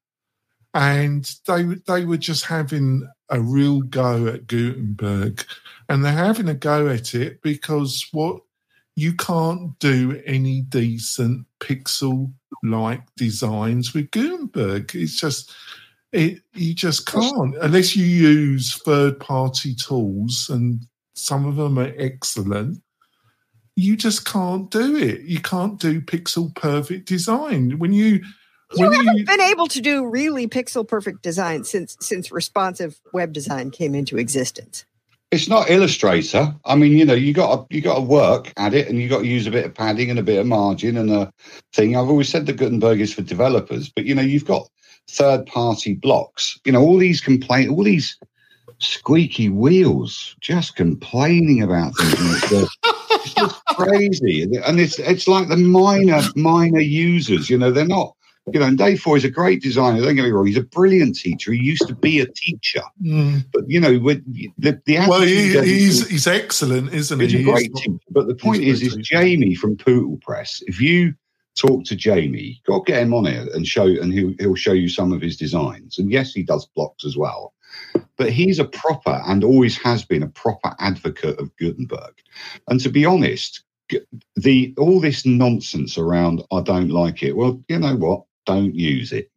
And 0.73 1.29
they 1.45 1.63
they 1.63 2.05
were 2.05 2.17
just 2.17 2.45
having 2.45 3.07
a 3.29 3.41
real 3.41 3.81
go 3.81 4.27
at 4.27 4.47
Gutenberg, 4.47 5.43
and 5.89 6.03
they're 6.03 6.13
having 6.13 6.47
a 6.47 6.53
go 6.53 6.87
at 6.87 7.13
it 7.13 7.41
because 7.41 8.07
what 8.13 8.41
you 8.95 9.13
can't 9.13 9.77
do 9.79 10.21
any 10.25 10.61
decent 10.61 11.47
pixel-like 11.59 13.03
designs 13.17 13.93
with 13.93 14.09
Gutenberg. 14.11 14.95
It's 14.95 15.19
just 15.19 15.51
it 16.13 16.41
you 16.53 16.73
just 16.73 17.05
can't 17.07 17.55
unless 17.61 17.95
you 17.95 18.05
use 18.05 18.75
third-party 18.85 19.75
tools, 19.75 20.49
and 20.49 20.87
some 21.13 21.45
of 21.45 21.57
them 21.57 21.77
are 21.77 21.93
excellent. 21.97 22.82
You 23.75 23.95
just 23.95 24.25
can't 24.25 24.69
do 24.69 24.95
it. 24.95 25.21
You 25.21 25.39
can't 25.39 25.79
do 25.79 25.99
pixel 26.01 26.53
perfect 26.55 27.07
design 27.07 27.79
when 27.79 27.91
you 27.93 28.21
you 28.75 28.89
haven't 28.89 29.17
you, 29.17 29.25
been 29.25 29.41
able 29.41 29.67
to 29.67 29.81
do 29.81 30.05
really 30.05 30.47
pixel 30.47 30.87
perfect 30.87 31.21
design 31.21 31.63
since 31.63 31.97
since 31.99 32.31
responsive 32.31 32.99
web 33.13 33.33
design 33.33 33.71
came 33.71 33.95
into 33.95 34.17
existence. 34.17 34.85
It's 35.31 35.49
not 35.49 35.69
Illustrator. 35.69 36.53
I 36.65 36.75
mean, 36.75 36.91
you 36.91 37.05
know, 37.05 37.15
you 37.15 37.33
got 37.33 37.69
to 37.69 37.75
you 37.75 37.81
got 37.81 37.95
to 37.95 38.01
work 38.01 38.53
at 38.57 38.73
it, 38.73 38.87
and 38.87 38.99
you 38.99 39.09
got 39.09 39.19
to 39.19 39.27
use 39.27 39.47
a 39.47 39.51
bit 39.51 39.65
of 39.65 39.73
padding 39.73 40.09
and 40.09 40.19
a 40.19 40.23
bit 40.23 40.39
of 40.39 40.45
margin 40.45 40.97
and 40.97 41.09
a 41.09 41.33
thing. 41.73 41.95
I've 41.95 42.09
always 42.09 42.29
said 42.29 42.45
that 42.45 42.57
Gutenberg 42.57 43.01
is 43.01 43.13
for 43.13 43.23
developers, 43.23 43.89
but 43.89 44.05
you 44.05 44.13
know, 44.13 44.21
you've 44.21 44.45
got 44.45 44.67
third 45.09 45.45
party 45.47 45.95
blocks. 45.95 46.59
You 46.65 46.71
know, 46.71 46.81
all 46.81 46.97
these 46.97 47.21
complaint, 47.21 47.71
all 47.71 47.83
these 47.83 48.17
squeaky 48.79 49.49
wheels, 49.49 50.35
just 50.39 50.75
complaining 50.75 51.63
about 51.63 51.93
things. 51.97 52.69
it's, 53.23 53.33
just, 53.33 53.65
crazy, 53.65 54.43
and 54.43 54.79
it's 54.79 54.99
it's 54.99 55.27
like 55.27 55.47
the 55.47 55.57
minor 55.57 56.21
minor 56.35 56.79
users. 56.79 57.49
You 57.49 57.57
know, 57.57 57.71
they're 57.71 57.85
not 57.85 58.15
you 58.51 58.59
know, 58.59 58.65
and 58.65 58.77
Dave 58.77 58.99
Foy 58.99 59.15
is 59.15 59.23
a 59.23 59.29
great 59.29 59.61
designer. 59.61 60.01
Don't 60.01 60.15
get 60.15 60.23
me 60.23 60.31
wrong; 60.31 60.45
he's 60.45 60.57
a 60.57 60.63
brilliant 60.63 61.15
teacher. 61.15 61.53
He 61.53 61.59
used 61.59 61.87
to 61.87 61.95
be 61.95 62.19
a 62.19 62.25
teacher, 62.25 62.81
mm. 63.01 63.45
but 63.53 63.63
you 63.69 63.79
know, 63.79 63.97
with 63.99 64.21
the, 64.57 64.81
the 64.85 64.97
well, 65.07 65.21
he, 65.21 65.57
he's 65.61 66.09
he's 66.09 66.27
excellent, 66.27 66.93
isn't 66.93 67.19
he? 67.21 67.27
He's 67.27 67.39
a 67.39 67.43
great 67.43 67.73
teacher. 67.73 67.97
But 68.09 68.27
the 68.27 68.35
point 68.35 68.63
is, 68.63 68.81
is 68.81 68.95
Jamie 68.95 69.55
from 69.55 69.77
Pootlepress. 69.77 70.61
If 70.67 70.81
you 70.81 71.13
talk 71.55 71.85
to 71.85 71.95
Jamie, 71.95 72.61
to 72.65 72.83
get 72.85 73.01
him 73.01 73.13
on 73.13 73.27
it 73.27 73.47
and 73.53 73.65
show, 73.65 73.85
and 73.85 74.11
he'll 74.11 74.33
he'll 74.39 74.55
show 74.55 74.73
you 74.73 74.89
some 74.89 75.13
of 75.13 75.21
his 75.21 75.37
designs. 75.37 75.97
And 75.97 76.11
yes, 76.11 76.33
he 76.33 76.43
does 76.43 76.65
blocks 76.75 77.05
as 77.05 77.15
well. 77.15 77.53
But 78.17 78.31
he's 78.31 78.59
a 78.59 78.65
proper 78.65 79.21
and 79.25 79.43
always 79.43 79.77
has 79.81 80.05
been 80.05 80.23
a 80.23 80.27
proper 80.27 80.75
advocate 80.79 81.39
of 81.39 81.55
Gutenberg. 81.57 82.13
And 82.67 82.79
to 82.79 82.89
be 82.89 83.05
honest, 83.05 83.63
the 84.35 84.73
all 84.77 84.99
this 84.99 85.25
nonsense 85.25 85.97
around 85.97 86.43
I 86.51 86.61
don't 86.61 86.89
like 86.89 87.23
it. 87.23 87.35
Well, 87.35 87.63
you 87.67 87.79
know 87.79 87.95
what? 87.95 88.23
don't 88.45 88.75
use 88.75 89.11
it. 89.11 89.29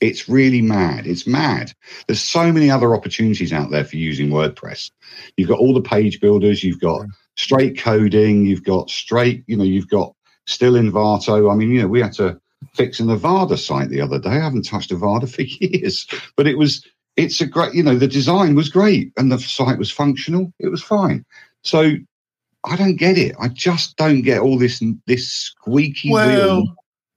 It's 0.00 0.28
really 0.28 0.60
mad. 0.60 1.06
It's 1.06 1.26
mad. 1.26 1.72
There's 2.06 2.20
so 2.20 2.52
many 2.52 2.70
other 2.70 2.94
opportunities 2.94 3.52
out 3.52 3.70
there 3.70 3.84
for 3.84 3.96
using 3.96 4.28
WordPress. 4.28 4.90
You've 5.36 5.48
got 5.48 5.60
all 5.60 5.72
the 5.72 5.80
page 5.80 6.20
builders, 6.20 6.62
you've 6.62 6.80
got 6.80 7.06
straight 7.36 7.78
coding, 7.78 8.44
you've 8.44 8.64
got 8.64 8.90
straight, 8.90 9.44
you 9.46 9.56
know, 9.56 9.64
you've 9.64 9.88
got 9.88 10.14
still 10.46 10.74
Envato. 10.74 11.50
I 11.50 11.54
mean, 11.54 11.70
you 11.70 11.82
know, 11.82 11.88
we 11.88 12.02
had 12.02 12.12
to 12.14 12.38
fix 12.74 13.00
an 13.00 13.06
Avada 13.06 13.56
site 13.56 13.88
the 13.88 14.00
other 14.00 14.18
day. 14.18 14.30
I 14.30 14.40
haven't 14.40 14.66
touched 14.66 14.90
Avada 14.90 15.28
for 15.34 15.42
years, 15.42 16.06
but 16.36 16.46
it 16.46 16.58
was, 16.58 16.84
it's 17.16 17.40
a 17.40 17.46
great, 17.46 17.74
you 17.74 17.82
know, 17.82 17.96
the 17.96 18.08
design 18.08 18.54
was 18.54 18.68
great 18.68 19.12
and 19.16 19.30
the 19.30 19.38
site 19.38 19.78
was 19.78 19.90
functional. 19.90 20.52
It 20.58 20.68
was 20.68 20.82
fine. 20.82 21.24
So 21.62 21.94
I 22.64 22.76
don't 22.76 22.96
get 22.96 23.18
it. 23.18 23.34
I 23.38 23.48
just 23.48 23.96
don't 23.96 24.22
get 24.22 24.40
all 24.40 24.58
this, 24.58 24.82
this 25.06 25.28
squeaky 25.28 26.10
Well, 26.10 26.62
wheel. 26.62 26.76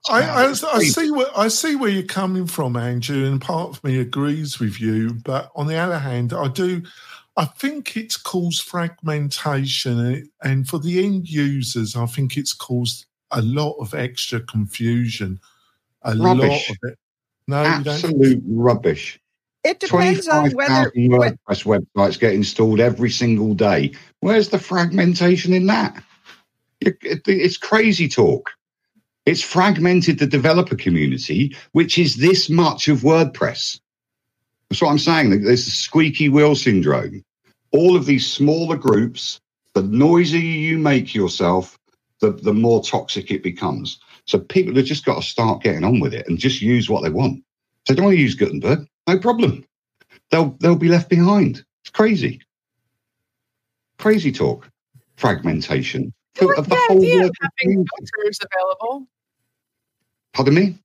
I, 0.09 0.21
I, 0.21 0.49
I 0.49 0.83
see 0.83 1.11
where 1.11 1.27
I 1.35 1.49
see 1.49 1.75
where 1.75 1.89
you're 1.89 2.03
coming 2.03 2.47
from, 2.47 2.77
Andrew, 2.77 3.25
and 3.25 3.41
part 3.41 3.69
of 3.71 3.83
me 3.83 3.99
agrees 3.99 4.59
with 4.59 4.79
you. 4.79 5.13
But 5.25 5.51
on 5.55 5.67
the 5.67 5.75
other 5.75 5.99
hand, 5.99 6.33
I 6.33 6.47
do. 6.47 6.83
I 7.35 7.45
think 7.45 7.97
it's 7.97 8.15
caused 8.15 8.63
fragmentation, 8.63 9.99
and, 9.99 10.29
and 10.43 10.67
for 10.67 10.79
the 10.79 11.03
end 11.03 11.27
users, 11.27 11.95
I 11.95 12.05
think 12.05 12.37
it's 12.37 12.53
caused 12.53 13.05
a 13.31 13.41
lot 13.41 13.73
of 13.79 13.93
extra 13.93 14.39
confusion. 14.39 15.39
A 16.03 16.15
lot 16.15 16.39
of 16.39 16.77
it. 16.83 16.97
No. 17.47 17.63
Absolute 17.63 18.41
rubbish. 18.47 19.19
It 19.67 19.79
depends 19.81 20.27
on 20.29 20.51
whether 20.53 20.91
25,000 20.91 21.11
what- 21.11 21.35
WordPress 21.49 21.65
websites 21.95 22.19
get 22.19 22.33
installed 22.33 22.79
every 22.81 23.11
single 23.11 23.55
day. 23.55 23.93
Where's 24.21 24.49
the 24.49 24.59
fragmentation 24.59 25.53
in 25.53 25.67
that? 25.67 26.03
It- 26.81 26.97
it- 27.03 27.23
It's 27.27 27.57
crazy 27.57 28.09
talk. 28.09 28.51
It's 29.25 29.41
fragmented 29.43 30.19
the 30.19 30.27
developer 30.27 30.75
community, 30.75 31.55
which 31.73 31.97
is 31.99 32.17
this 32.17 32.49
much 32.49 32.89
of 32.89 33.01
WordPress. 33.01 33.79
That's 34.69 34.81
what 34.81 34.91
I'm 34.91 34.99
saying. 34.99 35.31
There's 35.43 35.65
the 35.65 35.71
squeaky 35.71 36.29
wheel 36.29 36.55
syndrome. 36.55 37.23
All 37.71 37.95
of 37.95 38.05
these 38.05 38.27
smaller 38.31 38.77
groups, 38.77 39.39
the 39.75 39.83
noisier 39.83 40.39
you 40.39 40.77
make 40.79 41.15
yourself, 41.15 41.77
the, 42.21 42.31
the 42.31 42.53
more 42.53 42.83
toxic 42.83 43.31
it 43.31 43.43
becomes. 43.43 43.99
So 44.25 44.39
people 44.39 44.75
have 44.75 44.85
just 44.85 45.05
got 45.05 45.21
to 45.21 45.27
start 45.27 45.63
getting 45.63 45.85
on 45.85 45.99
with 46.01 46.13
it 46.13 46.27
and 46.29 46.39
just 46.39 46.61
use 46.61 46.89
what 46.89 47.03
they 47.03 47.09
want. 47.11 47.39
If 47.39 47.85
they 47.89 47.95
don't 47.95 48.05
want 48.05 48.17
to 48.17 48.21
use 48.21 48.35
Gutenberg, 48.35 48.87
no 49.07 49.17
problem. 49.17 49.65
They'll 50.31 50.55
they'll 50.59 50.75
be 50.75 50.89
left 50.89 51.09
behind. 51.09 51.63
It's 51.83 51.91
crazy. 51.91 52.41
Crazy 53.97 54.31
talk. 54.31 54.69
Fragmentation. 55.15 56.13
I 56.39 56.45
like 56.45 56.57
Of 56.59 56.69
the 56.69 56.75
whole 56.75 56.97
idea 56.97 57.15
of 57.15 57.21
world 57.21 57.35
having 57.41 57.85
filters 57.97 58.39
available. 58.51 59.07
Pardon 60.33 60.53
me? 60.53 60.77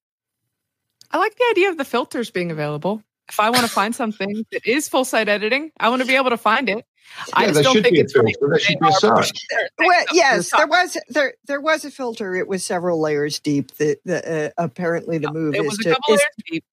I 1.10 1.18
like 1.18 1.36
the 1.36 1.46
idea 1.50 1.68
of 1.68 1.76
the 1.76 1.84
filters 1.84 2.30
being 2.30 2.50
available. 2.50 3.02
If 3.28 3.38
I 3.38 3.50
want 3.50 3.62
to 3.62 3.68
find 3.68 3.94
something 3.94 4.44
that 4.50 4.66
is 4.66 4.88
full 4.88 5.04
site 5.04 5.28
editing, 5.28 5.72
I 5.78 5.90
want 5.90 6.02
to 6.02 6.08
be 6.08 6.16
able 6.16 6.30
to 6.30 6.36
find 6.36 6.68
it. 6.68 6.84
I 7.34 7.46
just 7.46 7.62
don't 7.62 7.74
should 7.74 7.82
think 7.84 7.94
be 7.94 8.00
it's 8.00 8.16
right 8.16 8.24
filter. 8.24 8.48
There 8.48 8.58
should 8.58 8.78
be 8.78 8.88
a 8.88 8.92
search. 8.92 9.16
pushing 9.16 9.36
certain 9.50 9.68
well, 9.78 10.00
up 10.00 10.06
to 10.06 10.12
the 10.12 10.16
yes, 10.16 10.50
there 10.56 10.66
was 10.66 10.96
there 11.08 11.34
there 11.46 11.60
was 11.60 11.84
a 11.84 11.90
filter. 11.90 12.34
It 12.34 12.48
was 12.48 12.64
several 12.64 13.00
layers 13.00 13.40
deep. 13.40 13.74
That 13.76 13.98
the, 14.04 14.46
uh, 14.46 14.50
apparently 14.56 15.18
the 15.18 15.32
move 15.32 15.54
It 15.54 15.62
is 15.62 15.64
was 15.66 15.78
a 15.80 15.82
to 15.82 15.90
double 15.90 16.14
is 16.14 16.20
layer 16.20 16.28
deep. 16.50 16.64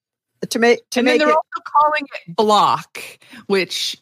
To 0.50 0.60
make 0.60 0.90
to 0.92 1.00
and 1.00 1.08
then 1.08 1.14
make 1.14 1.20
they're 1.20 1.30
it. 1.30 1.36
also 1.36 1.64
calling 1.66 2.04
it 2.28 2.36
block, 2.36 3.02
which 3.48 3.98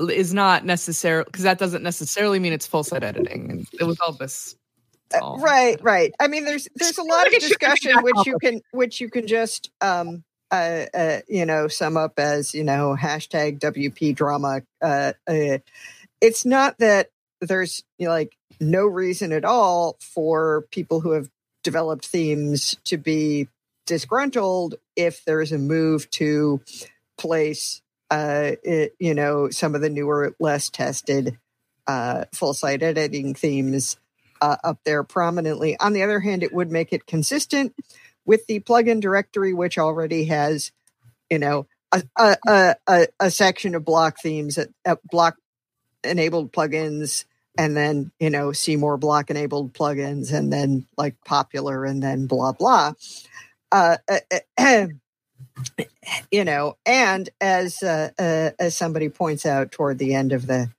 is 0.00 0.34
not 0.34 0.64
necessarily 0.64 1.24
because 1.26 1.44
that 1.44 1.58
doesn't 1.58 1.82
necessarily 1.82 2.38
mean 2.38 2.52
it's 2.52 2.66
full 2.66 2.84
set 2.84 3.02
editing. 3.02 3.50
And 3.50 3.66
it 3.78 3.84
was 3.84 3.98
all 4.00 4.12
this. 4.12 4.56
Uh, 5.14 5.18
all- 5.20 5.38
right 5.40 5.78
right 5.82 6.14
i 6.20 6.26
mean 6.26 6.46
there's 6.46 6.68
there's 6.76 6.96
a 6.96 7.02
lot 7.02 7.18
Like 7.18 7.26
of 7.26 7.32
it 7.34 7.42
shouldn't 7.42 7.60
be 7.60 7.66
discussion 7.66 8.02
which 8.02 8.26
you 8.26 8.38
can 8.38 8.60
which 8.70 8.98
you 8.98 9.10
can 9.10 9.26
just 9.26 9.70
um 9.82 10.24
uh, 10.50 10.86
uh 10.94 11.20
you 11.28 11.44
know 11.44 11.68
sum 11.68 11.98
up 11.98 12.18
as 12.18 12.54
you 12.54 12.64
know 12.64 12.96
hashtag 12.98 13.58
wp 13.58 14.14
drama 14.14 14.62
uh, 14.80 15.12
uh 15.28 15.58
it's 16.22 16.46
not 16.46 16.78
that 16.78 17.08
there's 17.42 17.82
you 17.98 18.06
know, 18.06 18.12
like 18.12 18.34
no 18.58 18.86
reason 18.86 19.32
at 19.32 19.44
all 19.44 19.98
for 20.00 20.64
people 20.70 21.00
who 21.00 21.10
have 21.10 21.28
developed 21.62 22.06
themes 22.06 22.76
to 22.84 22.96
be 22.96 23.48
disgruntled 23.86 24.76
if 24.96 25.24
there's 25.24 25.52
a 25.52 25.58
move 25.58 26.08
to 26.10 26.60
place 27.18 27.82
uh 28.10 28.52
it, 28.62 28.94
you 28.98 29.14
know 29.14 29.48
some 29.50 29.74
of 29.74 29.80
the 29.80 29.90
newer 29.90 30.34
less 30.40 30.68
tested 30.70 31.38
uh 31.86 32.24
full 32.32 32.54
site 32.54 32.82
editing 32.82 33.34
themes 33.34 33.96
uh, 34.42 34.56
up 34.64 34.80
there 34.84 35.04
prominently. 35.04 35.78
On 35.78 35.92
the 35.92 36.02
other 36.02 36.20
hand, 36.20 36.42
it 36.42 36.52
would 36.52 36.70
make 36.70 36.92
it 36.92 37.06
consistent 37.06 37.74
with 38.26 38.46
the 38.46 38.60
plugin 38.60 39.00
directory, 39.00 39.54
which 39.54 39.78
already 39.78 40.24
has, 40.24 40.72
you 41.30 41.38
know, 41.38 41.66
a 41.92 42.02
a, 42.18 42.76
a, 42.86 43.06
a, 43.20 43.30
section 43.30 43.74
of 43.74 43.84
block 43.84 44.18
themes, 44.20 44.58
at, 44.58 44.68
at 44.84 44.98
block 45.06 45.36
enabled 46.02 46.52
plugins, 46.52 47.24
and 47.56 47.76
then 47.76 48.10
you 48.18 48.30
know, 48.30 48.52
see 48.52 48.76
more 48.76 48.96
block 48.96 49.30
enabled 49.30 49.72
plugins, 49.74 50.32
and 50.32 50.52
then 50.52 50.86
like 50.96 51.16
popular, 51.24 51.84
and 51.84 52.02
then 52.02 52.26
blah 52.26 52.52
blah. 52.52 52.94
Uh, 53.72 53.96
uh, 54.58 54.86
you 56.30 56.44
know, 56.44 56.76
and 56.84 57.30
as 57.40 57.82
uh, 57.82 58.10
uh, 58.18 58.50
as 58.58 58.76
somebody 58.76 59.08
points 59.08 59.46
out 59.46 59.72
toward 59.72 59.98
the 59.98 60.14
end 60.14 60.32
of 60.32 60.46
the 60.46 60.70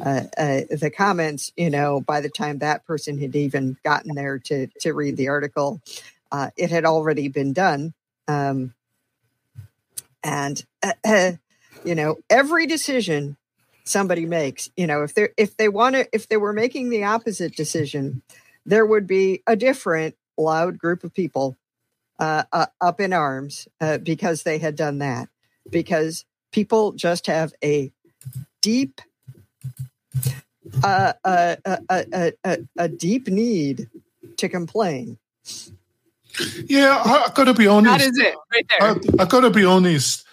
uh, 0.00 0.24
uh, 0.36 0.60
the 0.70 0.92
comments, 0.94 1.52
you 1.56 1.70
know, 1.70 2.00
by 2.00 2.20
the 2.20 2.28
time 2.28 2.58
that 2.58 2.84
person 2.84 3.18
had 3.18 3.34
even 3.34 3.76
gotten 3.84 4.14
there 4.14 4.38
to 4.38 4.66
to 4.80 4.92
read 4.92 5.16
the 5.16 5.28
article, 5.28 5.80
uh, 6.30 6.50
it 6.56 6.70
had 6.70 6.84
already 6.84 7.28
been 7.28 7.52
done. 7.52 7.94
Um, 8.28 8.74
and 10.22 10.64
uh, 10.82 11.32
you 11.84 11.94
know, 11.94 12.16
every 12.28 12.66
decision 12.66 13.36
somebody 13.84 14.26
makes, 14.26 14.70
you 14.76 14.86
know, 14.86 15.02
if 15.02 15.14
they 15.14 15.28
if 15.38 15.56
they 15.56 15.68
want 15.68 15.94
to, 15.94 16.08
if 16.12 16.28
they 16.28 16.36
were 16.36 16.52
making 16.52 16.90
the 16.90 17.04
opposite 17.04 17.56
decision, 17.56 18.22
there 18.66 18.86
would 18.86 19.06
be 19.06 19.42
a 19.46 19.56
different 19.56 20.16
loud 20.36 20.78
group 20.78 21.02
of 21.04 21.14
people 21.14 21.56
uh, 22.22 22.44
uh, 22.52 22.66
up 22.80 23.00
in 23.00 23.12
arms 23.12 23.66
uh, 23.80 23.98
because 23.98 24.44
they 24.44 24.58
had 24.58 24.76
done 24.76 24.98
that. 24.98 25.28
Because 25.70 26.24
people 26.52 26.92
just 26.92 27.26
have 27.26 27.52
a 27.64 27.92
deep 28.60 29.00
uh, 30.84 31.12
a, 31.24 31.56
a, 31.64 31.78
a, 31.90 32.32
a, 32.44 32.58
a 32.78 32.88
deep 32.88 33.26
need 33.26 33.88
to 34.36 34.48
complain. 34.48 35.18
Yeah, 36.66 37.02
I, 37.04 37.24
I've 37.26 37.34
got 37.34 37.44
to 37.44 37.54
be 37.54 37.66
honest. 37.66 37.98
That 37.98 38.08
is 38.08 38.18
it 38.18 38.34
right 38.52 38.66
there. 38.78 38.88
I, 38.88 39.22
I've 39.22 39.28
got 39.28 39.40
to 39.40 39.50
be 39.50 39.64
honest. 39.64 40.24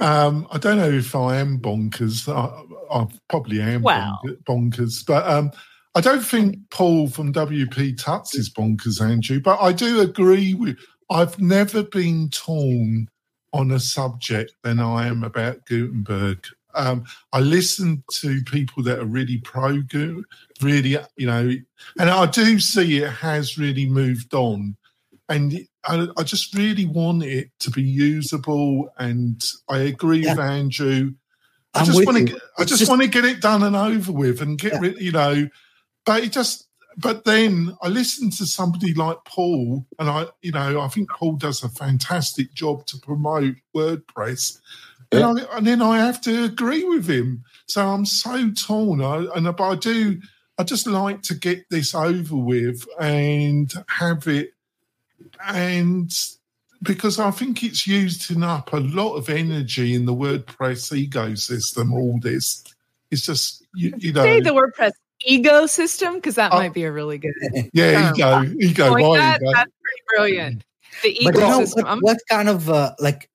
Um, 0.00 0.46
I 0.52 0.58
don't 0.58 0.76
know 0.76 0.90
if 0.90 1.16
I 1.16 1.36
am 1.36 1.58
bonkers. 1.58 2.28
I, 2.28 2.94
I 2.94 3.06
probably 3.30 3.62
am 3.62 3.82
Well. 3.82 4.20
bonkers, 4.46 5.04
but 5.06 5.26
um, 5.26 5.50
I 5.94 6.02
don't 6.02 6.22
think 6.22 6.58
Paul 6.70 7.08
from 7.08 7.32
WP 7.32 7.96
Tuts 7.96 8.34
is 8.34 8.50
bonkers, 8.50 9.00
Andrew. 9.00 9.40
But 9.40 9.60
I 9.62 9.72
do 9.72 10.00
agree 10.02 10.52
with. 10.52 10.76
I've 11.10 11.38
never 11.40 11.82
been 11.82 12.28
torn 12.30 13.08
on 13.52 13.70
a 13.70 13.80
subject 13.80 14.52
than 14.62 14.78
I 14.78 15.06
am 15.06 15.24
about 15.24 15.64
Gutenberg. 15.66 16.46
Um, 16.74 17.04
I 17.32 17.40
listen 17.40 18.04
to 18.12 18.42
people 18.44 18.82
that 18.84 18.98
are 18.98 19.06
really 19.06 19.38
pro 19.38 19.80
Gutenberg, 19.80 20.24
really, 20.60 20.96
you 21.16 21.26
know, 21.26 21.50
and 21.98 22.10
I 22.10 22.26
do 22.26 22.60
see 22.60 22.98
it 22.98 23.10
has 23.10 23.56
really 23.58 23.86
moved 23.86 24.34
on 24.34 24.76
and 25.30 25.58
I, 25.84 26.06
I 26.16 26.22
just 26.22 26.54
really 26.54 26.84
want 26.86 27.22
it 27.22 27.50
to 27.60 27.70
be 27.70 27.82
usable. 27.82 28.90
And 28.98 29.42
I 29.68 29.78
agree 29.78 30.20
with 30.20 30.38
Andrew. 30.38 31.12
I 31.74 31.80
I'm 31.80 31.86
just 31.86 32.04
want 32.06 32.28
to, 32.28 32.40
I 32.58 32.64
just, 32.64 32.80
just- 32.80 32.90
want 32.90 33.02
to 33.02 33.08
get 33.08 33.24
it 33.24 33.40
done 33.40 33.62
and 33.62 33.76
over 33.76 34.12
with, 34.12 34.40
and 34.40 34.58
get 34.58 34.74
Yeah. 34.74 34.78
rid, 34.80 35.00
you 35.00 35.12
know. 35.12 35.48
But 36.06 36.24
it 36.24 36.32
just, 36.32 36.67
but 36.98 37.24
then 37.24 37.76
I 37.80 37.88
listen 37.88 38.30
to 38.30 38.46
somebody 38.46 38.92
like 38.92 39.18
Paul, 39.24 39.86
and 39.98 40.10
I, 40.10 40.26
you 40.42 40.52
know, 40.52 40.80
I 40.80 40.88
think 40.88 41.10
Paul 41.10 41.36
does 41.36 41.62
a 41.62 41.68
fantastic 41.68 42.52
job 42.54 42.86
to 42.86 42.98
promote 42.98 43.54
WordPress. 43.74 44.60
And, 45.12 45.24
I, 45.24 45.56
and 45.56 45.66
then 45.66 45.80
I 45.80 45.98
have 45.98 46.20
to 46.22 46.44
agree 46.44 46.84
with 46.84 47.08
him. 47.08 47.44
So 47.66 47.86
I'm 47.86 48.04
so 48.04 48.50
torn. 48.50 49.00
I, 49.00 49.26
and 49.36 49.44
but 49.56 49.60
I 49.60 49.76
do, 49.76 50.20
I 50.58 50.64
just 50.64 50.86
like 50.86 51.22
to 51.22 51.34
get 51.34 51.70
this 51.70 51.94
over 51.94 52.36
with 52.36 52.84
and 53.00 53.72
have 53.86 54.26
it 54.26 54.52
and 55.46 56.12
because 56.82 57.18
I 57.18 57.30
think 57.30 57.62
it's 57.62 57.86
using 57.86 58.42
up 58.42 58.72
a 58.72 58.78
lot 58.78 59.16
of 59.16 59.28
energy 59.28 59.94
in 59.94 60.04
the 60.06 60.14
WordPress 60.14 61.08
ecosystem. 61.08 61.92
All 61.92 62.18
this, 62.20 62.64
it's 63.10 63.26
just 63.26 63.66
you, 63.74 63.94
you 63.98 64.12
know, 64.12 64.22
Say 64.22 64.40
the 64.40 64.50
WordPress 64.50 64.92
ecosystem 65.28 66.14
because 66.14 66.34
that 66.36 66.52
Oh. 66.52 66.56
might 66.56 66.74
be 66.74 66.84
a 66.84 66.92
really 66.92 67.18
good. 67.18 67.34
yeah, 67.72 68.12
term. 68.12 68.54
ego, 68.58 68.64
ego, 68.68 68.88
Point 68.90 69.04
right, 69.04 69.16
that, 69.18 69.40
ego. 69.42 69.52
that's 69.54 69.72
pretty 69.82 70.02
brilliant. 70.16 70.64
The 71.02 71.18
but 71.24 71.34
you 71.34 71.40
know 71.40 71.60
ecosystem. 71.60 71.76
what, 71.76 71.86
I'm- 71.86 71.98
what 72.00 72.18
kind 72.28 72.48
of 72.48 72.68
uh, 72.70 72.94
like 72.98 73.28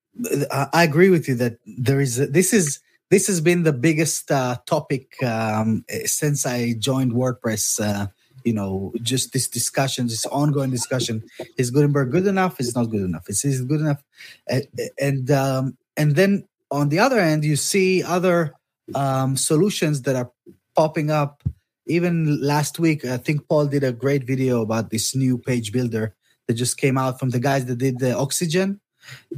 uh, 0.52 0.68
i 0.74 0.84
agree 0.84 1.10
with 1.10 1.28
you 1.28 1.34
that 1.36 1.58
there 1.66 2.00
is 2.02 2.20
a, 2.20 2.28
this 2.28 2.54
is 2.54 2.80
this 3.10 3.26
has 3.28 3.42
been 3.42 3.64
the 3.64 3.74
biggest 3.74 4.30
uh, 4.32 4.58
topic 4.66 5.22
um, 5.24 5.84
eh, 5.90 6.06
since 6.06 6.46
i 6.46 6.74
joined 6.78 7.14
wordpress 7.14 7.80
uh, 7.82 8.08
you 8.44 8.52
know, 8.54 8.92
just 9.02 9.32
this 9.32 9.48
discussion, 9.48 10.08
this 10.08 10.26
ongoing 10.26 10.70
discussion. 10.70 11.24
Is 11.58 11.72
Gutenberg 11.72 12.12
good 12.12 12.28
enough? 12.28 12.60
Is 12.60 12.76
not 12.76 12.90
good 12.90 13.00
enough? 13.02 13.30
Is 13.30 13.46
it 13.46 13.66
good 13.70 13.80
enough? 13.80 14.04
And 14.48 14.68
and, 15.00 15.32
um, 15.32 15.78
and 15.96 16.16
then 16.18 16.46
on 16.70 16.90
the 16.90 17.00
other 17.00 17.20
end, 17.20 17.46
you 17.46 17.56
see 17.56 18.04
other 18.04 18.54
um, 18.96 19.38
solutions 19.38 20.02
that 20.04 20.18
are 20.18 20.30
popping 20.76 21.10
up. 21.10 21.42
Even 21.86 22.42
last 22.42 22.80
week, 22.80 23.04
I 23.06 23.18
think 23.18 23.48
Paul 23.48 23.68
did 23.68 23.84
a 23.84 23.92
great 23.92 24.26
video 24.26 24.62
about 24.62 24.90
this 24.90 25.16
new 25.16 25.38
page 25.38 25.72
builder 25.72 26.16
that 26.48 26.54
just 26.54 26.78
came 26.78 26.98
out 26.98 27.20
from 27.20 27.30
the 27.32 27.40
guys 27.40 27.66
that 27.66 27.78
did 27.78 28.00
the 28.00 28.18
Oxygen. 28.18 28.80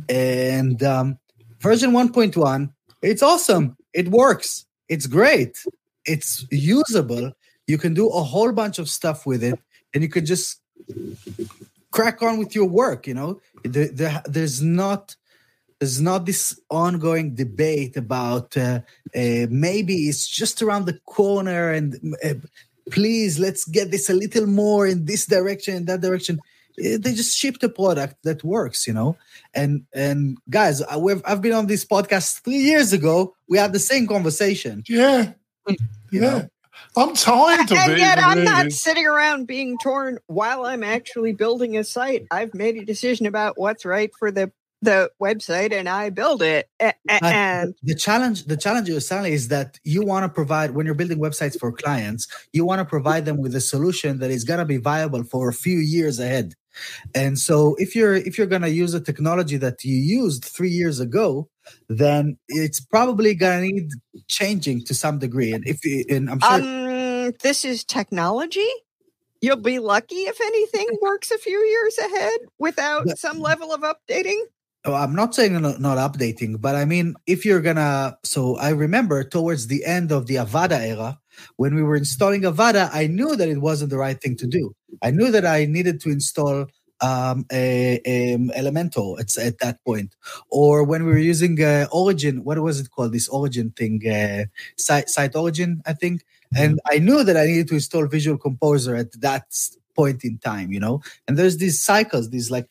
And 0.09 0.81
um, 0.83 1.17
version 1.59 1.91
1.1, 1.91 2.71
it's 3.01 3.23
awesome. 3.23 3.77
It 3.93 4.09
works. 4.09 4.65
It's 4.89 5.07
great. 5.07 5.57
It's 6.05 6.45
usable. 6.51 7.31
You 7.67 7.77
can 7.77 7.93
do 7.93 8.09
a 8.09 8.21
whole 8.21 8.51
bunch 8.51 8.77
of 8.77 8.89
stuff 8.89 9.25
with 9.25 9.43
it, 9.43 9.59
and 9.93 10.03
you 10.03 10.09
can 10.09 10.25
just 10.25 10.61
crack 11.89 12.21
on 12.21 12.37
with 12.37 12.53
your 12.53 12.67
work. 12.67 13.07
You 13.07 13.15
know, 13.15 13.41
there, 13.63 13.87
there, 13.87 14.21
there's 14.25 14.61
not 14.61 15.15
there's 15.79 16.01
not 16.01 16.25
this 16.25 16.59
ongoing 16.69 17.35
debate 17.35 17.97
about 17.97 18.55
uh, 18.57 18.79
uh, 19.15 19.47
maybe 19.49 20.07
it's 20.07 20.27
just 20.27 20.61
around 20.61 20.85
the 20.85 20.99
corner 21.05 21.71
and 21.71 22.15
uh, 22.23 22.33
please 22.91 23.39
let's 23.39 23.65
get 23.65 23.91
this 23.91 24.09
a 24.09 24.13
little 24.13 24.47
more 24.47 24.87
in 24.87 25.05
this 25.05 25.25
direction 25.25 25.75
in 25.75 25.85
that 25.85 26.01
direction 26.01 26.39
uh, 26.79 26.97
they 26.99 27.13
just 27.13 27.37
ship 27.37 27.59
the 27.59 27.69
product 27.69 28.15
that 28.23 28.43
works 28.43 28.87
you 28.87 28.93
know 28.93 29.17
and 29.53 29.85
and 29.93 30.37
guys 30.49 30.81
I've, 30.81 31.21
I've 31.25 31.41
been 31.41 31.53
on 31.53 31.67
this 31.67 31.85
podcast 31.85 32.41
three 32.41 32.63
years 32.63 32.93
ago 32.93 33.35
we 33.49 33.57
had 33.57 33.73
the 33.73 33.79
same 33.79 34.07
conversation 34.07 34.83
yeah 34.87 35.33
yeah 36.11 36.21
know? 36.21 36.49
I'm 36.97 37.13
tired 37.13 37.71
of 37.71 37.77
and 37.77 37.93
it. 37.93 37.99
yet 37.99 38.19
I'm 38.19 38.43
not 38.43 38.71
sitting 38.71 39.05
around 39.05 39.47
being 39.47 39.77
torn 39.77 40.19
while 40.27 40.65
I'm 40.65 40.83
actually 40.83 41.33
building 41.33 41.77
a 41.77 41.83
site. 41.83 42.25
I've 42.31 42.53
made 42.53 42.75
a 42.77 42.85
decision 42.85 43.25
about 43.25 43.57
what's 43.57 43.85
right 43.85 44.11
for 44.17 44.31
the 44.31 44.51
the 44.85 45.11
website 45.21 45.73
and 45.73 45.89
I 45.89 46.09
build 46.09 46.41
it. 46.41 46.69
And 46.79 47.75
the 47.83 47.95
challenge, 47.95 48.45
the 48.45 48.57
challenge 48.57 48.89
Sallie, 49.03 49.33
is 49.33 49.49
that 49.49 49.79
you 49.83 50.03
want 50.03 50.23
to 50.23 50.29
provide 50.29 50.71
when 50.71 50.85
you're 50.85 50.95
building 50.95 51.19
websites 51.19 51.59
for 51.59 51.71
clients, 51.71 52.27
you 52.53 52.65
want 52.65 52.79
to 52.79 52.85
provide 52.85 53.25
them 53.25 53.37
with 53.37 53.55
a 53.55 53.61
solution 53.61 54.19
that 54.19 54.31
is 54.31 54.43
going 54.43 54.59
to 54.59 54.65
be 54.65 54.77
viable 54.77 55.23
for 55.23 55.49
a 55.49 55.53
few 55.53 55.77
years 55.77 56.19
ahead. 56.19 56.53
And 57.13 57.39
so 57.39 57.75
if 57.79 57.95
you're 57.95 58.15
if 58.15 58.37
you're 58.37 58.47
going 58.47 58.61
to 58.61 58.69
use 58.69 58.93
a 58.93 58.99
technology 58.99 59.57
that 59.57 59.83
you 59.83 59.95
used 59.95 60.43
3 60.43 60.69
years 60.69 60.99
ago, 60.99 61.49
then 61.87 62.37
it's 62.49 62.79
probably 62.79 63.33
going 63.33 63.61
to 63.61 63.73
need 63.73 63.91
changing 64.27 64.83
to 64.85 64.93
some 64.93 65.19
degree. 65.19 65.53
And 65.53 65.65
if 65.65 65.79
and 66.09 66.29
I'm 66.29 66.39
sure 66.39 67.27
um, 67.27 67.33
this 67.41 67.63
is 67.63 67.83
technology 67.83 68.69
you'll 69.41 69.57
be 69.57 69.77
lucky 69.77 70.23
if 70.25 70.41
anything 70.41 70.87
works 71.01 71.29
a 71.29 71.37
few 71.37 71.59
years 71.59 71.97
ahead 71.99 72.39
without 72.57 73.07
some 73.17 73.39
level 73.39 73.71
of 73.73 73.81
updating 73.81 74.41
I'm 74.93 75.15
not 75.15 75.33
saying 75.33 75.59
not, 75.61 75.79
not, 75.79 75.97
updating, 75.97 76.61
but 76.61 76.75
I 76.75 76.85
mean, 76.85 77.15
if 77.25 77.45
you're 77.45 77.61
gonna, 77.61 78.17
so 78.23 78.57
I 78.57 78.69
remember 78.69 79.23
towards 79.23 79.67
the 79.67 79.83
end 79.85 80.11
of 80.11 80.27
the 80.27 80.35
Avada 80.35 80.79
era, 80.79 81.19
when 81.55 81.75
we 81.75 81.83
were 81.83 81.95
installing 81.95 82.43
Avada, 82.43 82.89
I 82.93 83.07
knew 83.07 83.35
that 83.35 83.49
it 83.49 83.59
wasn't 83.59 83.89
the 83.89 83.97
right 83.97 84.19
thing 84.19 84.35
to 84.37 84.47
do. 84.47 84.75
I 85.01 85.11
knew 85.11 85.31
that 85.31 85.45
I 85.45 85.65
needed 85.65 86.01
to 86.01 86.09
install 86.09 86.67
um, 87.01 87.45
a, 87.51 87.99
a 88.05 88.37
Elementor 88.37 89.19
at, 89.19 89.37
at 89.37 89.59
that 89.59 89.83
point, 89.83 90.15
or 90.49 90.83
when 90.83 91.03
we 91.05 91.11
were 91.11 91.17
using 91.17 91.61
uh, 91.61 91.87
Origin, 91.91 92.43
what 92.43 92.59
was 92.59 92.79
it 92.79 92.91
called? 92.91 93.11
This 93.11 93.27
Origin 93.27 93.71
thing, 93.71 94.01
uh, 94.07 94.45
site, 94.77 95.09
site 95.09 95.35
Origin, 95.35 95.81
I 95.85 95.93
think. 95.93 96.21
Mm-hmm. 96.53 96.63
And 96.63 96.79
I 96.89 96.99
knew 96.99 97.23
that 97.23 97.37
I 97.37 97.45
needed 97.45 97.67
to 97.69 97.75
install 97.75 98.07
Visual 98.07 98.37
Composer 98.37 98.95
at 98.95 99.19
that 99.21 99.45
point 99.95 100.23
in 100.23 100.37
time, 100.37 100.71
you 100.71 100.79
know. 100.79 101.01
And 101.27 101.37
there's 101.37 101.57
these 101.57 101.81
cycles, 101.81 102.29
these 102.29 102.51
like 102.51 102.69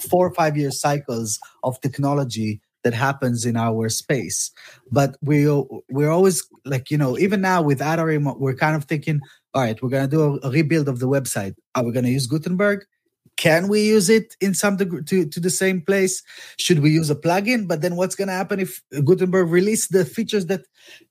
four 0.00 0.26
or 0.26 0.34
five 0.34 0.56
year 0.56 0.70
cycles 0.70 1.38
of 1.62 1.80
technology 1.80 2.60
that 2.86 2.94
happens 2.94 3.44
in 3.44 3.56
our 3.56 3.88
space. 3.88 4.52
But 4.92 5.16
we 5.20 5.48
we're 5.88 6.10
always 6.10 6.46
like 6.64 6.90
you 6.90 6.98
know 6.98 7.18
even 7.18 7.40
now 7.40 7.62
with 7.62 7.80
Atarim, 7.80 8.38
we're 8.38 8.54
kind 8.54 8.76
of 8.76 8.84
thinking, 8.84 9.20
all 9.54 9.62
right, 9.62 9.80
we're 9.82 9.88
gonna 9.88 10.08
do 10.08 10.38
a, 10.42 10.50
rebuild 10.50 10.88
of 10.88 11.00
the 11.00 11.08
website. 11.08 11.54
Are 11.74 11.84
we 11.84 11.92
gonna 11.92 12.08
use 12.08 12.28
Gutenberg? 12.28 12.84
Can 13.36 13.68
we 13.68 13.86
use 13.86 14.08
it 14.08 14.34
in 14.40 14.54
some 14.54 14.76
degree 14.76 15.02
to, 15.02 15.26
to 15.26 15.40
the 15.40 15.50
same 15.50 15.82
place? 15.82 16.22
Should 16.58 16.78
we 16.78 16.90
use 16.90 17.10
a 17.10 17.14
plugin? 17.14 17.68
But 17.68 17.82
then 17.82 17.96
what's 17.96 18.14
to 18.14 18.26
happen 18.26 18.60
if 18.60 18.82
Gutenberg 19.04 19.50
release 19.50 19.88
the 19.88 20.06
features 20.06 20.46
that 20.46 20.62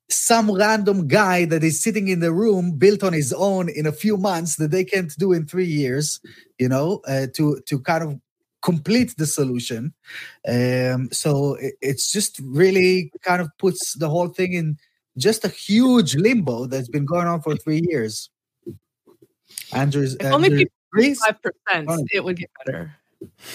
some 0.10 0.52
random 0.52 1.08
guy 1.08 1.46
that 1.46 1.64
is 1.64 1.82
sitting 1.84 2.08
in 2.08 2.22
the 2.22 2.32
room 2.32 2.78
built 2.78 3.04
on 3.04 3.14
his 3.14 3.34
own 3.34 3.70
in 3.70 3.86
a 3.86 3.92
few 3.92 4.18
months 4.18 4.56
that 4.56 4.72
they 4.72 4.84
can't 4.84 5.16
do 5.18 5.34
in 5.34 5.46
three 5.46 5.68
years, 5.68 6.20
you 6.58 6.70
know, 6.70 7.02
uh, 7.08 7.28
to 7.36 7.62
to 7.68 7.80
kind 7.80 8.04
of 8.04 8.20
complete 8.66 9.16
the 9.18 9.28
solution. 9.28 9.94
Um, 10.48 11.10
so 11.12 11.56
it, 11.66 11.76
it's 11.82 12.12
just 12.12 12.40
really 12.44 13.12
kind 13.22 13.42
of 13.42 13.48
puts 13.60 13.94
the 13.94 14.10
whole 14.10 14.30
thing 14.30 14.54
in 14.54 14.78
just 15.18 15.46
a 15.46 15.50
huge 15.50 16.16
limbo 16.16 16.66
that's 16.66 16.90
been 16.90 17.06
going 17.06 17.28
on 17.28 17.42
for 17.42 17.56
three 17.56 17.82
years. 17.90 18.30
Andrew's 19.72 20.16
if 20.16 20.34
only 20.34 20.66
five 20.98 21.38
percent, 21.42 22.10
it 22.12 22.24
would 22.24 22.38
get 22.38 22.50
better. 22.66 22.96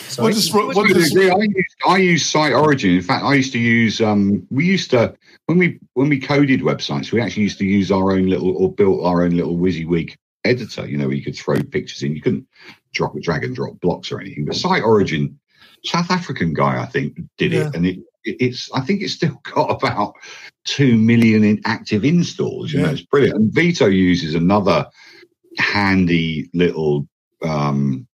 So 0.09 0.23
what 0.23 0.35
does, 0.35 0.53
what, 0.53 0.75
what 0.77 0.89
does, 0.89 1.17
I, 1.17 1.37
use, 1.43 1.75
I 1.87 1.97
use 1.99 2.27
Site 2.27 2.53
Origin. 2.53 2.93
In 2.97 3.03
fact, 3.03 3.25
I 3.25 3.35
used 3.35 3.53
to 3.53 3.59
use. 3.59 4.01
Um, 4.01 4.47
we 4.51 4.65
used 4.65 4.91
to 4.91 5.15
when 5.47 5.59
we 5.59 5.79
when 5.95 6.09
we 6.09 6.19
coded 6.21 6.61
websites, 6.61 7.13
we 7.13 7.21
actually 7.21 7.45
used 7.45 7.59
to 7.59 7.67
use 7.67 7.91
our 7.91 8.13
own 8.13 8.27
little 8.27 8.57
or 8.57 8.73
built 8.73 9.05
our 9.05 9.23
own 9.25 9.31
little 9.31 9.57
WYSIWYG 9.57 10.17
editor. 10.45 10.89
You 10.89 10.97
know, 10.99 11.09
where 11.09 11.17
you 11.17 11.25
could 11.25 11.37
throw 11.37 11.63
pictures 11.63 12.03
in. 12.03 12.15
You 12.15 12.23
couldn't 12.23 12.47
drop 12.93 13.15
drag 13.21 13.45
and 13.45 13.55
drop 13.55 13.79
blocks 13.81 14.11
or 14.13 14.21
anything. 14.21 14.45
But 14.45 14.57
Site 14.57 14.83
Origin, 14.83 15.39
South 15.85 16.11
African 16.11 16.53
guy, 16.53 16.81
I 16.81 16.87
think, 16.87 17.19
did 17.39 17.53
yeah. 17.53 17.69
it, 17.69 17.75
and 17.75 17.87
it, 17.87 17.99
it, 18.25 18.37
it's 18.41 18.71
I 18.73 18.81
think 18.81 19.03
it's 19.03 19.15
still 19.15 19.41
got 19.55 19.71
about 19.71 20.15
two 20.65 20.97
million 20.97 21.45
in 21.45 21.61
active 21.65 22.05
installs. 22.05 22.73
You 22.73 22.81
yeah. 22.81 22.87
know, 22.87 22.93
it's 22.93 23.03
brilliant. 23.03 23.37
And 23.37 23.55
Vito 23.55 23.87
uses 23.87 24.35
another 24.35 24.87
handy 25.59 26.51
little 26.55 27.09
um, 27.43 28.07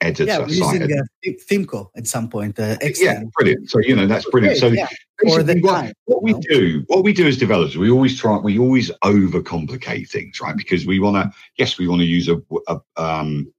editor. 0.00 0.24
Yeah, 0.24 0.46
using 0.46 0.82
editor. 0.82 1.04
Uh, 1.26 1.84
at 1.96 2.06
some 2.06 2.28
point. 2.28 2.58
Uh, 2.58 2.76
yeah, 2.96 3.22
brilliant. 3.36 3.70
So 3.70 3.78
you 3.80 3.96
know 3.96 4.06
that's 4.06 4.28
brilliant. 4.30 4.58
So 4.58 4.68
yeah. 4.68 4.88
what, 5.22 5.46
time, 5.46 5.92
what 6.04 6.22
we 6.22 6.32
know? 6.32 6.40
do, 6.40 6.84
what 6.86 7.04
we 7.04 7.12
do 7.12 7.26
as 7.26 7.36
developers, 7.36 7.76
we 7.76 7.90
always 7.90 8.18
try, 8.18 8.36
we 8.38 8.58
always 8.58 8.90
overcomplicate 9.04 10.08
things, 10.08 10.40
right? 10.40 10.56
Because 10.56 10.86
we 10.86 11.00
want 11.00 11.16
to, 11.16 11.38
yes, 11.56 11.78
we 11.78 11.88
want 11.88 12.00
to 12.00 12.06
use 12.06 12.28
a, 12.28 12.40
a 12.68 12.80
um, 12.96 13.52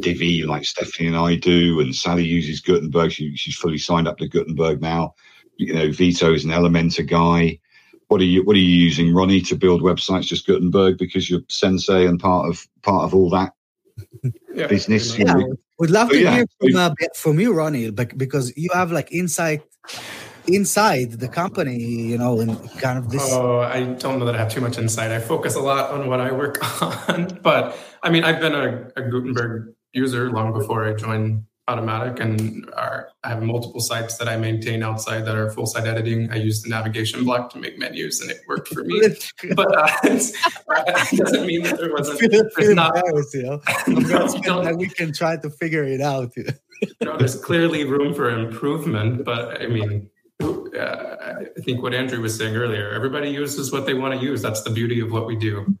Divi 0.00 0.44
like 0.44 0.64
Stephanie 0.64 1.08
and 1.08 1.16
I 1.16 1.36
do, 1.36 1.80
and 1.80 1.94
Sallie 1.94 2.24
uses 2.24 2.60
Gutenberg. 2.60 3.12
She, 3.12 3.34
she's 3.36 3.56
fully 3.56 3.78
signed 3.78 4.08
up 4.08 4.18
to 4.18 4.28
Gutenberg 4.28 4.80
now. 4.80 5.14
You 5.56 5.72
know, 5.72 5.90
Vito 5.90 6.32
is 6.34 6.44
an 6.44 6.50
Elementor 6.50 7.06
guy. 7.06 7.58
What 8.08 8.20
are 8.20 8.24
you 8.24 8.44
What 8.44 8.56
are 8.56 8.60
you 8.60 8.84
using, 8.84 9.14
Ronnie, 9.14 9.40
to 9.42 9.56
build 9.56 9.82
websites? 9.82 10.26
Just 10.26 10.46
Gutenberg 10.46 10.98
because 10.98 11.28
you're 11.28 11.40
sensei 11.48 12.06
and 12.06 12.20
part 12.20 12.48
of 12.48 12.66
part 12.82 13.04
of 13.04 13.14
all 13.14 13.30
that 13.30 13.52
yeah, 14.54 14.66
business. 14.66 15.18
Yeah, 15.18 15.36
we'd 15.78 15.90
love 15.90 16.10
to 16.10 16.18
yeah. 16.18 16.34
hear 16.36 16.46
from, 16.60 16.76
uh, 16.76 16.94
from 17.14 17.40
you, 17.40 17.52
Ronnie, 17.52 17.90
because 17.90 18.56
you 18.56 18.70
have 18.72 18.92
like 18.92 19.10
insight 19.12 19.62
inside 20.48 21.12
the 21.12 21.28
company, 21.28 21.78
you 21.78 22.18
know, 22.18 22.40
and 22.40 22.70
kind 22.78 22.98
of 22.98 23.10
this. 23.10 23.22
Oh, 23.32 23.60
I 23.60 23.84
don't 23.84 24.18
know 24.18 24.24
that 24.26 24.34
I 24.34 24.38
have 24.38 24.50
too 24.50 24.60
much 24.60 24.78
insight. 24.78 25.10
I 25.10 25.20
focus 25.20 25.54
a 25.54 25.60
lot 25.60 25.90
on 25.90 26.08
what 26.08 26.20
I 26.20 26.32
work 26.32 26.58
on, 27.08 27.38
but 27.42 27.76
I 28.02 28.10
mean, 28.10 28.24
I've 28.24 28.40
been 28.40 28.54
a, 28.54 28.88
a 28.96 29.02
Gutenberg 29.02 29.74
user 29.92 30.30
long 30.30 30.52
before 30.52 30.86
I 30.86 30.94
joined 30.94 31.44
Automattic, 31.68 32.20
and 32.20 32.70
are, 32.76 33.08
I 33.24 33.30
have 33.30 33.42
multiple 33.42 33.80
sites 33.80 34.18
that 34.18 34.28
I 34.28 34.36
maintain 34.36 34.84
outside 34.84 35.22
that 35.22 35.34
are 35.34 35.50
full 35.50 35.66
site 35.66 35.84
editing. 35.84 36.30
I 36.30 36.36
use 36.36 36.62
the 36.62 36.68
navigation 36.68 37.24
block 37.24 37.50
to 37.54 37.58
make 37.58 37.76
menus, 37.76 38.20
and 38.20 38.30
it 38.30 38.38
worked 38.46 38.68
for 38.68 38.84
me. 38.84 39.00
but 39.56 39.76
uh, 39.76 39.88
it 40.04 41.16
doesn't 41.16 41.44
mean 41.44 41.64
that 41.64 41.76
there 41.76 41.92
wasn't. 41.92 42.20
Feel, 42.20 42.48
feel 42.50 42.74
not, 42.76 42.94
you 43.34 43.42
know? 43.42 43.60
I'm 43.66 43.94
going 43.94 44.06
to 44.06 44.28
spend 44.28 44.64
my 44.64 44.74
weekend 44.74 45.16
trying 45.16 45.40
to 45.40 45.50
figure 45.50 45.82
it 45.82 46.00
out. 46.00 46.32
there's 47.00 47.34
clearly 47.34 47.82
room 47.82 48.14
for 48.14 48.30
improvement, 48.30 49.24
but 49.24 49.60
I 49.60 49.66
mean, 49.66 50.08
uh, 50.40 51.34
I 51.56 51.60
think 51.60 51.82
what 51.82 51.94
Andrew 51.94 52.20
was 52.20 52.36
saying 52.36 52.56
earlier, 52.56 52.90
everybody 52.90 53.30
uses 53.30 53.72
what 53.72 53.86
they 53.86 53.94
want 53.94 54.18
to 54.18 54.24
use. 54.24 54.42
That's 54.42 54.62
the 54.62 54.70
beauty 54.70 55.00
of 55.00 55.10
what 55.10 55.26
we 55.26 55.36
do. 55.36 55.76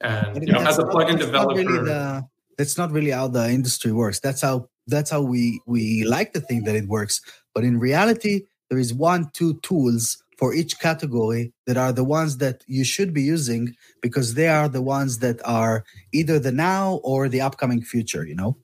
And 0.00 0.46
you 0.46 0.52
know, 0.52 0.60
as 0.60 0.78
a 0.78 0.84
plugin 0.84 1.18
developer, 1.18 1.54
really 1.54 1.84
the, 1.84 2.26
that's 2.58 2.76
not 2.76 2.90
really 2.90 3.10
how 3.10 3.28
the 3.28 3.48
industry 3.48 3.92
works. 3.92 4.20
That's 4.20 4.42
how 4.42 4.68
that's 4.86 5.10
how 5.10 5.22
we 5.22 5.60
we 5.66 6.04
like 6.04 6.32
to 6.32 6.40
think 6.40 6.64
that 6.64 6.74
it 6.74 6.88
works. 6.88 7.20
But 7.54 7.64
in 7.64 7.78
reality, 7.78 8.46
there 8.68 8.78
is 8.78 8.92
one, 8.92 9.30
two 9.32 9.60
tools 9.60 10.22
for 10.38 10.54
each 10.54 10.80
category 10.80 11.52
that 11.66 11.76
are 11.76 11.92
the 11.92 12.02
ones 12.02 12.38
that 12.38 12.64
you 12.66 12.84
should 12.84 13.14
be 13.14 13.22
using 13.22 13.76
because 14.00 14.34
they 14.34 14.48
are 14.48 14.68
the 14.68 14.82
ones 14.82 15.18
that 15.18 15.40
are 15.44 15.84
either 16.12 16.38
the 16.40 16.50
now 16.50 17.00
or 17.04 17.28
the 17.28 17.40
upcoming 17.40 17.82
future. 17.82 18.26
You 18.26 18.34
know. 18.34 18.56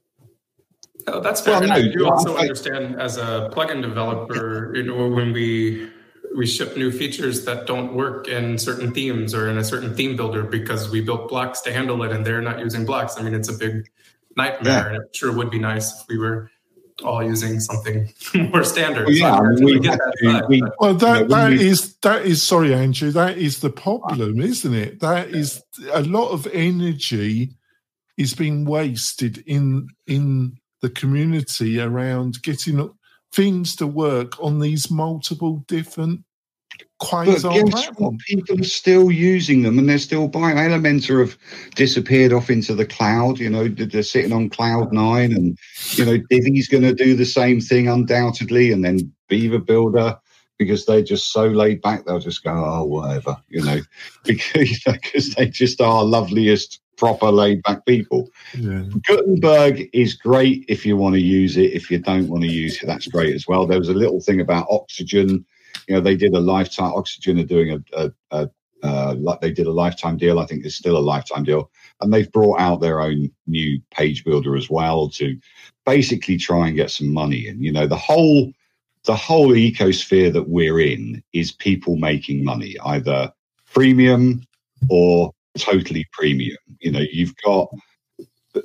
Oh, 1.14 1.20
that's 1.20 1.40
fair. 1.40 1.58
Well, 1.60 1.68
no, 1.68 1.74
I 1.74 1.88
do 1.88 2.06
also 2.08 2.36
I, 2.36 2.40
understand 2.42 3.00
as 3.00 3.16
a 3.16 3.50
plugin 3.52 3.82
developer, 3.82 4.72
you 4.76 4.82
know, 4.84 5.08
when 5.08 5.32
we 5.32 5.88
we 6.36 6.46
ship 6.46 6.76
new 6.76 6.92
features 6.92 7.44
that 7.46 7.66
don't 7.66 7.94
work 7.94 8.28
in 8.28 8.58
certain 8.58 8.92
themes 8.92 9.34
or 9.34 9.48
in 9.48 9.56
a 9.58 9.64
certain 9.64 9.94
theme 9.94 10.14
builder 10.14 10.42
because 10.42 10.90
we 10.90 11.00
built 11.00 11.28
blocks 11.28 11.62
to 11.62 11.72
handle 11.72 12.02
it 12.02 12.12
and 12.12 12.24
they're 12.24 12.42
not 12.42 12.58
using 12.60 12.84
blocks. 12.84 13.16
I 13.18 13.22
mean, 13.22 13.32
it's 13.34 13.48
a 13.48 13.54
big 13.54 13.90
nightmare, 14.36 14.72
Yeah. 14.72 14.86
and 14.88 14.96
it 15.04 15.16
sure 15.16 15.32
would 15.32 15.50
be 15.50 15.58
nice 15.58 16.00
if 16.00 16.06
we 16.06 16.18
were 16.18 16.50
all 17.02 17.22
using 17.24 17.58
something 17.60 18.12
more 18.52 18.62
standard. 18.62 19.06
Well, 19.06 19.14
yeah, 19.14 19.36
So 19.38 19.44
I 19.44 19.48
mean, 19.48 19.64
we 19.64 19.80
get 19.80 19.98
that 19.98 20.14
to- 20.22 20.30
side, 20.32 20.44
we- 20.48 20.60
but- 20.60 20.74
Well, 20.80 20.94
that 20.94 21.06
Yeah, 21.14 21.20
when 21.22 21.28
that 21.28 21.50
we- 21.58 21.68
is 21.68 21.94
that 22.02 22.26
is 22.26 22.42
sorry, 22.42 22.74
Andrew. 22.74 23.10
That 23.10 23.38
is 23.38 23.60
the 23.60 23.70
problem, 23.70 24.40
isn't 24.40 24.74
it? 24.74 25.00
That 25.00 25.28
is 25.30 25.62
a 25.94 26.02
lot 26.02 26.28
of 26.30 26.46
energy 26.52 27.56
is 28.18 28.34
being 28.34 28.64
wasted 28.66 29.42
in 29.46 29.88
in 30.06 30.57
the 30.80 30.90
community 30.90 31.80
around 31.80 32.42
getting 32.42 32.90
things 33.32 33.76
to 33.76 33.86
work 33.86 34.42
on 34.42 34.60
these 34.60 34.90
multiple 34.90 35.64
different 35.68 36.24
But 37.42 37.66
guess 37.70 37.90
what? 37.96 38.18
People 38.26 38.60
are 38.60 38.64
still 38.64 39.10
using 39.10 39.62
them 39.62 39.78
and 39.78 39.88
they're 39.88 39.98
still 39.98 40.28
buying. 40.28 40.56
Elementor 40.56 41.20
have 41.20 41.38
disappeared 41.74 42.32
off 42.32 42.50
into 42.50 42.74
the 42.74 42.86
cloud. 42.86 43.38
You 43.38 43.50
know, 43.50 43.68
they're 43.68 44.02
sitting 44.02 44.32
on 44.32 44.50
cloud 44.50 44.92
nine, 44.92 45.32
and 45.32 45.58
you 45.92 46.04
know, 46.04 46.18
Divi's 46.30 46.68
going 46.68 46.82
to 46.82 46.94
do 46.94 47.14
the 47.14 47.24
same 47.24 47.60
thing 47.60 47.88
undoubtedly, 47.88 48.72
and 48.72 48.84
then 48.84 49.12
Beaver 49.28 49.58
Builder 49.58 50.18
because 50.58 50.86
they're 50.86 51.02
just 51.02 51.32
so 51.32 51.46
laid 51.46 51.80
back. 51.82 52.04
They'll 52.04 52.18
just 52.18 52.42
go, 52.42 52.50
oh, 52.52 52.84
whatever, 52.84 53.36
you 53.48 53.62
know, 53.64 53.80
because 54.24 54.82
because 54.84 55.34
they 55.34 55.46
just 55.46 55.80
are 55.80 56.04
loveliest, 56.04 56.80
proper 56.98 57.30
laid 57.30 57.62
back 57.62 57.86
people. 57.86 58.28
Yeah. 58.54 58.82
Gutenberg 59.06 59.88
is 59.94 60.14
great 60.14 60.64
if 60.68 60.84
you 60.84 60.96
want 60.96 61.14
to 61.14 61.20
use 61.20 61.56
it. 61.56 61.72
If 61.72 61.90
you 61.90 61.98
don't 61.98 62.28
want 62.28 62.42
to 62.42 62.50
use 62.50 62.82
it, 62.82 62.86
that's 62.86 63.06
great 63.06 63.34
as 63.34 63.46
well. 63.48 63.66
There 63.66 63.78
was 63.78 63.88
a 63.88 63.94
little 63.94 64.20
thing 64.20 64.40
about 64.40 64.66
oxygen. 64.70 65.46
You 65.86 65.94
know, 65.94 66.00
they 66.00 66.16
did 66.16 66.34
a 66.34 66.40
lifetime. 66.40 66.92
Oxygen 66.94 67.38
are 67.38 67.44
doing 67.44 67.70
a, 67.70 67.80
a, 67.96 68.12
a 68.32 68.50
uh, 68.82 69.14
like 69.18 69.40
they 69.40 69.50
did 69.50 69.66
a 69.66 69.72
lifetime 69.72 70.16
deal. 70.16 70.38
I 70.38 70.46
think 70.46 70.62
there's 70.62 70.76
still 70.76 70.96
a 70.96 71.00
lifetime 71.00 71.44
deal, 71.44 71.70
and 72.00 72.12
they've 72.12 72.30
brought 72.30 72.60
out 72.60 72.80
their 72.80 73.00
own 73.00 73.30
new 73.46 73.80
page 73.90 74.24
builder 74.24 74.56
as 74.56 74.70
well 74.70 75.08
to 75.10 75.36
basically 75.84 76.36
try 76.36 76.68
and 76.68 76.76
get 76.76 76.90
some 76.90 77.12
money 77.12 77.48
And 77.48 77.64
You 77.64 77.72
know, 77.72 77.86
the 77.86 77.96
whole 77.96 78.52
the 79.04 79.16
whole 79.16 79.50
ecosphere 79.50 80.32
that 80.32 80.48
we're 80.48 80.80
in 80.80 81.22
is 81.32 81.50
people 81.50 81.96
making 81.96 82.44
money, 82.44 82.76
either 82.84 83.32
premium 83.72 84.42
or 84.88 85.32
totally 85.58 86.06
premium. 86.12 86.56
You 86.80 86.92
know, 86.92 87.04
you've 87.12 87.34
got 87.44 87.68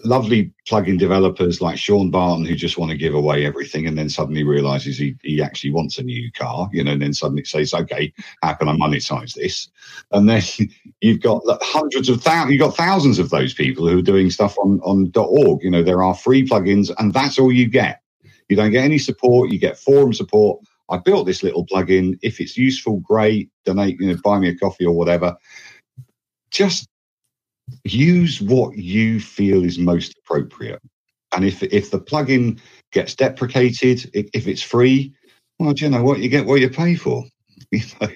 lovely 0.05 0.51
plugin 0.67 0.97
developers 0.97 1.61
like 1.61 1.77
Sean 1.77 2.09
Barton 2.09 2.45
who 2.45 2.55
just 2.55 2.77
want 2.77 2.91
to 2.91 2.97
give 2.97 3.13
away 3.13 3.45
everything 3.45 3.85
and 3.85 3.97
then 3.97 4.09
suddenly 4.09 4.43
realizes 4.43 4.97
he, 4.97 5.15
he 5.21 5.41
actually 5.41 5.71
wants 5.71 5.97
a 5.97 6.03
new 6.03 6.31
car, 6.31 6.69
you 6.71 6.83
know, 6.83 6.91
and 6.93 7.01
then 7.01 7.13
suddenly 7.13 7.43
says, 7.43 7.73
okay, 7.73 8.13
how 8.41 8.53
can 8.53 8.69
I 8.69 8.73
monetize 8.73 9.33
this? 9.33 9.69
And 10.11 10.29
then 10.29 10.41
you've 11.01 11.21
got 11.21 11.41
hundreds 11.61 12.09
of 12.09 12.21
thousands, 12.21 12.53
you've 12.53 12.61
got 12.61 12.75
thousands 12.75 13.19
of 13.19 13.29
those 13.29 13.53
people 13.53 13.87
who 13.87 13.99
are 13.99 14.03
doing 14.03 14.29
stuff 14.29 14.57
on, 14.57 14.79
on 14.81 15.11
.org. 15.15 15.63
You 15.63 15.71
know, 15.71 15.83
there 15.83 16.03
are 16.03 16.15
free 16.15 16.45
plugins 16.47 16.91
and 16.97 17.13
that's 17.13 17.37
all 17.37 17.51
you 17.51 17.67
get. 17.67 18.01
You 18.49 18.55
don't 18.55 18.71
get 18.71 18.83
any 18.83 18.97
support. 18.97 19.51
You 19.51 19.59
get 19.59 19.79
forum 19.79 20.13
support. 20.13 20.61
I 20.89 20.97
built 20.97 21.25
this 21.25 21.43
little 21.43 21.65
plugin. 21.65 22.19
If 22.21 22.39
it's 22.39 22.57
useful, 22.57 22.99
great. 22.99 23.49
Donate, 23.65 23.99
you 23.99 24.07
know, 24.07 24.17
buy 24.23 24.37
me 24.39 24.49
a 24.49 24.55
coffee 24.55 24.85
or 24.85 24.93
whatever. 24.93 25.35
Just 26.53 26.87
use 27.83 28.41
what 28.41 28.77
you 28.77 29.19
feel 29.19 29.63
is 29.63 29.77
most 29.77 30.15
appropriate. 30.19 30.81
And 31.35 31.43
if 31.43 31.63
if 31.63 31.91
the 31.91 31.99
plugin 31.99 32.59
gets 32.91 33.15
deprecated, 33.15 34.09
if, 34.13 34.29
if 34.33 34.47
it's 34.47 34.61
free, 34.61 35.13
well, 35.59 35.73
do 35.73 35.85
you 35.85 35.91
know 35.91 36.03
what? 36.03 36.19
You 36.19 36.29
get 36.29 36.45
what 36.45 36.61
you 36.61 36.69
pay 36.69 36.95
for. 36.95 37.23
You 37.71 37.79
know, 38.01 38.07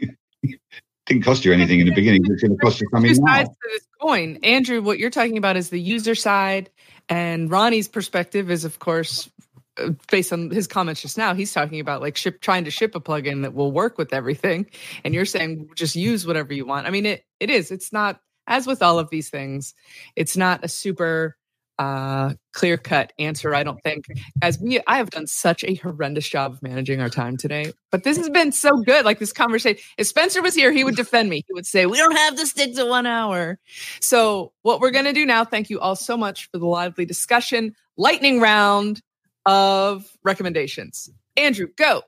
it 0.43 0.59
didn't 1.07 1.23
cost 1.23 1.45
you 1.45 1.53
anything 1.53 1.79
in 1.79 1.87
the 1.87 1.95
beginning. 1.95 2.21
It's 2.25 2.43
going 2.43 2.55
to 2.55 2.57
cost 2.57 2.81
you 2.81 2.87
something 2.91 3.15
now. 3.23 3.43
to 3.43 3.49
this 3.71 3.87
coin. 3.99 4.37
Andrew, 4.43 4.81
what 4.81 4.99
you're 4.99 5.09
talking 5.09 5.37
about 5.37 5.55
is 5.55 5.69
the 5.69 5.79
user 5.79 6.13
side, 6.15 6.69
and 7.07 7.49
Ronnie's 7.49 7.87
perspective 7.87 8.51
is, 8.51 8.65
of 8.65 8.79
course, 8.79 9.29
uh, 9.77 9.91
based 10.11 10.33
on 10.33 10.51
his 10.51 10.67
comments 10.67 11.01
just 11.01 11.17
now. 11.17 11.33
He's 11.33 11.53
talking 11.53 11.79
about 11.79 12.01
like 12.01 12.17
ship 12.17 12.41
trying 12.41 12.65
to 12.65 12.71
ship 12.71 12.93
a 12.93 12.99
plugin 12.99 13.43
that 13.43 13.53
will 13.53 13.71
work 13.71 13.97
with 13.97 14.13
everything, 14.13 14.67
and 15.03 15.13
you're 15.13 15.25
saying 15.25 15.69
just 15.75 15.95
use 15.95 16.27
whatever 16.27 16.53
you 16.53 16.65
want. 16.65 16.85
I 16.85 16.89
mean, 16.89 17.05
it 17.05 17.23
it 17.39 17.49
is. 17.49 17.71
It's 17.71 17.93
not 17.93 18.19
as 18.47 18.65
with 18.65 18.81
all 18.81 18.99
of 18.99 19.09
these 19.09 19.29
things. 19.29 19.73
It's 20.15 20.37
not 20.37 20.63
a 20.63 20.67
super 20.67 21.37
uh 21.79 22.33
clear 22.53 22.75
cut 22.75 23.13
answer 23.19 23.53
i 23.53 23.61
don't 23.61 23.79
think 23.83 24.05
as 24.41 24.57
we 24.57 24.81
i 24.87 24.97
have 24.97 25.11
done 25.11 25.27
such 25.27 25.63
a 25.63 25.75
horrendous 25.75 26.27
job 26.27 26.53
of 26.53 26.63
managing 26.63 26.99
our 26.99 27.07
time 27.07 27.37
today 27.37 27.71
but 27.91 28.03
this 28.03 28.17
has 28.17 28.31
been 28.31 28.51
so 28.51 28.71
good 28.81 29.05
like 29.05 29.19
this 29.19 29.31
conversation 29.31 29.79
if 29.99 30.07
spencer 30.07 30.41
was 30.41 30.55
here 30.55 30.71
he 30.71 30.83
would 30.83 30.95
defend 30.95 31.29
me 31.29 31.43
he 31.45 31.53
would 31.53 31.67
say 31.67 31.85
we 31.85 31.97
don't 31.99 32.17
have 32.17 32.35
to 32.35 32.47
stick 32.47 32.73
to 32.73 32.83
one 32.83 33.05
hour 33.05 33.59
so 34.01 34.51
what 34.63 34.79
we're 34.79 34.89
going 34.89 35.05
to 35.05 35.13
do 35.13 35.23
now 35.23 35.45
thank 35.45 35.69
you 35.69 35.79
all 35.79 35.95
so 35.95 36.17
much 36.17 36.49
for 36.49 36.57
the 36.57 36.65
lively 36.65 37.05
discussion 37.05 37.75
lightning 37.95 38.39
round 38.39 38.99
of 39.45 40.03
recommendations 40.23 41.11
andrew 41.35 41.67
go 41.77 42.01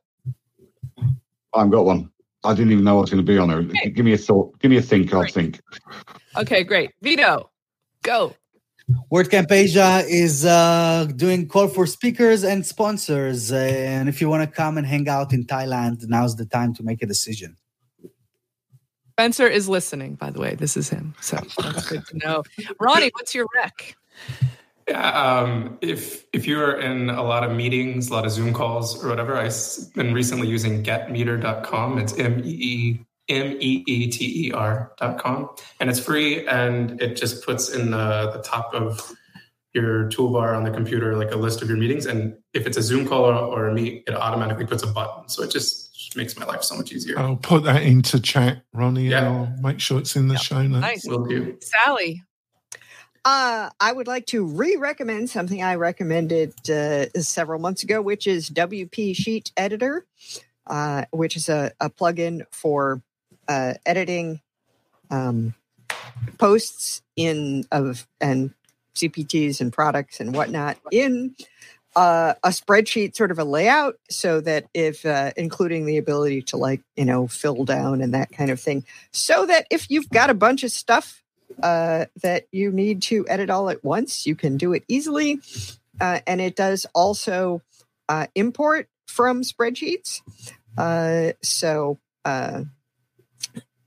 I've 1.54 1.72
got 1.72 1.86
one. 1.86 2.12
I 2.44 2.54
didn't 2.54 2.72
even 2.72 2.84
know 2.86 2.96
what's 2.96 3.12
going 3.12 3.24
to 3.26 3.32
be 3.32 3.38
on 3.38 3.50
there. 3.50 3.60
Okay. 3.60 3.90
Give 3.90 4.06
me 4.06 4.14
a 4.14 4.18
thought. 4.18 4.58
Give 4.60 4.72
me 4.72 4.78
a 4.78 4.82
think. 4.82 5.14
I'll 5.14 5.26
think. 5.28 5.60
okay 6.38 6.64
great 6.64 6.92
vito 7.02 7.50
go 8.04 8.34
WordCamp 9.12 9.52
Asia 9.52 10.04
is 10.08 10.46
uh, 10.46 11.06
doing 11.16 11.48
call 11.48 11.68
for 11.68 11.86
speakers 11.86 12.44
and 12.44 12.66
sponsors. 12.66 13.52
Uh, 13.52 13.58
and 13.58 14.10
if 14.10 14.20
you 14.20 14.28
want 14.28 14.42
to 14.42 14.50
come 14.50 14.80
and 14.80 14.88
hang 14.88 15.08
out 15.08 15.32
in 15.32 15.46
Thailand, 15.46 16.08
now's 16.08 16.36
the 16.36 16.46
time 16.46 16.74
to 16.74 16.82
make 16.82 17.04
a 17.04 17.06
decision. 17.06 17.56
spencer 19.20 19.48
is 19.48 19.68
listening 19.68 20.16
by 20.16 20.30
the 20.32 20.40
way 20.40 20.56
this 20.56 20.78
is 20.78 20.88
him 20.88 21.14
so 21.20 21.36
that's 21.62 21.90
good 21.90 22.06
to 22.08 22.18
know 22.24 22.42
ronnie 22.80 23.12
what's 23.16 23.36
your 23.36 23.46
rec 23.54 23.96
Yeah, 24.42 24.59
um, 24.94 25.78
if 25.82 26.26
if 26.34 26.48
you're 26.48 26.80
in 26.80 27.10
a 27.10 27.24
lot 27.24 27.44
of 27.44 27.56
meetings, 27.56 28.10
a 28.10 28.14
lot 28.14 28.26
of 28.26 28.32
Zoom 28.32 28.54
calls 28.54 29.04
or 29.04 29.10
whatever, 29.10 29.36
I've 29.38 29.54
been 29.96 30.14
recently 30.14 30.48
using 30.48 30.84
getmeter.com. 30.84 31.98
It's 32.00 32.18
M 32.18 32.42
E 32.44 32.50
E 32.50 33.00
M 33.30 33.58
E 33.60 33.84
E 33.88 34.10
T 34.12 34.48
E 34.48 34.52
R 34.52 34.92
dot 34.98 35.18
com, 35.20 35.50
and 35.80 35.90
it's 35.90 36.00
free, 36.00 36.48
and 36.48 37.02
it 37.02 37.16
just 37.16 37.46
puts 37.46 37.70
in 37.70 37.92
the, 37.92 38.32
the 38.34 38.42
top 38.44 38.74
of 38.74 39.12
your 39.74 40.10
toolbar 40.10 40.58
on 40.58 40.64
the 40.64 40.72
computer 40.72 41.16
like 41.16 41.32
a 41.32 41.36
list 41.36 41.62
of 41.62 41.68
your 41.70 41.78
meetings, 41.78 42.08
and 42.08 42.36
if 42.56 42.66
it's 42.66 42.76
a 42.78 42.82
Zoom 42.82 43.08
call 43.08 43.26
or, 43.26 43.34
or 43.36 43.68
a 43.68 43.74
meet, 43.74 44.04
it 44.08 44.16
automatically 44.16 44.66
puts 44.66 44.82
a 44.82 44.88
button, 44.88 45.30
so 45.30 45.44
it 45.44 45.52
just, 45.52 45.94
just 45.96 46.16
makes 46.18 46.36
my 46.40 46.46
life 46.48 46.64
so 46.64 46.76
much 46.76 46.92
easier. 46.92 47.20
I'll 47.20 47.36
put 47.36 47.64
that 47.66 47.84
into 47.84 48.20
chat, 48.20 48.64
Ronnie, 48.74 49.10
Yeah. 49.10 49.20
and 49.20 49.28
I'll 49.28 49.58
make 49.62 49.80
sure 49.80 50.00
it's 50.00 50.16
in 50.16 50.28
the 50.28 50.38
show 50.40 50.64
notes. 50.66 50.82
nice 50.82 51.06
Will 51.06 51.24
do. 51.24 51.56
sallie 51.62 52.24
Uh, 53.26 53.70
I 53.80 53.92
would 53.92 54.08
like 54.08 54.26
to 54.28 54.46
re-recommend 54.46 55.30
something 55.30 55.62
I 55.62 55.76
recommended 55.76 56.54
uh, 56.70 57.08
several 57.20 57.60
months 57.60 57.84
ago, 57.84 58.02
which 58.02 58.28
is 58.28 58.50
WP 58.50 59.16
Sheet 59.16 59.52
Editor, 59.58 60.06
uh, 60.68 61.06
which 61.12 61.36
is 61.36 61.50
a, 61.50 61.72
a 61.80 61.90
plugin 61.90 62.44
for 62.52 63.02
uh, 63.48 63.74
editing 63.86 64.42
um, 65.12 65.54
posts 66.38 67.02
in 67.16 67.66
of 67.72 68.08
and 68.22 68.54
CPTs 68.96 69.62
and 69.62 69.74
products 69.74 70.20
and 70.20 70.36
whatnot 70.36 70.78
in 70.92 71.36
uh, 71.96 72.34
a 72.44 72.50
spreadsheet 72.50 73.16
sort 73.16 73.32
of 73.32 73.40
a 73.40 73.44
layout, 73.44 73.96
so 74.10 74.40
that 74.42 74.68
if 74.74 75.06
uh, 75.06 75.32
including 75.36 75.86
the 75.86 75.98
ability 75.98 76.42
to 76.44 76.58
like 76.58 76.82
you 76.96 77.06
know 77.06 77.28
fill 77.28 77.66
down 77.66 78.02
and 78.02 78.14
that 78.14 78.32
kind 78.32 78.52
of 78.52 78.60
thing, 78.60 78.86
so 79.12 79.46
that 79.46 79.66
if 79.70 79.90
you've 79.90 80.10
got 80.10 80.30
a 80.30 80.36
bunch 80.36 80.64
of 80.64 80.72
stuff 80.72 81.24
uh, 81.62 82.06
that 82.22 82.46
you 82.52 82.72
need 82.72 83.02
to 83.04 83.26
edit 83.28 83.50
all 83.50 83.70
at 83.70 83.84
once. 83.84 84.26
You 84.26 84.36
can 84.36 84.58
do 84.58 84.74
it 84.74 84.84
easily. 84.88 85.40
Uh, 86.00 86.20
and 86.26 86.40
it 86.40 86.56
does 86.56 86.86
also 86.94 87.62
uh, 88.08 88.28
import 88.36 88.88
from 89.08 89.44
spreadsheets. 89.44 90.22
Uh, 90.78 91.34
so 91.42 91.98
uh, 92.26 92.64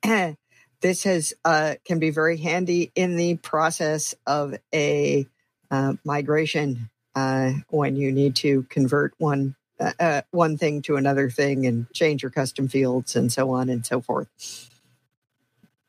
this 0.81 1.05
has 1.05 1.35
uh, 1.45 1.75
can 1.85 1.99
be 1.99 2.11
very 2.11 2.37
handy 2.37 2.93
in 2.95 3.17
the 3.17 3.37
process 3.37 4.15
of 4.27 4.55
a 4.75 5.27
uh, 5.71 5.95
migration 6.05 6.91
uh, 7.15 7.53
when 7.69 7.97
you 7.97 8.13
need 8.13 8.37
to 8.37 8.65
convert 8.65 9.15
one 9.19 9.55
uh, 9.81 10.23
one 10.31 10.57
thing 10.57 10.83
to 10.83 10.97
another 10.97 11.29
thing 11.29 11.67
and 11.67 11.93
change 11.93 12.23
your 12.23 12.31
custom 12.31 12.69
fields 12.69 13.17
and 13.17 13.33
so 13.33 13.51
on 13.51 13.69
and 13.69 13.85
so 13.85 14.01
forth. 14.01 14.29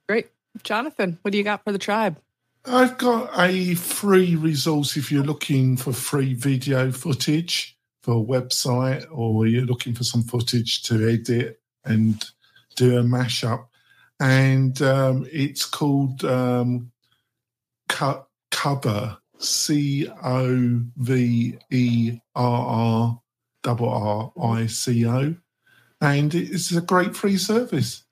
Great. 0.07 0.29
Jonathan, 0.61 1.17
what 1.21 1.31
do 1.31 1.37
you 1.37 1.43
got 1.43 1.63
for 1.63 1.71
the 1.71 1.79
tribe? 1.79 2.19
I've 2.65 2.97
got 2.97 3.31
a 3.37 3.75
free 3.75 4.35
resource 4.35 4.95
if 4.95 5.11
you're 5.11 5.23
looking 5.23 5.75
for 5.75 5.91
free 5.91 6.33
video 6.33 6.91
footage 6.91 7.77
for 8.01 8.13
a 8.13 8.25
website 8.25 9.05
or 9.11 9.47
you're 9.47 9.65
looking 9.65 9.93
for 9.93 10.03
some 10.03 10.21
footage 10.21 10.83
to 10.83 11.09
edit 11.09 11.59
and 11.83 12.23
do 12.75 12.97
a 12.97 13.03
mashup. 13.03 13.65
And 14.19 14.81
um, 14.81 15.27
it's 15.31 15.65
called 15.65 16.23
um, 16.23 16.91
Co- 17.89 18.27
Coverr, 18.51 19.17
C 19.39 20.07
O 20.23 20.81
V 20.97 21.57
E 21.71 22.19
R 22.35 23.19
R 23.65 23.77
R 23.81 24.33
I 24.41 24.67
C 24.67 25.05
O. 25.05 25.35
and 25.99 26.35
it's 26.35 26.71
a 26.71 26.81
great 26.81 27.15
free 27.15 27.37
service. 27.37 28.02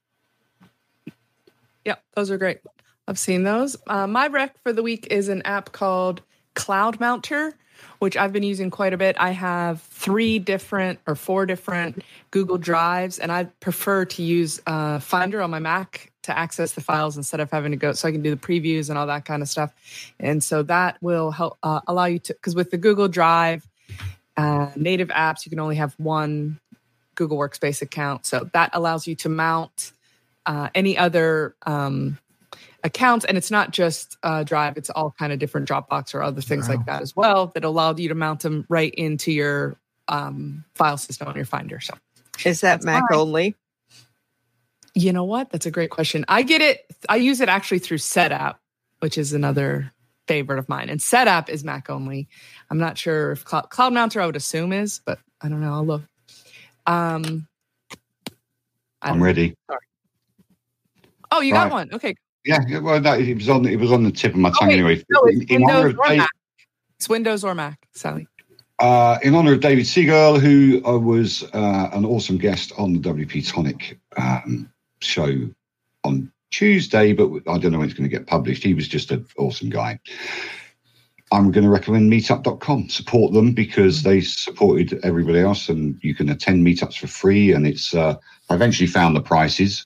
Yep, 1.86 2.04
those 2.16 2.32
are 2.32 2.38
great. 2.38 2.60
I've 3.08 3.20
seen 3.20 3.44
those. 3.44 3.76
Uh, 3.88 4.08
my 4.08 4.28
rec 4.28 4.62
for 4.64 4.72
the 4.72 4.84
week 4.84 5.08
is 5.10 5.30
an 5.30 5.42
app 5.44 5.72
called 5.72 6.22
Cloud 6.54 7.00
Mounter, 7.00 7.54
which 8.00 8.16
I've 8.16 8.32
been 8.32 8.44
using 8.44 8.70
quite 8.70 8.94
a 8.94 8.98
bit. 8.98 9.16
I 9.20 9.32
have 9.32 9.82
three 9.82 10.38
different 10.38 11.00
or 11.08 11.16
four 11.16 11.46
different 11.46 12.04
Google 12.30 12.58
Drives, 12.58 13.18
and 13.18 13.32
I 13.32 13.46
prefer 13.60 14.06
to 14.06 14.22
use 14.22 14.62
uh, 14.68 15.00
Finder 15.00 15.42
on 15.42 15.50
my 15.50 15.60
Mac 15.60 16.12
to 16.24 16.38
access 16.38 16.74
the 16.74 16.82
files 16.82 17.18
instead 17.18 17.40
of 17.40 17.50
having 17.50 17.72
to 17.72 17.78
go 17.78 17.94
so 17.94 18.08
I 18.08 18.12
can 18.12 18.22
do 18.22 18.30
the 18.30 18.38
previews 18.38 18.90
and 18.90 18.98
all 18.98 19.08
that 19.08 19.26
kind 19.26 19.42
of 19.42 19.50
stuff. 19.50 19.74
And 20.20 20.44
so 20.44 20.62
that 20.64 20.98
will 21.02 21.32
help 21.32 21.58
uh, 21.64 21.82
allow 21.88 22.06
you 22.06 22.20
to, 22.20 22.34
because 22.34 22.54
with 22.54 22.70
the 22.70 22.78
Google 22.78 23.08
Drive 23.08 23.68
uh, 24.38 24.70
native 24.76 25.08
apps, 25.10 25.46
you 25.46 25.50
can 25.50 25.60
only 25.60 25.78
have 25.78 25.96
one 25.98 26.60
Google 27.16 27.38
Workspace 27.38 27.82
account. 27.82 28.28
So 28.28 28.48
that 28.54 28.70
allows 28.74 29.08
you 29.08 29.16
to 29.16 29.30
mount 29.30 29.94
uh, 30.46 30.70
any 30.76 30.98
other 30.98 31.56
um, 31.66 32.18
accounts. 32.84 33.26
And 33.26 33.38
it's 33.38 33.52
not 33.52 33.72
just 33.72 34.18
uh, 34.24 34.44
drive 34.44 34.78
it's 34.78 34.90
all 34.90 35.14
kind 35.18 35.32
of 35.34 35.40
different 35.40 35.68
dropbox 35.68 36.14
or 36.16 36.24
other 36.24 36.42
things 36.42 36.68
Wow. 36.68 36.76
like 36.76 36.86
that 36.88 37.02
as 37.02 37.16
well 37.16 37.48
that 37.56 37.64
allow 37.64 37.96
you 37.96 38.10
to 38.10 38.16
mount 38.16 38.42
them 38.42 38.66
right 38.70 38.94
into 38.96 39.32
your 39.32 39.78
um, 40.08 40.64
file 40.76 40.98
system 40.98 41.28
on 41.28 41.36
your 41.36 41.46
finder 41.46 41.80
so. 41.80 41.94
Is 42.46 42.62
that 42.62 42.84
Mac 42.84 43.04
fine. 43.10 43.20
only? 43.20 43.56
you 44.94 45.14
know 45.14 45.24
what? 45.24 45.50
That's 45.52 45.66
a 45.66 45.72
great 45.72 45.90
question. 45.90 46.26
I 46.28 46.42
get 46.44 46.62
it 46.62 46.86
i 47.08 47.16
use 47.16 47.40
it 47.40 47.48
actually 47.50 47.80
through 47.80 47.98
setapp 48.00 48.56
which 49.00 49.18
is 49.18 49.32
another 49.34 49.92
favorite 50.28 50.60
of 50.60 50.68
mine. 50.70 50.90
And 50.90 51.00
setapp 51.00 51.50
is 51.50 51.64
mac 51.64 51.90
only. 51.90 52.28
I'm 52.70 52.78
not 52.78 52.98
sure 52.98 53.32
if 53.32 53.44
cloud, 53.46 53.70
cloud 53.70 53.94
mounter 53.94 54.20
i 54.22 54.26
would 54.26 54.36
assume 54.36 54.74
is 54.74 55.00
but 55.06 55.20
i 55.42 55.48
don't 55.50 55.62
know. 55.62 55.74
I'll 55.74 55.86
look. 55.86 56.02
Um 56.88 57.48
I 59.02 59.08
don't 59.10 59.16
I'm 59.16 59.20
know. 59.20 59.26
Oh 61.32 61.42
you 61.42 61.54
got 61.54 61.72
one 61.72 61.90
okay 61.94 62.16
Yeah, 62.46 62.80
well, 62.80 63.00
no, 63.00 63.14
it 63.14 63.36
was 63.36 63.50
on. 63.50 63.66
It 63.66 63.80
was 63.80 63.92
on 63.92 64.04
the 64.04 64.12
tip 64.12 64.34
of 64.34 64.40
my 64.40 64.50
tongue 64.50 64.70
Okay, 64.70 64.80
anyway. 64.80 65.04
no, 65.10 65.22
it's 65.24 65.52
in, 65.52 65.62
in 65.62 65.66
windows 65.66 65.94
of 65.94 66.00
or 66.00 66.08
Dave, 66.08 66.18
mac 66.18 66.30
it's 66.98 67.10
windows 67.10 67.44
or 67.44 67.56
mac 67.56 67.88
sallie 67.94 68.28
uh, 68.82 69.20
in 69.22 69.36
honor 69.36 69.54
of 69.54 69.60
David 69.60 69.86
Siegel, 69.86 70.40
who 70.40 70.84
uh, 70.86 70.98
was 70.98 71.44
uh, 71.54 71.90
an 71.94 72.04
awesome 72.04 72.38
guest 72.38 72.72
on 72.78 72.94
the 72.94 73.00
WP 73.00 73.48
Tonic 73.48 74.00
um, 74.18 74.72
show 75.02 75.50
on 76.04 76.32
Tuesday, 76.50 77.14
but 77.14 77.30
I 77.48 77.60
don't 77.60 77.72
know 77.72 77.80
when 77.80 77.88
it's 77.88 77.98
going 77.98 78.10
to 78.10 78.16
get 78.16 78.26
published. 78.26 78.64
He 78.64 78.74
was 78.74 78.88
just 78.88 79.12
an 79.12 79.26
awesome 79.38 79.70
guy. 79.70 80.00
I'm 81.32 81.52
going 81.52 81.64
to 81.64 81.70
recommend 81.70 82.12
meetup.com. 82.12 82.90
Support 82.90 83.34
them 83.34 83.54
because 83.54 84.02
they 84.02 84.20
supported 84.20 85.00
everybody 85.04 85.40
else, 85.40 85.70
and 85.70 85.98
you 86.02 86.16
can 86.16 86.30
attend 86.30 86.66
meetups 86.66 86.98
for 86.98 87.08
free. 87.08 87.54
And 87.54 87.68
it's 87.68 87.94
uh, 87.94 88.16
I 88.50 88.56
eventually 88.56 88.88
found 88.88 89.16
the 89.16 89.22
prices, 89.22 89.86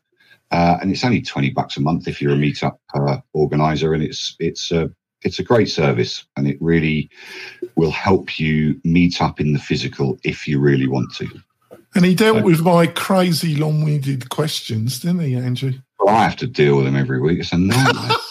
uh, 0.52 0.78
and 0.82 0.92
it's 0.92 1.04
only 1.04 1.22
twenty 1.22 1.50
bucks 1.50 1.78
a 1.78 1.82
month 1.82 2.08
if 2.08 2.22
you're 2.22 2.34
a 2.34 2.38
meetup 2.38 2.78
uh, 2.94 3.18
organizer, 3.34 3.94
and 3.94 4.04
it's 4.04 4.36
it's 4.40 4.72
a 4.72 4.92
it's 5.22 5.40
a 5.40 5.44
great 5.44 5.70
service, 5.70 6.26
and 6.38 6.48
it 6.48 6.58
really 6.62 7.10
will 7.76 7.92
help 7.92 8.40
you 8.40 8.80
meet 8.84 9.22
up 9.22 9.40
in 9.40 9.54
the 9.54 9.60
physical 9.60 10.18
if 10.24 10.48
you 10.48 10.60
really 10.60 10.88
want 10.88 11.14
to. 11.16 11.28
And 11.96 12.06
he 12.06 12.14
dealt 12.14 12.44
with 12.44 12.62
my 12.62 12.88
crazy 12.88 13.56
long-winded 13.56 14.30
questions, 14.30 15.00
didn't 15.00 15.22
he, 15.22 15.36
Andrew? 15.36 15.74
Well, 16.00 16.14
I 16.14 16.24
have 16.24 16.36
to 16.38 16.48
deal 16.48 16.76
with 16.76 16.86
them 16.86 16.96
every 16.96 17.22
week. 17.22 17.40
It's 17.40 17.54
a 17.54 17.58
nightmare. 17.58 18.18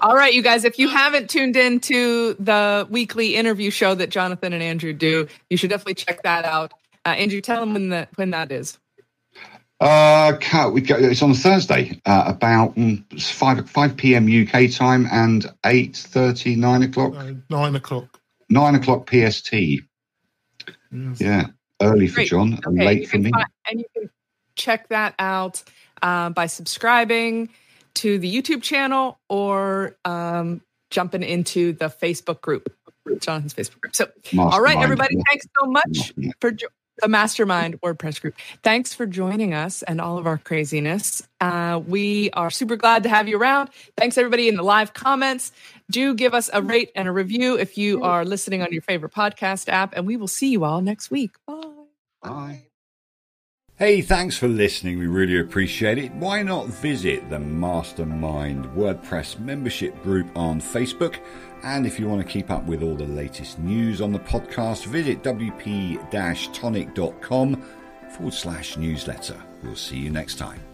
All 0.00 0.14
right, 0.14 0.32
you 0.32 0.42
guys, 0.42 0.64
if 0.64 0.78
you 0.78 0.88
haven't 0.88 1.28
tuned 1.28 1.56
in 1.56 1.80
to 1.80 2.34
the 2.34 2.86
weekly 2.88 3.34
interview 3.34 3.70
show 3.70 3.94
that 3.94 4.10
Jonathan 4.10 4.52
and 4.52 4.62
Andrew 4.62 4.92
do, 4.92 5.26
you 5.50 5.56
should 5.56 5.70
definitely 5.70 5.94
check 5.94 6.22
that 6.22 6.44
out. 6.44 6.72
Uh, 7.04 7.10
Andrew, 7.10 7.40
tell 7.40 7.60
them 7.60 7.72
when, 7.74 7.88
the, 7.88 8.08
when 8.16 8.30
that 8.30 8.52
is. 8.52 8.78
Uh, 9.80 10.32
we 10.72 10.80
go, 10.80 10.96
it's 10.96 11.22
on 11.22 11.34
Thursday, 11.34 12.00
uh, 12.04 12.24
about 12.26 12.74
mm, 12.74 13.22
five 13.22 13.70
five 13.70 13.96
p.m. 13.96 14.26
UK 14.26 14.68
time 14.72 15.06
and 15.12 15.46
eight 15.66 15.96
thirty, 15.96 16.56
nine 16.56 16.82
o'clock, 16.82 17.14
Uh, 17.14 17.34
nine 17.48 17.76
o'clock. 17.76 18.20
nine 18.50 18.74
o'clock 18.74 19.08
PST. 19.08 19.52
Yes. 19.52 21.20
Yeah, 21.20 21.46
early 21.80 22.08
for 22.08 22.16
Great. 22.16 22.28
John 22.28 22.54
and 22.54 22.66
Okay, 22.80 22.84
late 22.86 23.08
for 23.08 23.18
me. 23.18 23.30
fi- 23.30 23.44
and 23.70 23.78
you 23.78 23.86
can 23.94 24.10
check 24.56 24.88
that 24.88 25.14
out 25.20 25.62
uh, 26.02 26.30
by 26.30 26.46
subscribing 26.46 27.48
to 27.94 28.18
the 28.18 28.34
YouTube 28.42 28.62
channel 28.62 29.20
or 29.28 29.96
um, 30.04 30.60
jumping 30.90 31.22
into 31.22 31.72
the 31.74 31.86
Facebook 31.86 32.40
group, 32.40 32.72
Jonathan's 33.20 33.54
Facebook 33.54 33.80
group. 33.80 33.94
So, 33.94 34.06
all 34.36 34.60
right, 34.60 34.74
Mastermind. 34.76 34.82
everybody, 34.82 35.16
thanks 35.28 35.46
so 35.60 35.70
much 35.70 36.12
Yeah. 36.16 36.30
for 36.40 36.50
jo- 36.50 36.66
the 37.00 37.08
Mastermind 37.08 37.80
WordPress 37.80 38.20
group. 38.20 38.34
Thanks 38.62 38.94
for 38.94 39.06
joining 39.06 39.54
us 39.54 39.82
and 39.82 40.00
all 40.00 40.18
of 40.18 40.26
our 40.26 40.38
craziness. 40.38 41.26
Uh, 41.40 41.80
we 41.86 42.30
are 42.32 42.50
super 42.50 42.76
glad 42.76 43.02
to 43.04 43.08
have 43.08 43.28
you 43.28 43.38
around. 43.38 43.70
Thanks, 43.96 44.18
everybody, 44.18 44.48
in 44.48 44.56
the 44.56 44.62
live 44.62 44.94
comments. 44.94 45.52
Do 45.90 46.14
give 46.14 46.34
us 46.34 46.50
a 46.52 46.62
rate 46.62 46.90
and 46.94 47.08
a 47.08 47.12
review 47.12 47.56
if 47.56 47.78
you 47.78 48.02
are 48.02 48.24
listening 48.24 48.62
on 48.62 48.72
your 48.72 48.82
favorite 48.82 49.12
podcast 49.12 49.68
app, 49.68 49.94
and 49.96 50.06
we 50.06 50.16
will 50.16 50.28
see 50.28 50.50
you 50.50 50.64
all 50.64 50.80
next 50.80 51.10
week. 51.10 51.32
Bye. 51.46 51.62
Bye. 52.22 52.64
Hey, 53.78 54.00
thanks 54.00 54.36
for 54.36 54.48
listening. 54.48 54.98
We 54.98 55.06
really 55.06 55.38
appreciate 55.38 55.98
it. 55.98 56.12
Why 56.14 56.42
not 56.42 56.66
visit 56.66 57.30
the 57.30 57.38
Mastermind 57.38 58.64
WordPress 58.74 59.38
membership 59.38 60.02
group 60.02 60.26
on 60.36 60.60
Facebook? 60.60 61.20
And 61.62 61.86
if 61.86 61.98
you 61.98 62.08
want 62.08 62.20
to 62.24 62.32
keep 62.32 62.50
up 62.50 62.64
with 62.66 62.82
all 62.82 62.94
the 62.94 63.04
latest 63.04 63.58
news 63.58 64.00
on 64.00 64.12
the 64.12 64.18
podcast, 64.20 64.86
visit 64.86 65.22
wp 65.22 66.52
tonic.com 66.52 67.62
forward 68.12 68.34
slash 68.34 68.76
newsletter. 68.76 69.36
We'll 69.62 69.76
see 69.76 69.98
you 69.98 70.10
next 70.10 70.36
time. 70.36 70.67